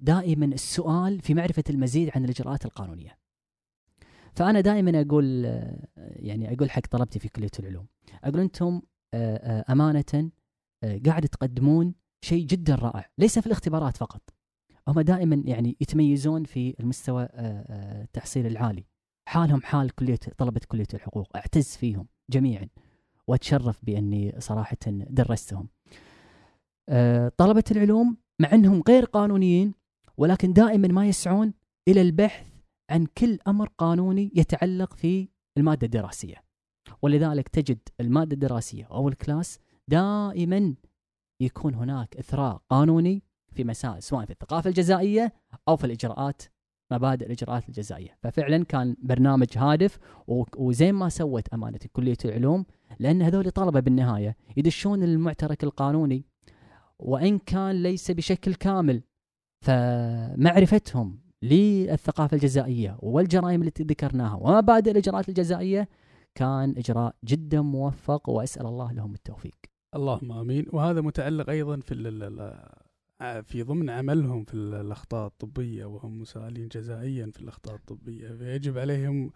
دائما 0.01 0.47
السؤال 0.47 1.21
في 1.21 1.35
معرفة 1.35 1.65
المزيد 1.71 2.11
عن 2.15 2.25
الإجراءات 2.25 2.65
القانونية. 2.65 3.19
فأنا 4.35 4.61
دائما 4.61 5.01
أقول 5.01 5.45
يعني 5.97 6.55
أقول 6.55 6.71
حق 6.71 6.87
طلبتي 6.91 7.19
في 7.19 7.29
كلية 7.29 7.51
العلوم، 7.59 7.87
أقول 8.25 8.41
أنتم 8.41 8.83
أمانة 9.71 10.31
قاعد 11.07 11.29
تقدمون 11.29 11.95
شيء 12.25 12.47
جدا 12.47 12.75
رائع 12.75 13.11
ليس 13.19 13.39
في 13.39 13.47
الاختبارات 13.47 13.97
فقط. 13.97 14.23
هم 14.89 15.01
دائما 15.01 15.43
يعني 15.45 15.77
يتميزون 15.81 16.45
في 16.45 16.75
المستوى 16.81 17.23
آه، 17.23 17.29
آه، 17.35 18.03
التحصيل 18.03 18.47
العالي. 18.47 18.85
حالهم 19.29 19.63
حال 19.63 19.95
كلية 19.95 20.19
طلبة 20.39 20.61
كلية 20.69 20.87
الحقوق. 20.95 21.37
أعتز 21.37 21.77
فيهم 21.77 22.07
جميعا 22.31 22.69
وأتشرف 23.27 23.85
بأني 23.85 24.35
صراحة 24.39 24.77
درستهم. 24.87 25.69
آه، 26.89 27.33
طلبة 27.37 27.65
العلوم 27.71 28.17
مع 28.41 28.53
أنهم 28.53 28.83
غير 28.89 29.05
قانونيين 29.05 29.75
ولكن 30.19 30.53
دائما 30.53 30.89
ما 30.89 31.09
يسعون 31.09 31.55
إلى 31.89 32.01
البحث 32.01 32.47
عن 32.91 33.07
كل 33.19 33.39
أمر 33.49 33.69
قانوني 33.79 34.33
يتعلق 34.35 34.95
في 34.95 35.29
المادة 35.59 35.87
الدراسية. 35.87 36.45
ولذلك 37.03 37.49
تجد 37.49 37.79
المادة 38.01 38.35
الدراسية 38.35 38.85
أو 38.85 39.09
الكلاس 39.09 39.59
دائما 39.89 40.75
يكون 41.41 41.75
هناك 41.75 42.17
إثراء 42.17 42.63
قانوني 42.71 43.23
في 43.53 43.65
مسائل 43.65 44.03
سواء 44.03 44.25
في 44.25 44.31
الثقافة 44.31 44.69
الجزائية 44.69 45.33
أو 45.69 45.77
في 45.77 45.85
الإجراءات 45.85 46.43
مبادئ 46.93 47.27
الإجراءات 47.27 47.69
الجزائية، 47.69 48.17
ففعلا 48.23 48.65
كان 48.65 48.97
برنامج 48.99 49.47
هادف 49.57 49.99
وزين 50.57 50.95
ما 50.95 51.09
سوت 51.09 51.49
أمانة 51.49 51.79
كلية 51.93 52.17
العلوم 52.25 52.67
لأن 52.99 53.23
هذول 53.23 53.51
طلبة 53.51 53.81
بالنهاية 53.81 54.37
يدشون 54.57 55.03
المعترك 55.03 55.65
القانوني 55.65 56.25
وإن 56.99 57.39
كان 57.39 57.83
ليس 57.83 58.11
بشكل 58.11 58.55
كامل 58.55 59.03
فمعرفتهم 59.67 61.19
للثقافة 61.43 62.35
الجزائية 62.35 62.99
والجرائم 63.03 63.63
التي 63.63 63.83
ذكرناها 63.83 64.35
ومبادئ 64.35 64.91
الإجراءات 64.91 65.29
الجزائية 65.29 65.89
كان 66.35 66.75
إجراء 66.79 67.17
جدا 67.25 67.61
موفق 67.61 68.29
وأسأل 68.29 68.67
الله 68.67 68.93
لهم 68.93 69.15
التوفيق. 69.15 69.57
اللهم 69.95 70.33
آمين 70.33 70.67
وهذا 70.73 71.01
متعلق 71.01 71.51
أيضا 71.51 71.81
في 71.81 71.95
في 73.43 73.63
ضمن 73.63 73.91
عملهم 73.91 74.45
في 74.45 74.55
الأخطاء 74.55 75.27
الطبية 75.27 75.85
وهم 75.85 76.21
مسائلين 76.21 76.69
جزائيا 76.69 77.31
في 77.35 77.41
الأخطاء 77.41 77.75
الطبية 77.75 78.29
فيجب 78.29 78.79
عليهم 78.79 79.31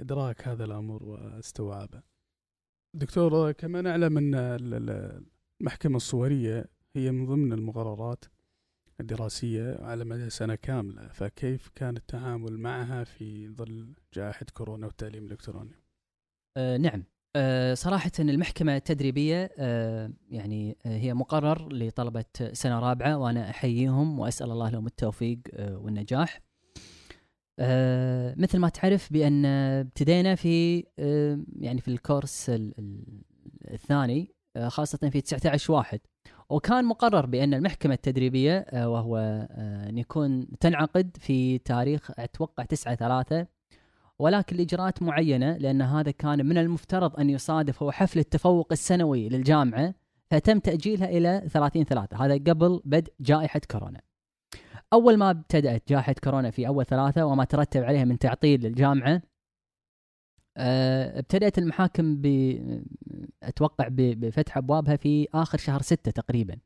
إدراك 0.00 0.48
هذا 0.48 0.64
الأمر 0.64 1.02
واستوعابه. 1.02 2.02
دكتور 2.94 3.52
كما 3.52 3.82
نعلم 3.82 4.18
أن 4.18 4.34
المحكمة 5.60 5.96
الصورية 5.96 6.66
هي 6.96 7.12
من 7.12 7.26
ضمن 7.26 7.52
المقررات 7.52 8.24
الدراسية 9.00 9.78
على 9.80 10.04
مدى 10.04 10.30
سنة 10.30 10.54
كاملة 10.54 11.08
فكيف 11.08 11.68
كان 11.74 11.96
التعامل 11.96 12.58
معها 12.58 13.04
في 13.04 13.48
ظل 13.48 13.94
جائحة 14.14 14.46
كورونا 14.54 14.86
والتعليم 14.86 15.26
الإلكتروني؟ 15.26 15.74
آه 16.56 16.76
نعم. 16.76 17.04
آه، 17.36 17.74
صراحة 17.74 18.10
المحكمة 18.18 18.76
التدريبية 18.76 19.50
آه، 19.58 20.12
يعني 20.30 20.76
آه، 20.86 20.98
هي 20.98 21.14
مقرر 21.14 21.72
لطلبة 21.72 22.24
سنة 22.52 22.78
رابعة 22.78 23.18
وأنا 23.18 23.50
أحييهم 23.50 24.18
وأسأل 24.18 24.50
الله 24.50 24.70
لهم 24.70 24.86
التوفيق 24.86 25.38
والنجاح. 25.58 26.40
مثل 28.36 28.58
ما 28.58 28.68
تعرف 28.68 29.12
بأن 29.12 29.44
ابتدينا 29.44 30.34
في 30.34 30.84
يعني 31.60 31.80
في 31.80 31.88
الكورس 31.88 32.52
الثاني 33.70 34.34
خاصة 34.66 35.10
في 35.10 35.20
19 35.20 35.72
واحد. 35.72 36.00
وكان 36.48 36.84
مقرر 36.84 37.26
بأن 37.26 37.54
المحكمة 37.54 37.94
التدريبية 37.94 38.58
آه، 38.58 38.88
وهو 38.88 39.16
آه، 39.16 39.88
أن 39.88 39.98
يكون 39.98 40.46
تنعقد 40.60 41.16
في 41.20 41.58
تاريخ 41.58 42.10
أتوقع 42.18 42.64
9 42.64 42.94
3 42.94 43.46
ولكن 44.18 44.56
لإجراءات 44.56 45.02
معينة 45.02 45.56
لأن 45.56 45.82
هذا 45.82 46.10
كان 46.10 46.46
من 46.46 46.58
المفترض 46.58 47.20
أن 47.20 47.30
يصادف 47.30 47.82
هو 47.82 47.92
حفل 47.92 48.18
التفوق 48.18 48.68
السنوي 48.72 49.28
للجامعة 49.28 49.94
فتم 50.30 50.58
تأجيلها 50.58 51.08
إلى 51.08 51.42
30 51.48 51.84
3 51.84 52.24
هذا 52.24 52.34
قبل 52.34 52.80
بدء 52.84 53.12
جائحة 53.20 53.60
كورونا. 53.70 54.00
أول 54.92 55.16
ما 55.16 55.30
ابتدأت 55.30 55.88
جائحة 55.88 56.14
كورونا 56.24 56.50
في 56.50 56.66
أول 56.66 56.86
ثلاثة 56.86 57.26
وما 57.26 57.44
ترتب 57.44 57.82
عليها 57.82 58.04
من 58.04 58.18
تعطيل 58.18 58.60
للجامعة 58.60 59.22
ابتدأت 60.56 61.58
المحاكم 61.58 62.16
ب 62.16 62.26
أتوقع 63.42 63.88
بفتح 63.90 64.56
أبوابها 64.56 64.96
في 64.96 65.28
آخر 65.34 65.58
شهر 65.58 65.82
ستة 65.82 66.10
تقريبا. 66.10 66.56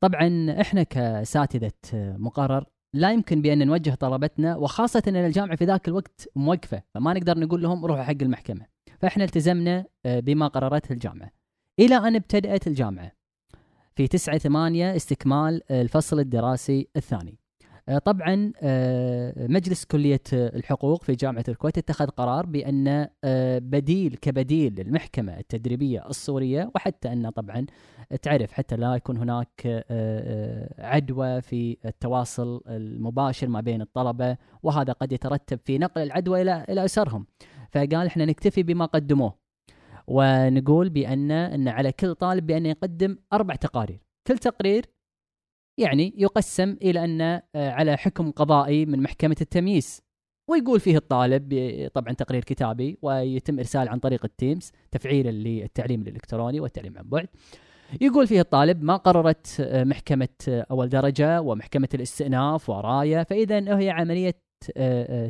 طبعا 0.00 0.56
إحنا 0.60 0.82
كاساتذه 0.82 1.72
مقرر 1.94 2.64
لا 2.94 3.12
يمكن 3.12 3.42
بأن 3.42 3.66
نوجه 3.66 3.94
طلبتنا 3.94 4.56
وخاصة 4.56 5.02
إن 5.08 5.16
الجامعة 5.16 5.56
في 5.56 5.64
ذاك 5.64 5.88
الوقت 5.88 6.28
موقفة 6.36 6.82
فما 6.94 7.12
نقدر 7.14 7.38
نقول 7.38 7.62
لهم 7.62 7.86
روحوا 7.86 8.02
حق 8.02 8.16
المحكمة. 8.22 8.66
فإحنا 9.00 9.24
التزمنا 9.24 9.84
آه، 10.06 10.20
بما 10.20 10.48
قررته 10.48 10.92
الجامعة. 10.92 11.30
إلى 11.78 11.94
أن 11.96 12.14
ابتدأت 12.16 12.66
الجامعة. 12.66 13.12
في 13.96 14.08
9 14.08 14.38
8 14.38 14.96
استكمال 14.96 15.72
الفصل 15.72 16.20
الدراسي 16.20 16.88
الثاني. 16.96 17.38
آه، 17.88 17.98
طبعا 17.98 18.52
آه، 18.62 19.46
مجلس 19.46 19.84
كلية 19.84 20.22
الحقوق 20.32 21.04
في 21.04 21.14
جامعة 21.14 21.44
الكويت 21.48 21.78
اتخذ 21.78 22.06
قرار 22.06 22.46
بأن 22.46 23.08
آه، 23.24 23.58
بديل 23.58 24.16
كبديل 24.16 24.74
للمحكمة 24.74 25.38
التدريبية 25.38 26.06
الصورية 26.06 26.70
وحتى 26.74 27.12
أن 27.12 27.30
طبعا 27.30 27.66
تعرف 28.22 28.52
حتى 28.52 28.76
لا 28.76 28.94
يكون 28.94 29.16
هناك 29.16 29.84
عدوى 30.78 31.40
في 31.40 31.76
التواصل 31.84 32.62
المباشر 32.66 33.48
ما 33.48 33.60
بين 33.60 33.82
الطلبة 33.82 34.36
وهذا 34.62 34.92
قد 34.92 35.12
يترتب 35.12 35.60
في 35.64 35.78
نقل 35.78 36.02
العدوى 36.02 36.42
إلى 36.42 36.64
إلى 36.68 36.84
أسرهم. 36.84 37.26
فقال 37.72 38.06
إحنا 38.06 38.24
نكتفي 38.24 38.62
بما 38.62 38.84
قدموه 38.84 39.34
ونقول 40.06 40.88
بأن 40.88 41.30
أن 41.30 41.68
على 41.68 41.92
كل 41.92 42.14
طالب 42.14 42.46
بأن 42.46 42.66
يقدم 42.66 43.18
أربع 43.32 43.54
تقارير. 43.54 44.00
كل 44.26 44.38
تقرير 44.38 44.86
يعني 45.78 46.14
يقسم 46.16 46.76
إلى 46.82 47.04
أن 47.04 47.20
آه، 47.20 47.42
على 47.54 47.96
حكم 47.96 48.30
قضائي 48.30 48.86
من 48.86 49.02
محكمة 49.02 49.36
التمييز. 49.40 50.02
ويقول 50.50 50.80
فيه 50.80 50.96
الطالب 50.96 51.54
طبعا 51.94 52.12
تقرير 52.12 52.44
كتابي 52.44 52.98
ويتم 53.02 53.58
إرسال 53.58 53.88
عن 53.88 53.98
طريق 53.98 54.24
التيمز 54.24 54.72
تفعيلا 54.90 55.30
للتعليم 55.30 56.00
الإلكتروني 56.00 56.60
والتعليم 56.60 56.98
عن 56.98 57.08
بعد. 57.08 57.28
يقول 58.00 58.26
فيه 58.26 58.40
الطالب 58.40 58.82
ما 58.82 58.96
قررت 58.96 59.56
آه، 59.60 59.84
محكمة 59.84 60.28
آه، 60.48 60.66
أول 60.70 60.88
درجة 60.88 61.40
ومحكمة 61.40 61.88
الاستئناف 61.94 62.70
وراية 62.70 63.22
فإذا 63.22 63.78
هي 63.78 63.90
عملية 63.90 64.48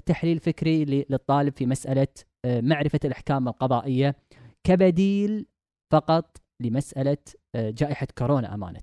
تحليل 0.06 0.38
فكري 0.38 0.84
للطالب 0.84 1.56
في 1.56 1.66
مسألة 1.66 2.08
معرفة 2.46 3.00
الأحكام 3.04 3.48
القضائية 3.48 4.16
كبديل 4.64 5.46
فقط 5.92 6.36
لمسألة 6.60 7.16
جائحة 7.56 8.06
كورونا 8.18 8.54
أمانة. 8.54 8.82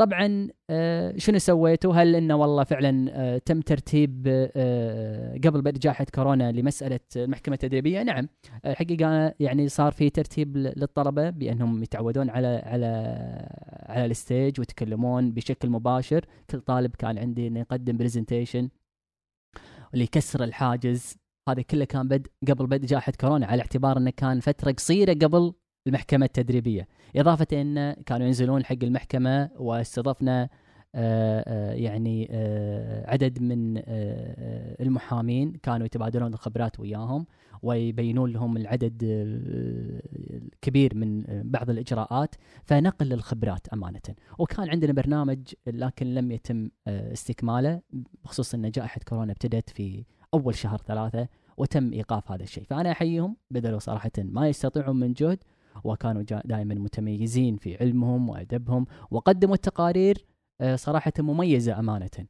طبعا 0.00 0.48
آه، 0.70 1.14
شنو 1.16 1.38
سويتوا؟ 1.38 1.94
هل 1.94 2.16
إنه 2.16 2.36
والله 2.36 2.64
فعلا 2.64 3.10
آه، 3.12 3.38
تم 3.38 3.60
ترتيب 3.60 4.26
آه، 4.56 5.38
قبل 5.44 5.62
بدء 5.62 5.78
جائحة 5.78 6.06
كورونا 6.14 6.52
لمسألة 6.52 7.00
المحكمة 7.16 7.54
التدريبية؟ 7.54 8.02
نعم 8.02 8.28
الحقيقة 8.66 9.34
يعني 9.40 9.68
صار 9.68 9.92
في 9.92 10.10
ترتيب 10.10 10.56
للطلبة 10.56 11.30
بأنهم 11.30 11.82
يتعودون 11.82 12.30
على 12.30 12.62
على 12.66 12.86
على 13.88 14.06
ال 14.06 14.15
stage 14.15 14.60
ويتكلمون 14.60 15.32
بشكل 15.32 15.70
مباشر، 15.70 16.24
كل 16.50 16.60
طالب 16.60 16.96
كان 16.96 17.18
عندي 17.18 17.46
إنه 17.46 17.60
يقدم 17.60 17.96
presentation 17.96 18.68
ليكسر 19.94 20.44
الحاجز 20.44 21.16
هذا 21.48 21.62
كله 21.62 21.84
كان 21.84 22.08
بدء 22.08 22.30
قبل 22.48 22.66
بدء 22.66 22.86
جائحة 22.86 23.12
كورونا 23.20 23.46
على 23.46 23.60
اعتبار 23.60 23.98
إنه 23.98 24.10
كان 24.10 24.40
فترة 24.40 24.72
قصيرة 24.72 25.12
قبل 25.12 25.52
المحكمة 25.86 26.26
التدريبية. 26.26 26.88
إضافة 27.16 27.46
أن 27.52 27.92
كانوا 28.06 28.26
ينزلون 28.26 28.64
حق 28.64 28.76
المحكمة 28.82 29.50
واستضفنا 29.56 30.48
آه، 30.94 31.44
آه، 31.46 31.72
يعني 31.72 32.28
آه، 32.30 33.10
عدد 33.10 33.42
من 33.42 33.82
المحامين 34.80 35.52
كانوا 35.52 35.86
يتبادلون 35.86 36.34
الخبرات 36.34 36.80
وياهم 36.80 37.26
ويبينون 37.62 38.32
لهم 38.32 38.56
العدد 38.56 38.98
الكبير 39.02 40.94
من 40.94 41.24
بعض 41.26 41.70
الإجراءات 41.70 42.34
فنقل 42.64 43.12
الخبرات 43.12 43.68
أمانة. 43.68 44.00
وكان 44.38 44.70
عندنا 44.70 44.92
برنامج 44.92 45.38
لكن 45.66 46.14
لم 46.14 46.30
يتم 46.30 46.70
استكماله 46.88 47.80
بخصوص 48.24 48.54
أن 48.54 48.70
جائحة 48.70 49.00
كورونا 49.08 49.32
ابتدت 49.32 49.70
في 49.70 50.04
أول 50.34 50.54
شهر 50.54 50.78
ثلاثة 50.78 51.28
وتم 51.56 51.92
إيقاف 51.92 52.32
هذا 52.32 52.42
الشيء. 52.42 52.64
فأنا 52.64 52.92
أحييهم 52.92 53.36
بذلوا 53.50 53.78
صراحة 53.78 54.10
ما 54.18 54.48
يستطيعون 54.48 54.96
من 54.96 55.12
جهد 55.12 55.38
وكانوا 55.84 56.22
دائما 56.22 56.74
متميزين 56.74 57.56
في 57.56 57.76
علمهم 57.76 58.28
وأدبهم 58.28 58.86
وقدموا 59.10 59.54
التقارير 59.54 60.26
آه، 60.60 60.76
صراحة 60.76 61.12
مميزة 61.18 61.78
أمانة 61.78 62.26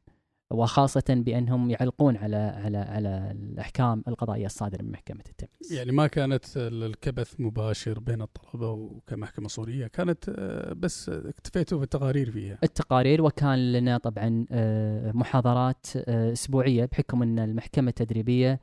وخاصة 0.51 1.03
بأنهم 1.09 1.69
يعلقون 1.69 2.17
على 2.17 2.35
على 2.35 2.77
على 2.77 3.31
الأحكام 3.31 4.03
القضائية 4.07 4.45
الصادرة 4.45 4.81
من 4.81 4.91
محكمة 4.91 5.23
التمييز. 5.29 5.73
يعني 5.73 5.91
ما 5.91 6.07
كانت 6.07 6.45
الكبث 6.57 7.33
مباشر 7.39 7.99
بين 7.99 8.21
الطلبة 8.21 8.71
وكمحكمة 8.71 9.47
صورية، 9.47 9.87
كانت 9.87 10.29
آه، 10.29 10.73
بس 10.73 11.09
اكتفيتوا 11.09 11.79
بالتقارير 11.79 12.31
فيها. 12.31 12.57
التقارير 12.63 13.21
وكان 13.21 13.71
لنا 13.71 13.97
طبعا 13.97 14.45
آه، 14.51 15.11
محاضرات 15.11 15.85
أسبوعية 16.07 16.85
بحكم 16.85 17.23
أن 17.23 17.39
المحكمة 17.39 17.89
التدريبية 17.89 18.59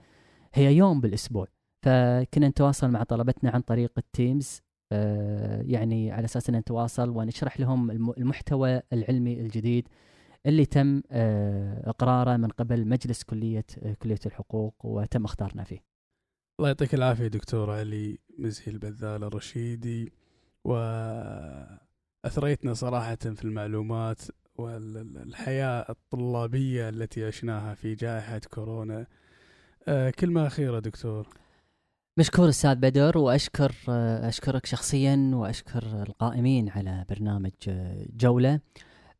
هي 0.54 0.76
يوم 0.76 1.00
بالأسبوع. 1.00 1.46
فكنا 1.82 2.48
نتواصل 2.48 2.90
مع 2.90 3.02
طلبتنا 3.02 3.50
عن 3.50 3.60
طريق 3.60 3.92
التيمز 3.98 4.62
يعني 5.61 6.12
على 6.12 6.24
أساس 6.24 6.49
إن 6.49 6.57
نتواصل 6.57 7.09
ونشرح 7.09 7.61
لهم 7.61 7.91
المحتوى 7.91 8.82
العلمي 8.93 9.41
الجديد 9.41 9.89
اللي 10.47 10.66
تم 10.66 11.03
آه، 11.11 11.91
إقراره 11.91 12.36
من 12.36 12.49
قبل 12.49 12.89
مجلس 12.89 13.22
كلية 13.22 13.64
آه، 13.82 13.93
كلية 13.93 14.18
الحقوق 14.26 14.74
وتم 14.84 15.24
اختارنا 15.24 15.64
فيه. 15.64 15.84
الله 16.61 16.68
يعطيك 16.68 16.95
العافية 16.95 17.26
دكتور 17.26 17.70
علي 17.70 18.18
مزهي 18.39 18.72
البذال 18.72 19.24
الرشيدي 19.24 20.12
وأثريتنا 20.64 21.84
صراحة 22.74 23.16
في 23.16 23.45
المعلومات 23.45 24.22
والحياة 24.55 25.86
الطلابية 25.91 26.89
التي 26.89 27.24
عشناها 27.24 27.74
في 27.74 27.95
جائحة 27.95 28.41
كورونا. 28.51 29.07
كلمة 30.18 30.47
أخيرة 30.47 30.78
دكتور. 30.78 31.28
مشكور 32.18 32.48
أستاذ 32.48 32.74
بدر 32.74 33.18
وأشكر 33.18 33.72
أشكرك 34.28 34.66
شخصيا 34.66 35.30
وأشكر 35.34 36.02
القائمين 36.02 36.68
على 36.68 37.04
برنامج 37.10 37.50
جولة 38.16 38.60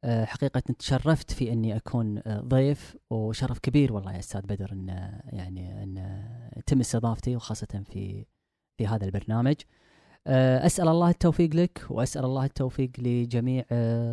حقيقة 0.05 0.63
تشرفت 0.79 1.31
في 1.31 1.53
أني 1.53 1.77
أكون 1.77 2.23
ضيف 2.29 2.97
وشرف 3.11 3.59
كبير 3.59 3.93
والله 3.93 4.13
يا 4.13 4.19
أستاذ 4.19 4.41
بدر 4.41 4.73
إن 4.73 4.89
يعني 5.25 5.83
إن 5.83 6.23
تم 6.67 6.81
استضافتي 6.81 7.37
وخاصة 7.37 7.83
في 7.91 8.25
في 8.79 8.87
هذا 8.87 9.05
البرنامج. 9.05 9.57
أسأل 10.67 10.89
الله 10.89 11.11
التوفيق 11.11 11.55
لك 11.55 11.87
وأسأل 11.91 12.25
الله 12.25 12.45
التوفيق 12.45 12.91
لجميع 12.99 13.65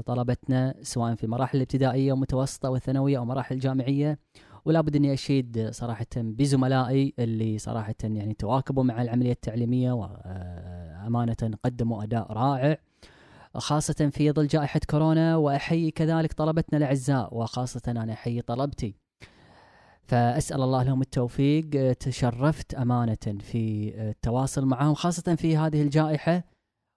طلبتنا 0.05 0.75
سواء 0.81 1.15
في 1.15 1.23
المراحل 1.23 1.57
الابتدائية 1.57 2.11
والمتوسطة 2.11 2.69
والثانوية 2.69 3.17
أو 3.17 3.25
مراحل 3.25 3.55
الجامعية 3.55 4.19
ولا 4.65 4.81
بد 4.81 4.95
إني 4.95 5.13
أشيد 5.13 5.67
صراحة 5.71 6.05
بزملائي 6.15 7.13
اللي 7.19 7.57
صراحة 7.57 7.95
يعني 8.03 8.33
تواكبوا 8.33 8.83
مع 8.83 9.01
العملية 9.01 9.31
التعليمية 9.31 9.91
وامانه 9.91 11.35
قدموا 11.63 12.03
أداء 12.03 12.33
رائع 12.33 12.77
خاصة 13.55 14.09
في 14.13 14.31
ظل 14.31 14.47
جائحة 14.47 14.79
كورونا 14.89 15.35
وأحيي 15.35 15.91
كذلك 15.91 16.33
طلبتنا 16.33 16.77
الأعزاء 16.77 17.37
وخاصة 17.37 17.81
أنا 17.87 18.13
أحيي 18.13 18.41
طلبتي. 18.41 18.95
فأسأل 20.03 20.61
الله 20.61 20.83
لهم 20.83 21.01
التوفيق 21.01 21.93
تشرفت 21.93 22.73
أمانة 22.73 23.37
في 23.39 23.93
التواصل 24.09 24.65
معهم 24.65 24.93
خاصة 24.93 25.35
في 25.35 25.57
هذه 25.57 25.81
الجائحة. 25.81 26.43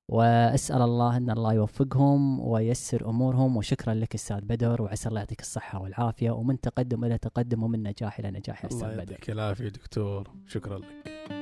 وأسأل 0.09 0.83
الله 0.83 1.17
أن 1.17 1.31
الله 1.31 1.53
يوفقهم 1.53 2.41
وييسر 2.41 3.11
أمورهم 3.11 3.57
وشكرا 3.57 3.95
لك 3.95 4.15
أستاذ 4.15 4.41
بدر 4.41 4.83
وعسى 4.83 5.09
الله 5.09 5.21
يعطيك 5.21 5.41
الصحة 5.41 5.83
والعافية 5.83 6.31
ومن 6.31 6.61
تقدم 6.61 7.05
إلى 7.05 7.19
تقدم 7.19 7.63
ومن 7.63 7.83
نجاح 7.83 8.19
إلى 8.19 8.31
نجاح 8.31 8.65
يا 8.65 8.71
أستاذ 8.71 8.81
بدر. 8.81 8.93
الله 8.93 9.03
يعطيك 9.03 9.31
العافية 9.31 9.69
دكتور 9.69 10.31
شكرا 10.47 10.79
لك. 10.79 11.38